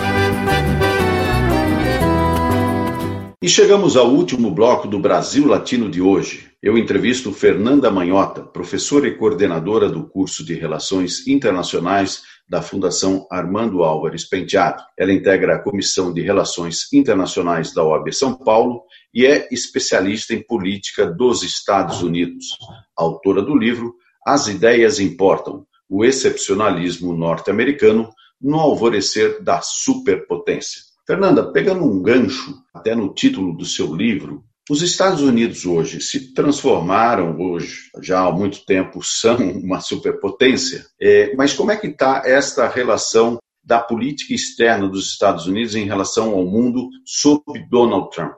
E 3.40 3.48
chegamos 3.48 3.96
ao 3.96 4.10
último 4.10 4.50
bloco 4.50 4.88
do 4.88 4.98
Brasil 4.98 5.46
Latino 5.46 5.88
de 5.88 6.02
hoje. 6.02 6.50
Eu 6.60 6.76
entrevisto 6.76 7.32
Fernanda 7.32 7.88
Manhota, 7.88 8.42
professora 8.42 9.06
e 9.06 9.16
coordenadora 9.16 9.88
do 9.88 10.08
curso 10.08 10.44
de 10.44 10.54
Relações 10.54 11.24
Internacionais 11.28 12.22
da 12.48 12.60
Fundação 12.60 13.28
Armando 13.30 13.84
Álvares 13.84 14.28
Penteado. 14.28 14.82
Ela 14.98 15.12
integra 15.12 15.54
a 15.54 15.62
Comissão 15.62 16.12
de 16.12 16.20
Relações 16.20 16.92
Internacionais 16.92 17.72
da 17.72 17.84
OAB 17.84 18.12
São 18.12 18.34
Paulo 18.34 18.82
e 19.14 19.24
é 19.24 19.46
especialista 19.52 20.34
em 20.34 20.42
política 20.42 21.06
dos 21.06 21.44
Estados 21.44 22.02
Unidos. 22.02 22.46
Autora 22.96 23.40
do 23.40 23.56
livro 23.56 23.94
As 24.26 24.48
Ideias 24.48 24.98
Importam: 24.98 25.64
O 25.88 26.04
Excepcionalismo 26.04 27.16
Norte-Americano 27.16 28.10
no 28.42 28.58
Alvorecer 28.58 29.40
da 29.44 29.60
Superpotência. 29.60 30.87
Fernanda, 31.08 31.50
pegando 31.50 31.86
um 31.86 32.02
gancho 32.02 32.62
até 32.74 32.94
no 32.94 33.14
título 33.14 33.56
do 33.56 33.64
seu 33.64 33.94
livro, 33.96 34.44
os 34.68 34.82
Estados 34.82 35.22
Unidos 35.22 35.64
hoje 35.64 36.02
se 36.02 36.34
transformaram, 36.34 37.40
hoje, 37.40 37.90
já 38.02 38.20
há 38.20 38.30
muito 38.30 38.62
tempo, 38.66 39.02
são 39.02 39.38
uma 39.58 39.80
superpotência, 39.80 40.84
é, 41.00 41.34
mas 41.34 41.54
como 41.54 41.72
é 41.72 41.78
que 41.78 41.86
está 41.86 42.24
esta 42.26 42.68
relação 42.68 43.38
da 43.64 43.80
política 43.80 44.34
externa 44.34 44.86
dos 44.86 45.10
Estados 45.10 45.46
Unidos 45.46 45.74
em 45.74 45.86
relação 45.86 46.32
ao 46.32 46.44
mundo 46.44 46.90
sob 47.06 47.42
Donald 47.70 48.10
Trump? 48.10 48.36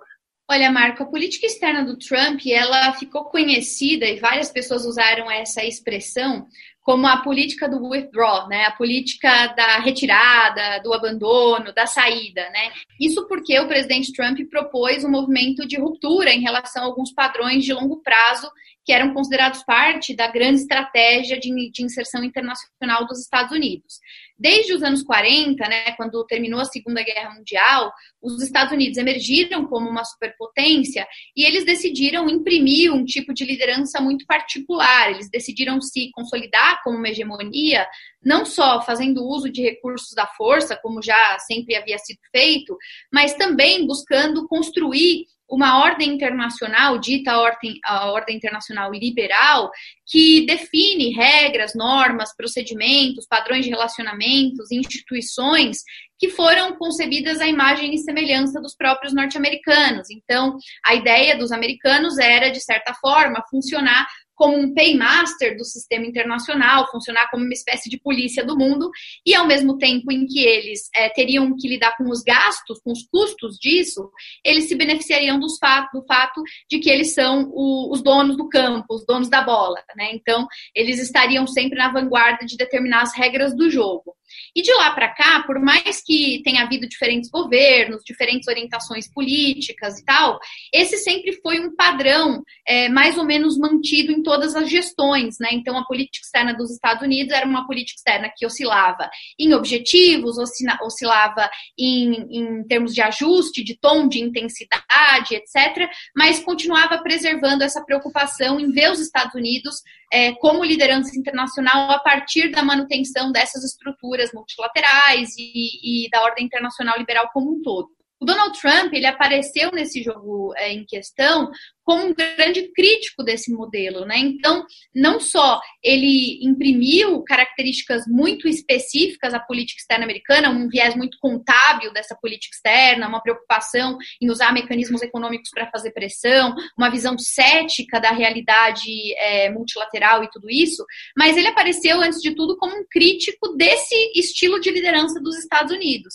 Olha, 0.48 0.70
Marco, 0.70 1.02
a 1.02 1.06
política 1.06 1.46
externa 1.46 1.84
do 1.84 1.98
Trump, 1.98 2.40
ela 2.46 2.92
ficou 2.92 3.24
conhecida 3.24 4.06
e 4.06 4.20
várias 4.20 4.50
pessoas 4.50 4.84
usaram 4.84 5.28
essa 5.28 5.64
expressão 5.64 6.46
como 6.82 7.06
a 7.06 7.18
política 7.18 7.68
do 7.68 7.84
withdraw, 7.88 8.48
né? 8.48 8.64
A 8.64 8.72
política 8.72 9.48
da 9.48 9.78
retirada, 9.78 10.80
do 10.82 10.92
abandono, 10.92 11.72
da 11.72 11.86
saída, 11.86 12.48
né? 12.50 12.72
Isso 12.98 13.26
porque 13.28 13.58
o 13.60 13.68
presidente 13.68 14.12
Trump 14.12 14.38
propôs 14.50 15.04
um 15.04 15.10
movimento 15.10 15.66
de 15.66 15.78
ruptura 15.78 16.32
em 16.32 16.40
relação 16.40 16.82
a 16.82 16.86
alguns 16.86 17.12
padrões 17.12 17.64
de 17.64 17.72
longo 17.72 18.02
prazo 18.02 18.50
que 18.84 18.92
eram 18.92 19.12
considerados 19.12 19.62
parte 19.62 20.16
da 20.16 20.26
grande 20.26 20.60
estratégia 20.60 21.38
de, 21.38 21.70
de 21.70 21.84
inserção 21.84 22.24
internacional 22.24 23.06
dos 23.06 23.20
Estados 23.20 23.52
Unidos. 23.52 24.00
Desde 24.40 24.72
os 24.72 24.82
anos 24.82 25.02
40, 25.02 25.68
né, 25.68 25.92
quando 25.98 26.24
terminou 26.24 26.60
a 26.60 26.64
Segunda 26.64 27.02
Guerra 27.02 27.34
Mundial, 27.34 27.92
os 28.22 28.42
Estados 28.42 28.72
Unidos 28.72 28.96
emergiram 28.96 29.66
como 29.66 29.86
uma 29.86 30.02
superpotência 30.02 31.06
e 31.36 31.44
eles 31.44 31.66
decidiram 31.66 32.26
imprimir 32.26 32.90
um 32.90 33.04
tipo 33.04 33.34
de 33.34 33.44
liderança 33.44 34.00
muito 34.00 34.24
particular. 34.24 35.10
Eles 35.10 35.28
decidiram 35.28 35.78
se 35.82 36.10
consolidar 36.14 36.82
como 36.82 36.96
uma 36.96 37.10
hegemonia, 37.10 37.86
não 38.24 38.46
só 38.46 38.80
fazendo 38.80 39.22
uso 39.22 39.50
de 39.50 39.60
recursos 39.60 40.14
da 40.14 40.26
força, 40.26 40.74
como 40.74 41.02
já 41.02 41.38
sempre 41.40 41.76
havia 41.76 41.98
sido 41.98 42.20
feito, 42.34 42.78
mas 43.12 43.34
também 43.34 43.86
buscando 43.86 44.48
construir 44.48 45.26
uma 45.50 45.80
ordem 45.82 46.10
internacional, 46.14 46.98
dita 46.98 47.36
ordem, 47.38 47.78
a 47.84 48.10
ordem 48.10 48.36
internacional 48.36 48.92
liberal, 48.92 49.70
que 50.06 50.46
define 50.46 51.12
regras, 51.12 51.74
normas, 51.74 52.34
procedimentos, 52.36 53.26
padrões 53.26 53.64
de 53.64 53.70
relacionamentos, 53.70 54.70
instituições 54.70 55.78
que 56.18 56.28
foram 56.28 56.76
concebidas 56.76 57.40
à 57.40 57.46
imagem 57.46 57.94
e 57.94 57.98
semelhança 57.98 58.60
dos 58.60 58.76
próprios 58.76 59.14
norte-americanos. 59.14 60.10
Então, 60.10 60.58
a 60.84 60.94
ideia 60.94 61.36
dos 61.36 61.50
americanos 61.50 62.18
era, 62.18 62.50
de 62.50 62.60
certa 62.60 62.92
forma, 62.92 63.42
funcionar 63.50 64.06
como 64.40 64.56
um 64.56 64.72
paymaster 64.72 65.54
do 65.54 65.66
sistema 65.66 66.06
internacional, 66.06 66.90
funcionar 66.90 67.30
como 67.30 67.44
uma 67.44 67.52
espécie 67.52 67.90
de 67.90 68.00
polícia 68.00 68.42
do 68.42 68.56
mundo, 68.56 68.90
e 69.26 69.34
ao 69.34 69.46
mesmo 69.46 69.76
tempo 69.76 70.10
em 70.10 70.24
que 70.24 70.40
eles 70.40 70.88
é, 70.96 71.10
teriam 71.10 71.54
que 71.54 71.68
lidar 71.68 71.94
com 71.98 72.04
os 72.08 72.22
gastos, 72.22 72.80
com 72.82 72.90
os 72.90 73.06
custos 73.12 73.58
disso, 73.58 74.10
eles 74.42 74.66
se 74.66 74.74
beneficiariam 74.74 75.38
dos 75.38 75.58
fato, 75.58 75.90
do 75.92 76.06
fato 76.06 76.42
de 76.70 76.78
que 76.78 76.88
eles 76.88 77.12
são 77.12 77.50
o, 77.52 77.92
os 77.92 78.02
donos 78.02 78.34
do 78.38 78.48
campo, 78.48 78.94
os 78.94 79.04
donos 79.04 79.28
da 79.28 79.42
bola. 79.42 79.84
Né? 79.94 80.08
Então, 80.14 80.46
eles 80.74 80.98
estariam 80.98 81.46
sempre 81.46 81.76
na 81.76 81.92
vanguarda 81.92 82.46
de 82.46 82.56
determinar 82.56 83.02
as 83.02 83.14
regras 83.14 83.54
do 83.54 83.68
jogo. 83.68 84.16
E 84.54 84.62
de 84.62 84.72
lá 84.74 84.90
para 84.92 85.08
cá, 85.08 85.42
por 85.46 85.58
mais 85.60 86.02
que 86.02 86.40
tenha 86.44 86.62
havido 86.62 86.88
diferentes 86.88 87.30
governos, 87.30 88.02
diferentes 88.04 88.48
orientações 88.48 89.08
políticas 89.12 89.98
e 89.98 90.04
tal, 90.04 90.38
esse 90.72 90.98
sempre 90.98 91.32
foi 91.42 91.60
um 91.60 91.74
padrão 91.74 92.42
é, 92.66 92.88
mais 92.88 93.16
ou 93.16 93.24
menos 93.24 93.58
mantido 93.58 94.12
em 94.12 94.22
todas 94.22 94.54
as 94.54 94.68
gestões, 94.68 95.36
né? 95.40 95.48
Então, 95.52 95.76
a 95.76 95.84
política 95.84 96.24
externa 96.24 96.54
dos 96.54 96.70
Estados 96.70 97.02
Unidos 97.02 97.32
era 97.32 97.46
uma 97.46 97.66
política 97.66 97.98
externa 97.98 98.32
que 98.36 98.46
oscilava 98.46 99.10
em 99.38 99.52
objetivos, 99.54 100.36
oscilava 100.38 101.50
em, 101.78 102.26
em 102.30 102.64
termos 102.64 102.94
de 102.94 103.02
ajuste, 103.02 103.64
de 103.64 103.78
tom, 103.78 104.08
de 104.08 104.20
intensidade, 104.20 105.34
etc., 105.34 105.88
mas 106.16 106.40
continuava 106.40 106.98
preservando 106.98 107.62
essa 107.62 107.84
preocupação 107.84 108.58
em 108.58 108.70
ver 108.70 108.90
os 108.90 109.00
Estados 109.00 109.34
Unidos 109.34 109.76
é, 110.12 110.32
como 110.34 110.64
liderança 110.64 111.16
internacional 111.18 111.90
a 111.90 111.98
partir 112.00 112.50
da 112.50 112.62
manutenção 112.62 113.30
dessas 113.30 113.64
estruturas 113.64 114.32
multilaterais 114.32 115.30
e, 115.38 116.06
e 116.06 116.10
da 116.10 116.22
ordem 116.22 116.44
internacional 116.44 116.98
liberal 116.98 117.30
como 117.32 117.52
um 117.52 117.62
todo. 117.62 117.88
O 118.20 118.24
Donald 118.26 118.58
Trump 118.60 118.92
ele 118.92 119.06
apareceu 119.06 119.70
nesse 119.72 120.02
jogo 120.02 120.52
é, 120.56 120.72
em 120.72 120.84
questão 120.84 121.50
como 121.90 122.06
um 122.06 122.14
grande 122.14 122.70
crítico 122.72 123.24
desse 123.24 123.52
modelo, 123.52 124.04
né? 124.04 124.16
Então, 124.18 124.64
não 124.94 125.18
só 125.18 125.60
ele 125.82 126.38
imprimiu 126.40 127.20
características 127.24 128.04
muito 128.06 128.46
específicas 128.46 129.34
à 129.34 129.40
política 129.40 129.80
externa 129.80 130.04
americana, 130.04 130.50
um 130.50 130.68
viés 130.68 130.94
muito 130.94 131.18
contábil 131.20 131.92
dessa 131.92 132.14
política 132.14 132.54
externa, 132.54 133.08
uma 133.08 133.20
preocupação 133.20 133.98
em 134.22 134.30
usar 134.30 134.52
mecanismos 134.52 135.02
econômicos 135.02 135.50
para 135.52 135.68
fazer 135.68 135.90
pressão, 135.90 136.54
uma 136.78 136.90
visão 136.90 137.18
cética 137.18 138.00
da 138.00 138.12
realidade 138.12 138.90
é, 139.16 139.50
multilateral 139.50 140.22
e 140.22 140.30
tudo 140.30 140.48
isso, 140.48 140.84
mas 141.16 141.36
ele 141.36 141.48
apareceu, 141.48 142.00
antes 142.00 142.20
de 142.20 142.36
tudo, 142.36 142.56
como 142.56 142.72
um 142.76 142.84
crítico 142.88 143.56
desse 143.56 143.94
estilo 144.14 144.60
de 144.60 144.70
liderança 144.70 145.20
dos 145.20 145.36
Estados 145.38 145.72
Unidos. 145.72 146.14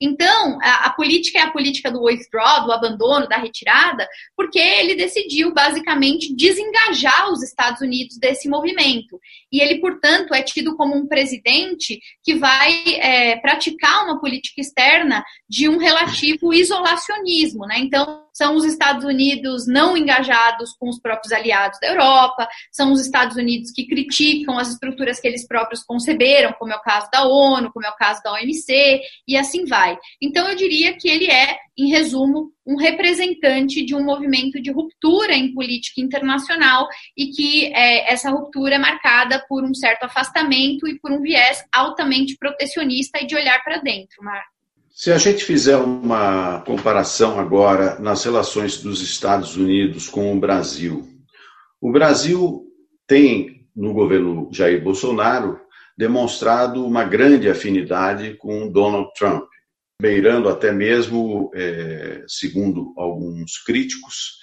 Então, 0.00 0.58
a, 0.62 0.86
a 0.86 0.90
política 0.92 1.38
é 1.38 1.42
a 1.42 1.50
política 1.50 1.90
do 1.90 2.02
withdraw, 2.02 2.64
do 2.64 2.72
abandono, 2.72 3.28
da 3.28 3.36
retirada, 3.36 4.08
porque 4.36 4.58
ele 4.58 4.94
decidiu 4.94 5.52
basicamente 5.52 6.34
desengajar 6.34 7.30
os 7.30 7.42
Estados 7.42 7.80
Unidos 7.80 8.18
desse 8.18 8.48
movimento. 8.48 9.20
E 9.52 9.60
ele, 9.60 9.80
portanto, 9.80 10.34
é 10.34 10.42
tido 10.42 10.76
como 10.76 10.94
um 10.96 11.06
presidente 11.06 12.00
que 12.22 12.34
vai 12.34 12.72
é, 12.96 13.36
praticar 13.36 14.04
uma 14.04 14.20
política 14.20 14.60
externa 14.60 15.24
de 15.48 15.68
um 15.68 15.78
relativo 15.78 16.52
isolacionismo. 16.52 17.66
Né? 17.66 17.78
Então, 17.78 18.23
são 18.34 18.56
os 18.56 18.64
Estados 18.64 19.04
Unidos 19.04 19.66
não 19.66 19.96
engajados 19.96 20.72
com 20.72 20.88
os 20.88 21.00
próprios 21.00 21.32
aliados 21.32 21.78
da 21.80 21.88
Europa, 21.88 22.48
são 22.72 22.92
os 22.92 23.00
Estados 23.00 23.36
Unidos 23.36 23.70
que 23.70 23.86
criticam 23.86 24.58
as 24.58 24.70
estruturas 24.70 25.20
que 25.20 25.28
eles 25.28 25.46
próprios 25.46 25.84
conceberam, 25.84 26.52
como 26.54 26.72
é 26.72 26.76
o 26.76 26.82
caso 26.82 27.08
da 27.12 27.24
ONU, 27.26 27.72
como 27.72 27.86
é 27.86 27.90
o 27.90 27.96
caso 27.96 28.20
da 28.22 28.32
OMC, 28.32 29.00
e 29.26 29.36
assim 29.36 29.64
vai. 29.64 29.96
Então, 30.20 30.48
eu 30.48 30.56
diria 30.56 30.96
que 30.98 31.08
ele 31.08 31.30
é, 31.30 31.56
em 31.78 31.88
resumo, 31.88 32.52
um 32.66 32.76
representante 32.76 33.84
de 33.84 33.94
um 33.94 34.02
movimento 34.02 34.60
de 34.60 34.72
ruptura 34.72 35.34
em 35.34 35.52
política 35.52 36.00
internacional 36.00 36.88
e 37.16 37.26
que 37.26 37.66
é, 37.74 38.10
essa 38.12 38.30
ruptura 38.30 38.76
é 38.76 38.78
marcada 38.78 39.44
por 39.48 39.62
um 39.62 39.74
certo 39.74 40.04
afastamento 40.04 40.88
e 40.88 40.98
por 40.98 41.12
um 41.12 41.20
viés 41.20 41.62
altamente 41.72 42.36
protecionista 42.36 43.20
e 43.20 43.26
de 43.26 43.36
olhar 43.36 43.62
para 43.62 43.78
dentro, 43.78 44.22
Marco. 44.22 44.53
Se 44.96 45.10
a 45.10 45.18
gente 45.18 45.44
fizer 45.44 45.76
uma 45.76 46.60
comparação 46.60 47.40
agora 47.40 47.98
nas 47.98 48.22
relações 48.22 48.80
dos 48.80 49.02
Estados 49.02 49.56
Unidos 49.56 50.08
com 50.08 50.32
o 50.32 50.38
Brasil, 50.38 51.08
o 51.80 51.90
Brasil 51.90 52.64
tem, 53.04 53.66
no 53.74 53.92
governo 53.92 54.48
Jair 54.52 54.80
Bolsonaro, 54.80 55.58
demonstrado 55.98 56.86
uma 56.86 57.02
grande 57.02 57.48
afinidade 57.50 58.34
com 58.34 58.70
Donald 58.70 59.10
Trump. 59.18 59.42
beirando 60.00 60.48
até 60.48 60.70
mesmo, 60.70 61.50
é, 61.54 62.24
segundo 62.28 62.94
alguns 62.96 63.58
críticos, 63.64 64.38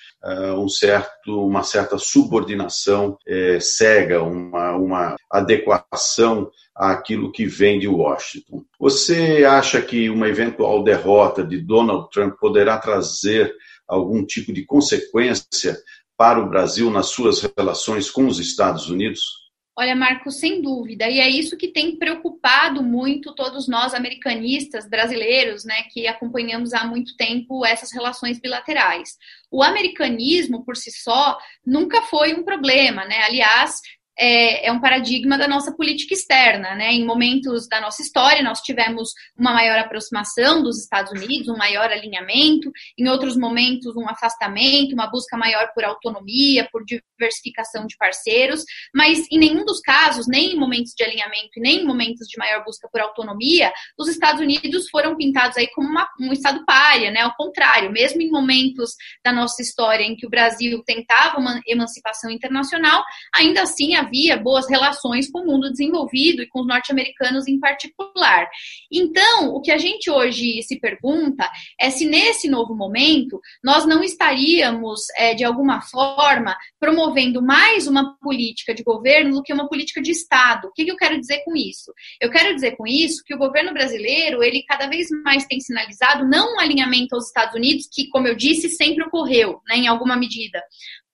um 0.58 0.70
certo, 0.70 1.46
uma 1.46 1.64
certa 1.64 1.98
subordinação 1.98 3.18
é, 3.28 3.60
cega, 3.60 4.22
uma, 4.22 4.76
uma 4.76 5.16
adequação 5.30 6.50
àquilo 6.76 7.32
que 7.32 7.46
vem 7.46 7.80
de 7.80 7.88
Washington. 7.88 8.64
Você 8.80 9.44
acha 9.46 9.82
que 9.82 10.10
uma 10.10 10.28
eventual 10.28 10.84
derrota 10.84 11.44
de 11.44 11.60
Donald 11.60 12.10
Trump 12.12 12.36
poderá 12.40 12.78
trazer 12.78 13.54
algum 13.88 14.26
tipo 14.26 14.54
de 14.54 14.66
consequência 14.66 15.78
para 16.18 16.40
o 16.40 16.48
Brasil 16.48 16.90
nas 16.92 17.08
suas 17.08 17.42
relações 17.58 18.10
com 18.10 18.28
os 18.28 18.40
Estados 18.40 18.90
Unidos? 18.90 19.41
Olha, 19.74 19.96
Marco, 19.96 20.30
sem 20.30 20.62
dúvida. 20.62 21.10
E 21.10 21.20
é 21.20 21.30
isso 21.30 21.58
que 21.58 21.70
tem 21.70 21.96
preocupado 21.96 22.84
muito 22.84 23.34
todos 23.34 23.68
nós 23.70 23.94
americanistas 23.94 24.88
brasileiros, 24.88 25.64
né, 25.64 25.84
que 25.92 26.08
acompanhamos 26.08 26.74
há 26.74 26.86
muito 26.86 27.16
tempo 27.16 27.66
essas 27.66 27.92
relações 27.92 28.40
bilaterais. 28.40 29.18
O 29.50 29.64
americanismo 29.64 30.66
por 30.66 30.76
si 30.76 30.92
só 30.92 31.38
nunca 31.66 32.02
foi 32.04 32.34
um 32.34 32.44
problema, 32.44 33.06
né? 33.06 33.24
Aliás, 33.24 33.80
é, 34.24 34.68
é, 34.68 34.72
um 34.72 34.80
paradigma 34.80 35.36
da 35.36 35.48
nossa 35.48 35.76
política 35.76 36.14
externa. 36.14 36.76
Né? 36.76 36.94
Em 36.94 37.04
momentos 37.04 37.68
da 37.68 37.82
nossa 37.82 38.04
história, 38.04 38.44
nós 38.44 38.62
tivemos 38.62 39.10
uma 39.36 39.52
maior 39.52 39.80
aproximação 39.80 40.62
dos 40.62 40.80
Estados 40.80 41.12
Unidos, 41.12 41.50
um 41.50 41.58
maior 41.58 41.92
alinhamento, 41.92 42.72
em 42.96 43.10
outros 43.10 43.36
momentos, 43.36 43.96
um 43.96 44.08
afastamento, 44.08 44.94
uma 44.94 45.08
busca 45.08 45.36
maior 45.36 45.72
por 45.74 45.84
autonomia, 45.84 46.70
por 46.72 46.84
diversificação 46.86 47.88
de 47.88 47.98
parceiros, 47.98 48.64
mas 48.94 49.26
em 49.32 49.40
nenhum 49.40 49.66
dos 49.66 49.80
casos, 49.80 50.28
nem 50.28 50.54
em 50.54 50.60
momentos 50.60 50.94
de 50.96 51.04
alinhamento 51.04 51.50
e 51.58 51.60
nem 51.60 51.82
em 51.82 51.86
momentos 51.86 52.28
de 52.28 52.38
maior 52.38 52.64
busca 52.64 52.88
por 52.92 53.02
autonomia, 53.02 53.74
os 53.98 54.08
Estados 54.08 54.40
Unidos 54.40 54.88
foram 54.92 55.18
pintados 55.18 55.58
aí 55.58 55.68
como 55.74 55.90
uma, 55.90 56.08
um 56.20 56.32
Estado 56.32 56.64
párea, 56.64 57.10
né? 57.10 57.22
Ao 57.22 57.36
contrário, 57.36 57.92
mesmo 57.92 58.22
em 58.22 58.30
momentos 58.30 58.92
da 59.26 59.32
nossa 59.32 59.64
história 59.64 60.04
em 60.04 60.16
que 60.16 60.28
o 60.28 60.30
Brasil 60.30 60.84
tentava 60.86 61.40
uma 61.40 61.60
emancipação 61.66 62.30
internacional, 62.30 63.04
ainda 63.34 63.64
assim 63.64 63.96
havia 63.96 64.11
boas 64.42 64.70
relações 64.70 65.30
com 65.30 65.42
o 65.42 65.46
mundo 65.46 65.70
desenvolvido 65.70 66.42
e 66.42 66.48
com 66.48 66.62
os 66.62 66.68
norte-americanos 66.68 67.48
em 67.48 67.60
particular. 67.60 68.48
Então, 68.92 69.50
o 69.50 69.62
que 69.62 69.72
a 69.72 69.78
gente 69.78 70.10
hoje 70.10 70.62
se 70.64 70.80
pergunta 70.80 71.50
é 71.80 71.90
se 71.90 72.06
nesse 72.06 72.50
novo 72.50 72.76
momento 72.76 73.40
nós 73.64 73.86
não 73.86 74.04
estaríamos, 74.04 75.02
é, 75.18 75.34
de 75.34 75.44
alguma 75.44 75.82
forma, 75.82 76.56
promovendo 76.80 77.42
mais 77.42 77.88
uma 77.88 78.16
política 78.18 78.74
de 78.74 78.84
governo 78.84 79.36
do 79.36 79.44
que 79.44 79.54
uma 79.54 79.68
política 79.68 80.02
de 80.02 80.12
Estado. 80.12 80.68
O 80.68 80.72
que, 80.72 80.90
eu 80.90 80.98
quero 80.98 81.20
dizer 81.20 81.44
com 81.44 81.56
isso? 81.56 81.94
Eu 82.20 82.30
quero 82.30 82.54
dizer 82.54 82.76
com 82.76 82.86
isso 82.86 83.24
que 83.26 83.34
o 83.34 83.38
governo 83.38 83.74
brasileiro, 83.74 84.44
ele 84.44 84.64
cada 84.68 84.88
vez 84.88 85.08
mais 85.24 85.46
tem 85.46 85.60
sinalizado 85.60 86.28
não 86.28 86.56
um 86.56 86.60
alinhamento 86.60 87.16
aos 87.16 87.28
Estados 87.28 87.56
Unidos, 87.56 87.88
que, 87.92 88.08
como 88.10 88.28
eu 88.28 88.36
disse, 88.36 88.70
sempre 88.70 89.04
ocorreu, 89.04 89.62
né, 89.68 89.78
em 89.78 89.88
alguma 89.88 90.16
medida, 90.16 90.62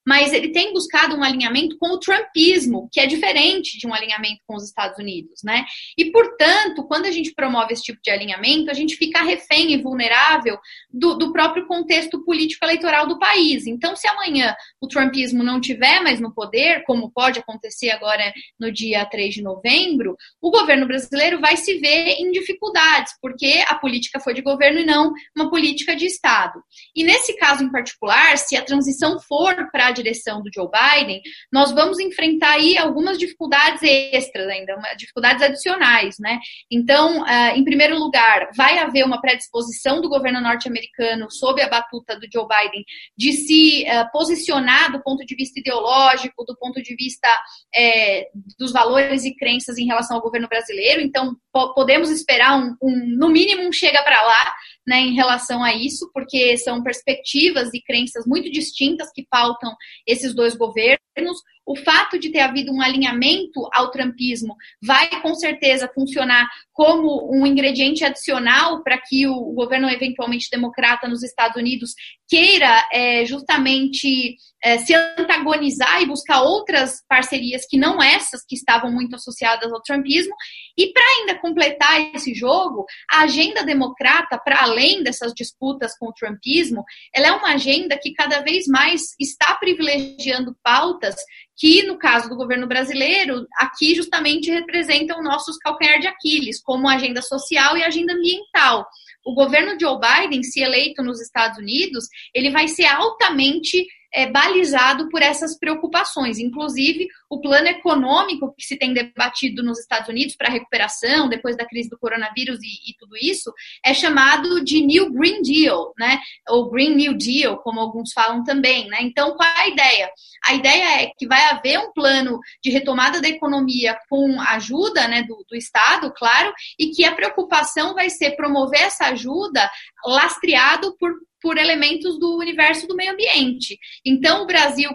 mas 0.07 0.31
ele 0.31 0.53
tem 0.53 0.71
buscado 0.71 1.17
um 1.17 1.23
alinhamento 1.23 1.77
com 1.77 1.89
o 1.89 1.99
trumpismo, 1.99 2.87
que 2.93 3.01
é 3.01 3.05
diferente 3.05 3.77
de 3.77 3.85
um 3.85 3.93
alinhamento 3.93 4.39
com 4.47 4.55
os 4.55 4.63
Estados 4.63 4.97
Unidos, 4.97 5.41
né? 5.43 5.65
E, 5.97 6.09
portanto, 6.11 6.87
quando 6.87 7.07
a 7.07 7.11
gente 7.11 7.33
promove 7.33 7.73
esse 7.73 7.83
tipo 7.83 7.99
de 8.01 8.09
alinhamento, 8.09 8.71
a 8.71 8.73
gente 8.73 8.95
fica 8.95 9.21
refém 9.21 9.73
e 9.73 9.81
vulnerável 9.81 10.57
do, 10.89 11.15
do 11.15 11.33
próprio 11.33 11.67
contexto 11.67 12.23
político-eleitoral 12.23 13.05
do 13.05 13.19
país. 13.19 13.67
Então, 13.67 13.97
se 13.97 14.07
amanhã 14.07 14.55
o 14.79 14.87
trumpismo 14.87 15.43
não 15.43 15.59
tiver 15.59 15.99
mais 15.99 16.21
no 16.21 16.33
poder, 16.33 16.83
como 16.85 17.11
pode 17.11 17.39
acontecer 17.39 17.89
agora 17.89 18.31
no 18.57 18.71
dia 18.71 19.05
3 19.05 19.35
de 19.35 19.41
novembro, 19.43 20.15
o 20.41 20.49
governo 20.49 20.87
brasileiro 20.87 21.41
vai 21.41 21.57
se 21.57 21.79
ver 21.79 22.15
em 22.17 22.31
dificuldades, 22.31 23.11
porque 23.21 23.61
a 23.67 23.75
política 23.75 24.21
foi 24.21 24.33
de 24.33 24.41
governo 24.41 24.79
e 24.79 24.85
não 24.85 25.11
uma 25.35 25.49
política 25.49 25.97
de 25.97 26.05
Estado. 26.05 26.63
E 26.95 27.03
nesse 27.03 27.35
caso 27.35 27.61
em 27.61 27.71
particular, 27.71 28.37
se 28.37 28.55
a 28.55 28.63
transição 28.63 29.19
for 29.19 29.69
para 29.69 29.96
direção 29.97 30.41
do 30.41 30.49
Joe 30.53 30.67
Biden, 30.67 31.21
nós 31.51 31.71
vamos 31.71 31.99
enfrentar 31.99 32.53
aí 32.53 32.77
algumas 32.77 33.17
dificuldades 33.17 33.81
extras 33.83 34.47
ainda, 34.47 34.75
dificuldades 34.97 35.41
adicionais, 35.41 36.15
né? 36.19 36.39
Então, 36.71 37.21
uh, 37.21 37.55
em 37.55 37.63
primeiro 37.63 37.97
lugar, 37.97 38.49
vai 38.55 38.77
haver 38.79 39.03
uma 39.03 39.19
predisposição 39.19 40.01
do 40.01 40.09
governo 40.09 40.39
norte-americano 40.41 41.29
sob 41.31 41.61
a 41.61 41.69
batuta 41.69 42.19
do 42.19 42.27
Joe 42.31 42.45
Biden 42.47 42.83
de 43.17 43.33
se 43.33 43.83
uh, 43.83 44.11
posicionar 44.11 44.91
do 44.91 45.01
ponto 45.01 45.25
de 45.25 45.35
vista 45.35 45.59
ideológico, 45.59 46.45
do 46.45 46.55
ponto 46.57 46.81
de 46.81 46.95
vista 46.95 47.27
é, 47.75 48.27
dos 48.57 48.71
valores 48.71 49.25
e 49.25 49.35
crenças 49.35 49.77
em 49.77 49.85
relação 49.85 50.17
ao 50.17 50.23
governo 50.23 50.47
brasileiro. 50.47 51.01
Então, 51.01 51.35
po 51.51 51.73
podemos 51.73 52.09
esperar 52.09 52.57
um, 52.57 52.75
um, 52.81 53.17
no 53.17 53.29
mínimo, 53.29 53.67
um 53.67 53.71
chega 53.71 54.01
para 54.03 54.21
lá 54.21 54.53
né, 54.87 55.01
em 55.01 55.13
relação 55.13 55.61
a 55.61 55.75
isso, 55.75 56.09
porque 56.13 56.57
são 56.57 56.81
perspectivas 56.81 57.73
e 57.73 57.81
crenças 57.81 58.25
muito 58.25 58.49
distintas 58.49 59.11
que 59.13 59.27
pautam 59.29 59.75
esses 60.07 60.33
dois 60.33 60.55
governos. 60.55 61.41
O 61.67 61.75
fato 61.75 62.17
de 62.17 62.31
ter 62.31 62.39
havido 62.39 62.71
um 62.71 62.81
alinhamento 62.81 63.67
ao 63.73 63.91
trumpismo 63.91 64.55
vai 64.81 65.09
com 65.21 65.35
certeza 65.35 65.91
funcionar 65.93 66.49
como 66.71 67.29
um 67.29 67.45
ingrediente 67.45 68.05
adicional 68.05 68.81
para 68.83 68.97
que 68.97 69.27
o 69.27 69.51
governo 69.51 69.89
eventualmente 69.89 70.47
democrata 70.49 71.09
nos 71.09 71.23
Estados 71.23 71.57
Unidos 71.57 71.93
queira 72.25 72.87
é, 72.91 73.25
justamente 73.25 74.37
é, 74.63 74.77
se 74.77 74.93
antagonizar 74.93 76.01
e 76.01 76.05
buscar 76.05 76.41
outras 76.41 77.03
parcerias 77.07 77.65
que 77.67 77.77
não 77.77 78.01
essas 78.01 78.45
que 78.47 78.55
estavam 78.55 78.91
muito 78.91 79.15
associadas 79.15 79.71
ao 79.71 79.81
trumpismo. 79.81 80.33
E 80.77 80.91
para 80.93 81.03
ainda 81.03 81.39
completar 81.39 82.13
esse 82.13 82.33
jogo, 82.33 82.85
a 83.11 83.23
agenda 83.23 83.63
democrata, 83.63 84.37
para 84.37 84.61
além 84.61 85.03
dessas 85.03 85.33
disputas 85.33 85.97
com 85.97 86.07
o 86.07 86.13
trumpismo, 86.13 86.83
ela 87.13 87.27
é 87.27 87.31
uma 87.31 87.53
agenda 87.53 87.97
que 87.97 88.13
cada 88.13 88.41
vez 88.41 88.67
mais 88.67 89.15
está 89.19 89.55
privilegiando 89.55 90.55
pautas 90.63 91.15
que, 91.57 91.83
no 91.83 91.97
caso 91.97 92.29
do 92.29 92.35
governo 92.35 92.67
brasileiro, 92.67 93.47
aqui 93.57 93.95
justamente 93.95 94.51
representam 94.51 95.23
nossos 95.23 95.57
calcanhar 95.57 95.99
de 95.99 96.07
Aquiles, 96.07 96.61
como 96.61 96.87
agenda 96.87 97.21
social 97.21 97.75
e 97.75 97.83
agenda 97.83 98.13
ambiental. 98.13 98.87
O 99.25 99.33
governo 99.33 99.77
Joe 99.79 99.99
Biden, 99.99 100.43
se 100.43 100.61
eleito 100.61 101.03
nos 101.03 101.19
Estados 101.19 101.57
Unidos, 101.57 102.05
ele 102.33 102.51
vai 102.51 102.67
ser 102.67 102.85
altamente 102.85 103.85
é, 104.17 104.25
balizado 104.25 105.09
por 105.09 105.21
essas 105.21 105.55
preocupações. 105.59 106.39
Inclusive, 106.39 107.07
o 107.29 107.39
plano 107.39 107.67
econômico 107.67 108.51
que 108.57 108.65
se 108.65 108.75
tem 108.75 108.91
debatido 108.91 109.61
nos 109.61 109.77
Estados 109.79 110.09
Unidos 110.09 110.35
para 110.35 110.47
a 110.47 110.51
recuperação 110.51 111.29
depois 111.29 111.55
da 111.55 111.67
crise 111.67 111.87
do 111.87 111.99
coronavírus 111.99 112.57
e, 112.63 112.89
e, 112.89 112.95
tudo 112.97 113.15
isso 113.15 113.53
é 113.85 113.93
chamado 113.93 114.63
de 114.63 114.81
New 114.83 115.13
Green 115.13 115.43
Deal, 115.43 115.93
né? 115.99 116.19
Ou 116.49 116.67
Green 116.71 116.95
New 116.95 117.15
Deal, 117.15 117.57
como 117.57 117.79
alguns 117.79 118.11
falam 118.11 118.43
também, 118.43 118.87
né? 118.87 118.97
Então, 119.01 119.35
qual 119.35 119.47
é 119.47 119.61
a 119.61 119.67
ideia? 119.67 120.09
A 120.47 120.53
ideia 120.55 121.03
é 121.03 121.11
que 121.15 121.27
vai 121.27 121.43
haver 121.51 121.77
um 121.77 121.91
plano 121.93 122.39
de 122.63 122.71
retomada 122.71 123.21
da 123.21 123.29
economia 123.29 123.95
com 124.09 124.41
ajuda 124.41 125.07
né, 125.07 125.21
do, 125.21 125.45
do 125.47 125.55
Estado, 125.55 126.11
claro, 126.17 126.51
e 126.79 126.87
que 126.87 127.05
a 127.05 127.13
preocupação 127.13 127.93
vai 127.93 128.09
ser 128.09 128.31
promover 128.31 128.81
essa 128.81 129.09
ajuda 129.09 129.69
lastreado 130.03 130.95
por 130.97 131.11
por 131.41 131.57
elementos 131.57 132.19
do 132.19 132.37
universo 132.37 132.87
do 132.87 132.95
meio 132.95 133.13
ambiente. 133.13 133.77
Então, 134.05 134.43
o 134.43 134.47
Brasil, 134.47 134.89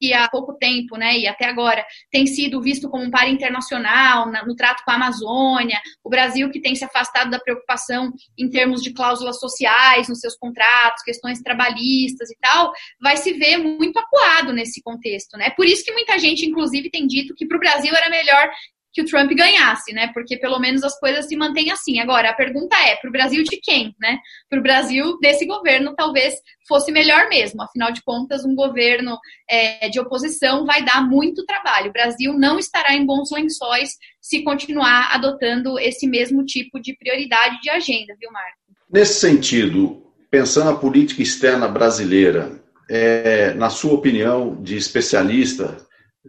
que 0.00 0.12
há 0.12 0.28
pouco 0.28 0.54
tempo, 0.54 0.96
né, 0.96 1.18
e 1.18 1.26
até 1.26 1.46
agora, 1.46 1.84
tem 2.10 2.26
sido 2.26 2.60
visto 2.62 2.88
como 2.88 3.04
um 3.04 3.10
par 3.10 3.28
internacional 3.28 4.30
no 4.46 4.54
trato 4.54 4.84
com 4.84 4.90
a 4.92 4.94
Amazônia, 4.94 5.80
o 6.04 6.08
Brasil 6.08 6.50
que 6.50 6.60
tem 6.60 6.74
se 6.74 6.84
afastado 6.84 7.30
da 7.30 7.40
preocupação 7.40 8.12
em 8.38 8.48
termos 8.48 8.80
de 8.82 8.92
cláusulas 8.92 9.40
sociais 9.40 10.08
nos 10.08 10.20
seus 10.20 10.36
contratos, 10.36 11.02
questões 11.02 11.42
trabalhistas 11.42 12.30
e 12.30 12.36
tal, 12.40 12.72
vai 13.00 13.16
se 13.16 13.32
ver 13.32 13.58
muito 13.58 13.98
acuado 13.98 14.52
nesse 14.52 14.80
contexto, 14.82 15.36
né? 15.36 15.50
Por 15.50 15.66
isso 15.66 15.84
que 15.84 15.92
muita 15.92 16.18
gente, 16.18 16.46
inclusive, 16.46 16.90
tem 16.90 17.06
dito 17.06 17.34
que 17.34 17.46
para 17.46 17.56
o 17.56 17.60
Brasil 17.60 17.94
era 17.94 18.08
melhor 18.08 18.50
que 18.92 19.02
o 19.02 19.04
Trump 19.04 19.30
ganhasse, 19.32 19.92
né? 19.92 20.10
Porque 20.12 20.36
pelo 20.36 20.58
menos 20.58 20.82
as 20.82 20.98
coisas 20.98 21.26
se 21.26 21.36
mantêm 21.36 21.70
assim. 21.70 22.00
Agora, 22.00 22.30
a 22.30 22.34
pergunta 22.34 22.76
é: 22.76 22.96
para 22.96 23.08
o 23.08 23.12
Brasil 23.12 23.42
de 23.44 23.58
quem, 23.62 23.94
né? 24.00 24.18
Para 24.48 24.58
o 24.58 24.62
Brasil 24.62 25.18
desse 25.20 25.46
governo, 25.46 25.94
talvez 25.94 26.34
fosse 26.66 26.90
melhor 26.90 27.28
mesmo. 27.28 27.62
Afinal 27.62 27.92
de 27.92 28.02
contas, 28.02 28.44
um 28.44 28.54
governo 28.54 29.18
é, 29.48 29.88
de 29.88 30.00
oposição 30.00 30.64
vai 30.64 30.84
dar 30.84 31.06
muito 31.06 31.44
trabalho. 31.44 31.90
O 31.90 31.92
Brasil 31.92 32.32
não 32.34 32.58
estará 32.58 32.94
em 32.94 33.04
bons 33.04 33.30
lençóis 33.30 33.90
se 34.20 34.42
continuar 34.42 35.14
adotando 35.14 35.78
esse 35.78 36.06
mesmo 36.06 36.44
tipo 36.44 36.80
de 36.80 36.96
prioridade 36.96 37.60
de 37.60 37.70
agenda, 37.70 38.14
viu, 38.18 38.30
Marco? 38.30 38.58
Nesse 38.90 39.20
sentido, 39.20 40.02
pensando 40.30 40.70
a 40.70 40.76
política 40.76 41.22
externa 41.22 41.68
brasileira, 41.68 42.60
é, 42.90 43.52
na 43.54 43.70
sua 43.70 43.92
opinião 43.92 44.62
de 44.62 44.76
especialista 44.76 45.76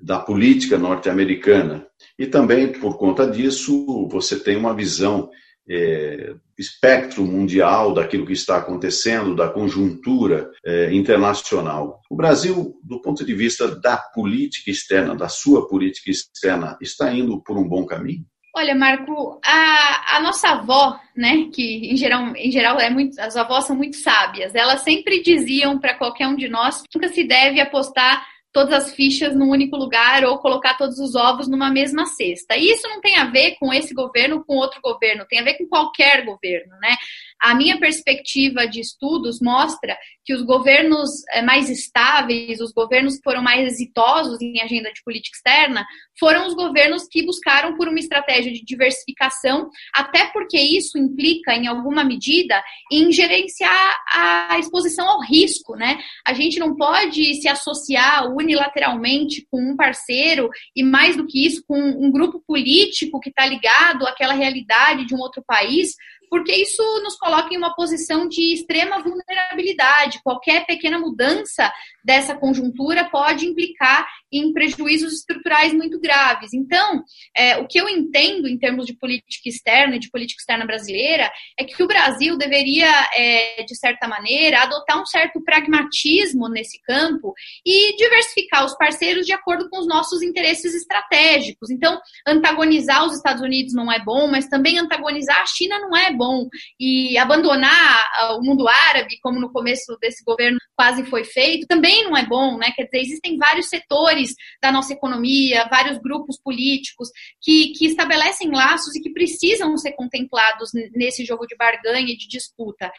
da 0.02 0.20
política 0.20 0.78
norte-americana, 0.78 1.89
e 2.20 2.28
também, 2.28 2.74
por 2.74 2.98
conta 2.98 3.26
disso, 3.26 4.06
você 4.12 4.38
tem 4.38 4.58
uma 4.58 4.76
visão 4.76 5.30
é, 5.70 6.34
espectro 6.58 7.24
mundial 7.24 7.94
daquilo 7.94 8.26
que 8.26 8.34
está 8.34 8.58
acontecendo, 8.58 9.34
da 9.34 9.48
conjuntura 9.48 10.52
é, 10.66 10.94
internacional. 10.94 12.02
O 12.10 12.18
Brasil, 12.18 12.74
do 12.84 13.02
ponto 13.02 13.26
de 13.26 13.34
vista 13.34 13.74
da 13.80 13.96
política 13.98 14.70
externa, 14.70 15.16
da 15.16 15.30
sua 15.30 15.66
política 15.70 16.12
externa, 16.12 16.78
está 16.82 17.10
indo 17.14 17.42
por 17.42 17.58
um 17.58 17.66
bom 17.66 17.86
caminho? 17.86 18.26
Olha, 18.54 18.76
Marco, 18.76 19.40
a, 19.46 20.18
a 20.18 20.22
nossa 20.22 20.50
avó, 20.50 21.00
né, 21.16 21.50
que 21.54 21.90
em 21.90 21.96
geral, 21.96 22.36
em 22.36 22.52
geral 22.52 22.80
é 22.80 22.90
muito, 22.90 23.18
as 23.22 23.38
avós 23.38 23.64
são 23.64 23.76
muito 23.78 23.96
sábias, 23.96 24.54
elas 24.56 24.82
sempre 24.82 25.22
diziam 25.22 25.80
para 25.80 25.94
qualquer 25.94 26.28
um 26.28 26.36
de 26.36 26.50
nós 26.50 26.82
que 26.82 26.88
nunca 27.00 27.14
se 27.14 27.24
deve 27.24 27.62
apostar 27.62 28.26
todas 28.52 28.74
as 28.74 28.94
fichas 28.94 29.36
num 29.36 29.50
único 29.50 29.76
lugar 29.78 30.24
ou 30.24 30.40
colocar 30.40 30.76
todos 30.76 30.98
os 31.00 31.16
ovos 31.16 31.48
numa 31.48 31.70
mesma 31.70 32.06
cesta. 32.06 32.56
E 32.58 32.72
isso 32.72 32.88
não 32.88 33.00
tem 33.00 33.18
a 33.18 33.26
ver 33.26 33.56
com 33.60 33.74
esse 33.74 33.94
governo, 33.94 34.44
com 34.44 34.56
outro 34.56 34.82
governo, 34.82 35.26
tem 35.28 35.40
a 35.40 35.44
ver 35.44 35.56
com 35.56 35.68
qualquer 35.68 36.26
governo, 36.26 36.76
né? 36.80 36.96
A 37.42 37.56
minha 37.56 37.80
perspectiva 37.80 38.68
de 38.68 38.82
estudos 38.82 39.40
mostra 39.42 39.98
que 40.26 40.34
os 40.34 40.44
governos 40.44 41.10
eh, 41.32 41.42
mais 41.42 41.70
estáveis, 41.70 42.60
os 42.60 42.72
governos 42.72 43.16
que 43.16 43.24
foram 43.24 43.42
mais 43.42 43.66
exitosos 43.66 44.40
em 44.42 44.62
agenda 44.62 44.92
de 44.92 45.02
política 45.04 45.36
externa, 45.36 45.86
foram 46.20 46.46
os 46.46 46.54
governos 46.54 47.08
que 47.10 47.26
buscaram 47.26 47.76
por 47.76 47.88
uma 47.88 47.98
estratégia 47.98 48.52
de 48.52 48.64
diversificação, 48.64 49.70
até 49.96 50.28
porque 50.28 50.60
isso 50.60 50.98
implica, 50.98 51.54
em 51.54 51.66
alguma 51.66 52.04
medida, 52.04 52.62
em 52.92 53.12
gerenciar 53.12 53.96
a 54.12 54.60
exposição 54.60 55.08
ao 55.08 55.22
risco, 55.22 55.76
né? 55.76 55.98
A 56.28 56.34
gente 56.34 56.60
não 56.60 56.76
pode 56.76 57.36
se 57.42 57.48
associar 57.48 58.28
unilateralmente 58.32 59.48
com 59.50 59.62
um 59.62 59.76
parceiro 59.76 60.50
e, 60.76 60.84
mais 60.84 61.16
do 61.16 61.26
que 61.26 61.46
isso, 61.46 61.64
com 61.68 61.80
um 61.80 62.12
grupo 62.12 62.44
político 62.46 63.20
que 63.20 63.30
está 63.30 63.46
ligado 63.46 64.06
àquela 64.06 64.34
realidade 64.34 65.06
de 65.06 65.16
um 65.16 65.20
outro 65.20 65.44
país, 65.46 65.96
porque 66.30 66.54
isso 66.54 66.84
nos 67.04 67.18
coloca 67.18 67.54
em 67.54 67.58
uma 67.58 67.76
posição 67.76 68.28
de 68.28 68.54
extrema 68.54 69.02
vulnerabilidade. 69.02 70.22
Qualquer 70.24 70.66
pequena 70.66 71.00
mudança 71.00 71.72
dessa 72.10 72.36
conjuntura 72.36 73.08
pode 73.08 73.46
implicar 73.46 74.08
em 74.32 74.52
prejuízos 74.52 75.14
estruturais 75.14 75.72
muito 75.72 76.00
graves. 76.00 76.52
Então, 76.56 77.04
é, 77.38 77.58
o 77.58 77.68
que 77.68 77.80
eu 77.80 77.88
entendo 77.88 78.48
em 78.48 78.58
termos 78.58 78.88
de 78.88 78.98
política 78.98 79.48
externa 79.48 79.96
e 79.96 80.00
de 80.00 80.10
política 80.10 80.40
externa 80.42 80.66
brasileira 80.66 81.32
é 81.56 81.64
que 81.64 81.84
o 81.84 81.88
Brasil 81.88 82.36
deveria, 82.36 82.90
é, 83.14 83.64
de 83.64 83.76
certa 83.76 84.08
maneira, 84.08 84.64
adotar 84.64 85.00
um 85.00 85.06
certo 85.06 85.40
pragmatismo 85.44 86.50
nesse 86.50 86.82
campo 86.82 87.32
e 87.64 87.96
diversificar 87.96 88.66
os 88.66 88.76
parceiros 88.76 89.28
de 89.28 89.34
acordo 89.34 89.70
com 89.70 89.80
os 89.80 89.88
nossos 89.88 90.24
interesses 90.24 90.74
estratégicos. 90.74 91.70
Então, 91.70 92.00
antagonizar 92.28 93.06
os 93.06 93.14
Estados 93.14 93.44
Unidos 93.44 93.76
não 93.76 93.92
é 93.92 94.04
bom, 94.04 94.28
mas 94.28 94.48
também 94.48 94.80
antagonizar 94.80 95.42
a 95.42 95.46
China 95.46 95.78
não 95.78 95.96
é 95.96 96.12
bom. 96.12 96.48
E 96.80 97.20
abandonar 97.20 98.10
ah, 98.16 98.36
o 98.36 98.42
mundo 98.42 98.68
árabe, 98.68 99.20
como 99.22 99.40
no 99.40 99.52
começo 99.52 99.96
desse 100.02 100.24
governo 100.24 100.58
quase 100.76 101.04
foi 101.06 101.24
feito, 101.24 101.68
também 101.68 101.99
não 102.04 102.18
é 102.18 102.26
bom, 102.26 102.58
né? 102.58 102.72
Quer 102.76 102.86
dizer, 102.86 103.00
existem 103.00 103.38
vários 103.38 103.70
setores 103.70 104.34
da 104.62 104.72
nossa 104.72 104.94
economia, 104.94 105.68
vários 105.70 105.98
grupos 105.98 106.40
políticos 106.42 107.10
que, 107.42 107.74
que 107.74 107.86
estabelecem 107.86 108.52
laços 108.52 108.96
e 108.96 109.02
que 109.02 109.12
precisam 109.12 109.76
ser 109.78 109.94
contemplados 109.94 110.72
nesse 110.94 111.26
jogo 111.26 111.46
de 111.46 111.56
barganha 111.56 112.14
e 112.14 112.18
de 112.18 112.28
disputa. 112.28 112.92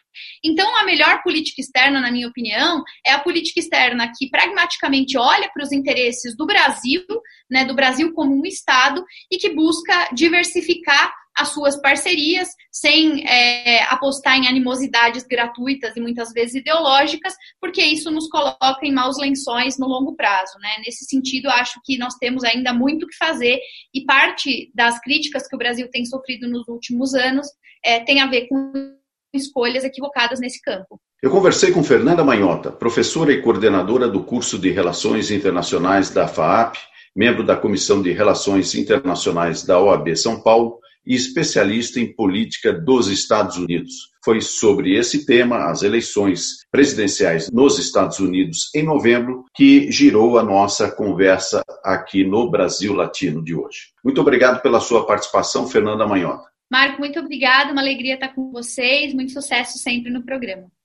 Então, 0.45 0.77
a 0.77 0.85
melhor 0.85 1.23
política 1.23 1.61
externa, 1.61 2.01
na 2.01 2.11
minha 2.11 2.29
opinião, 2.29 2.83
é 3.07 3.13
a 3.13 3.21
política 3.21 3.61
externa 3.61 4.11
que 4.17 4.29
pragmaticamente 4.29 5.17
olha 5.17 5.51
para 5.53 5.63
os 5.63 5.73
interesses 5.73 6.37
do 6.37 6.47
Brasil, 6.47 7.05
né, 7.51 7.65
do 7.65 7.75
Brasil 7.75 8.13
como 8.13 8.35
um 8.35 8.47
Estado, 8.47 9.05
e 9.31 9.37
que 9.37 9.55
busca 9.55 10.09
diversificar 10.13 11.13
as 11.37 11.49
suas 11.49 11.81
parcerias, 11.81 12.49
sem 12.71 13.27
é, 13.27 13.83
apostar 13.85 14.37
em 14.37 14.47
animosidades 14.47 15.25
gratuitas 15.25 15.97
e 15.97 16.01
muitas 16.01 16.33
vezes 16.33 16.57
ideológicas, 16.57 17.35
porque 17.61 17.83
isso 17.83 18.11
nos 18.11 18.29
coloca 18.29 18.81
em 18.83 18.93
maus 18.93 19.19
lençóis 19.19 19.79
no 19.79 19.87
longo 19.87 20.15
prazo. 20.15 20.59
Né? 20.61 20.69
Nesse 20.85 21.05
sentido, 21.05 21.49
acho 21.49 21.81
que 21.85 21.97
nós 21.99 22.15
temos 22.17 22.45
ainda 22.45 22.73
muito 22.73 23.07
que 23.07 23.17
fazer 23.17 23.59
e 23.95 24.05
parte 24.05 24.71
das 24.75 25.01
críticas 25.01 25.47
que 25.49 25.55
o 25.55 25.59
Brasil 25.59 25.89
tem 25.91 26.05
sofrido 26.05 26.49
nos 26.49 26.67
últimos 26.69 27.15
anos 27.15 27.47
é, 27.85 28.01
tem 28.01 28.21
a 28.21 28.27
ver 28.27 28.47
com 28.49 28.95
escolhas 29.33 29.85
equivocadas 29.85 30.41
nesse 30.41 30.61
campo. 30.61 31.01
Eu 31.23 31.31
conversei 31.31 31.71
com 31.71 31.83
Fernanda 31.83 32.25
Manhota, 32.25 32.73
professora 32.73 33.33
e 33.33 33.43
coordenadora 33.43 34.09
do 34.09 34.25
curso 34.25 34.59
de 34.59 34.71
Relações 34.71 35.31
Internacionais 35.31 36.11
da 36.11 36.27
FAAP, 36.27 36.77
membro 37.15 37.45
da 37.45 37.57
Comissão 37.57 38.03
de 38.03 38.13
Relações 38.13 38.75
Internacionais 38.75 39.63
da 39.63 39.79
OAB 39.79 40.17
São 40.17 40.43
Paulo 40.43 40.79
e 41.07 41.15
especialista 41.15 42.01
em 42.01 42.15
política 42.15 42.73
dos 42.73 43.09
Estados 43.09 43.57
Unidos. 43.57 44.11
Foi 44.25 44.41
sobre 44.41 44.97
esse 44.97 45.25
tema, 45.25 45.71
as 45.71 45.83
eleições 45.83 46.59
presidenciais 46.71 47.51
nos 47.51 47.79
Estados 47.79 48.19
Unidos 48.19 48.71
em 48.75 48.83
novembro, 48.83 49.45
que 49.55 49.91
girou 49.91 50.39
a 50.39 50.43
nossa 50.43 50.91
conversa 50.91 51.63
aqui 51.83 52.25
no 52.25 52.51
Brasil 52.51 52.93
Latino 52.93 53.43
de 53.43 53.55
hoje. 53.55 53.93
Muito 54.05 54.21
obrigado 54.21 54.61
pela 54.61 54.81
sua 54.81 55.07
participação, 55.07 55.67
Fernanda 55.67 56.07
Manhota. 56.07 56.51
Marco, 56.71 57.01
muito 57.01 57.19
obrigada, 57.19 57.73
uma 57.73 57.81
alegria 57.81 58.15
estar 58.15 58.29
com 58.29 58.53
vocês, 58.53 59.13
muito 59.13 59.33
sucesso 59.33 59.79
sempre 59.79 60.11
no 60.11 60.23
programa. 60.23 60.71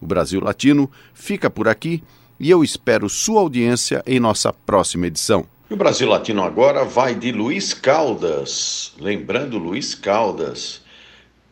O 0.00 0.06
Brasil 0.06 0.40
Latino 0.40 0.90
fica 1.12 1.50
por 1.50 1.68
aqui 1.68 2.02
e 2.38 2.50
eu 2.50 2.62
espero 2.62 3.08
sua 3.08 3.40
audiência 3.40 4.02
em 4.06 4.20
nossa 4.20 4.52
próxima 4.52 5.06
edição. 5.06 5.46
E 5.70 5.74
o 5.74 5.76
Brasil 5.76 6.08
Latino 6.08 6.42
agora 6.42 6.84
vai 6.84 7.14
de 7.14 7.30
Luiz 7.32 7.74
Caldas. 7.74 8.94
Lembrando 8.98 9.58
Luiz 9.58 9.94
Caldas, 9.94 10.80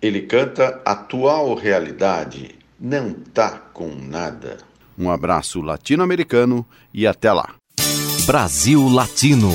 ele 0.01 0.23
canta 0.23 0.81
Atual 0.85 1.55
Realidade, 1.55 2.55
não 2.81 3.13
tá 3.13 3.51
com 3.73 3.89
nada. 3.95 4.59
Um 4.99 5.11
abraço 5.11 5.61
latino-americano 5.61 6.65
e 6.95 7.07
até 7.07 7.31
lá. 7.33 7.55
Brasil 8.27 8.89
Latino. 8.89 9.51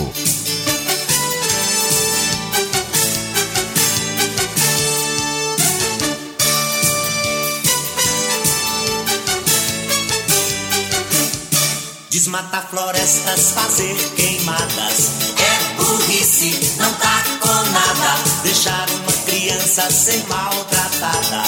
Desmatar 12.21 12.67
florestas, 12.69 13.49
fazer 13.49 13.95
queimadas. 14.15 15.09
É 15.39 15.73
burrice, 15.73 16.75
não 16.77 16.93
tá 16.93 17.23
com 17.39 17.47
nada. 17.71 18.19
Deixar 18.43 18.87
uma 18.91 19.11
criança 19.25 19.89
ser 19.89 20.23
maltratada. 20.27 21.41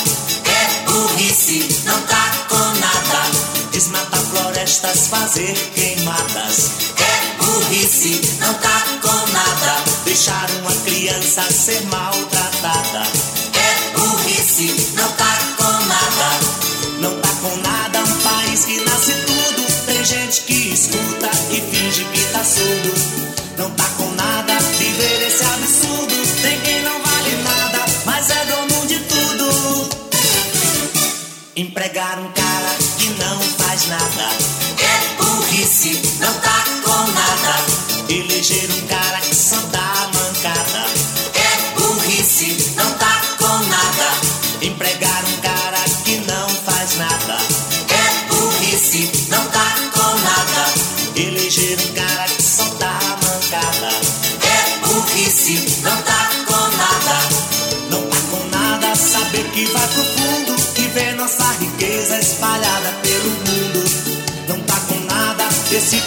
É 0.43 0.89
burrice, 0.89 1.83
não 1.85 2.01
tá 2.01 2.31
com 2.49 2.79
nada. 2.79 3.69
Desmatar 3.71 4.19
florestas, 4.19 5.09
fazer 5.09 5.53
queimadas. 5.75 6.71
É 6.97 7.43
burrice, 7.43 8.19
não 8.39 8.55
tá 8.55 8.83
com 8.99 9.31
nada. 9.31 9.83
Deixar 10.05 10.49
uma 10.61 10.73
criança 10.77 11.43
ser 11.51 11.85
maltratada. 11.85 13.03
É 13.53 13.95
burrice, 13.95 14.89
não 14.95 15.11
tá 15.11 15.32
surdo. 22.63 22.93
Não 23.57 23.69
tá 23.71 23.87
com 23.97 24.09
nada 24.11 24.57
viver 24.77 25.27
esse 25.27 25.43
absurdo. 25.43 26.41
Tem 26.41 26.59
quem 26.61 26.81
não 26.83 26.99
vale 27.01 27.35
nada, 27.43 27.85
mas 28.05 28.29
é 28.29 28.45
dono 28.45 28.87
de 28.87 28.99
tudo. 28.99 29.89
Empregar 31.55 32.19
um 32.19 32.31
cara 32.31 32.42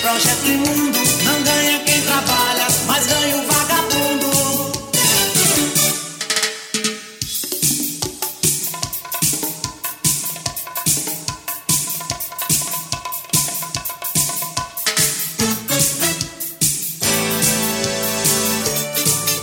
projeto 0.06 0.46
imundo. 0.46 0.98
Não 1.24 1.42
ganha 1.42 1.80
quem 1.80 2.00
trabalha, 2.02 2.66
mas 2.86 3.06
ganha 3.06 3.36
o 3.38 3.46
vagabundo. 3.46 4.30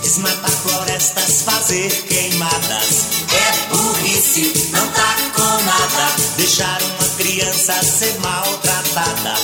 Desmatar 0.02 0.50
florestas, 0.50 1.42
fazer 1.42 1.90
queimadas. 2.08 3.04
É 3.34 3.68
burrice, 3.68 4.70
não 4.72 4.86
tá 4.88 5.14
com 5.34 5.64
nada. 5.64 6.14
Deixar 6.38 6.82
uma 6.82 7.08
criança 7.18 7.74
ser 7.82 8.18
maltratada. 8.20 9.34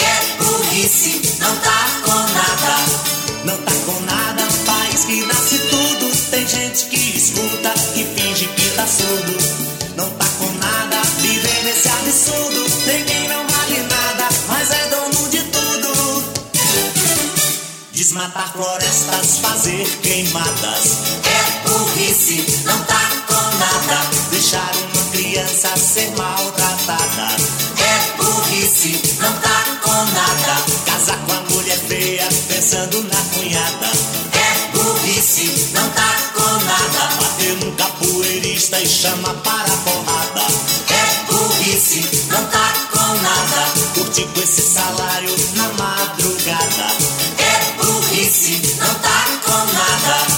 É 0.00 0.07
burrice, 0.48 1.20
não 1.40 1.54
tá 1.56 2.00
com 2.04 2.18
nada. 2.32 3.08
Não 3.44 3.56
tá 3.58 3.72
com 3.84 4.00
nada, 4.00 4.42
país 4.64 5.04
que 5.04 5.26
nasce 5.26 5.58
tudo. 5.58 6.30
Tem 6.30 6.46
gente 6.46 6.86
que 6.86 7.16
escuta 7.16 7.74
e 7.94 8.04
finge 8.04 8.46
que 8.46 8.70
tá 8.70 8.86
surdo. 8.86 9.36
Não 9.96 10.08
tá 10.10 10.26
com 10.38 10.50
nada, 10.58 11.02
viver 11.20 11.64
nesse 11.64 11.88
absurdo. 11.88 12.64
Tem 12.84 13.04
quem 13.04 13.28
não 13.28 13.46
vale 13.46 13.80
nada, 13.82 14.28
mas 14.48 14.70
é 14.70 14.88
dono 14.88 15.28
de 15.28 15.42
tudo. 15.44 16.24
Desmatar 17.92 18.52
florestas, 18.52 19.38
fazer 19.40 19.86
queimadas. 20.02 20.98
É 21.24 21.68
burrice, 21.68 22.62
não 22.64 22.78
tá 22.84 23.10
com 23.26 23.58
nada. 23.58 24.08
Deixar 24.30 24.72
uma 24.94 25.04
criança 25.10 25.76
ser 25.76 26.10
maltratada. 26.16 27.36
É 27.78 28.22
burrice, 28.22 29.00
não 29.20 29.32
tá 29.40 29.64
com 29.72 29.77
nada. 30.04 30.64
Casar 30.86 31.18
com 31.26 31.32
a 31.32 31.40
mulher 31.50 31.78
feia, 31.78 32.28
pensando 32.48 33.02
na 33.04 33.16
cunhada. 33.34 33.90
É 34.32 34.76
burrice, 34.76 35.70
não 35.72 35.88
tá 35.90 36.30
com 36.34 36.64
nada. 36.64 37.16
Bater 37.20 37.56
num 37.64 37.74
capoeirista 37.76 38.80
e 38.80 38.88
chama 38.88 39.34
para 39.34 39.72
a 39.72 39.76
porrada. 39.78 40.46
É 40.90 41.32
burrice, 41.32 42.26
não 42.30 42.44
tá 42.46 42.72
com 42.92 43.14
nada. 43.22 43.72
Curtir 43.94 44.26
com 44.34 44.40
esse 44.40 44.62
salário 44.62 45.34
na 45.54 45.68
madrugada. 45.72 46.86
É 47.38 47.82
burrice, 47.82 48.76
não 48.78 48.94
tá 48.94 49.24
com 49.44 49.72
nada. 49.72 50.37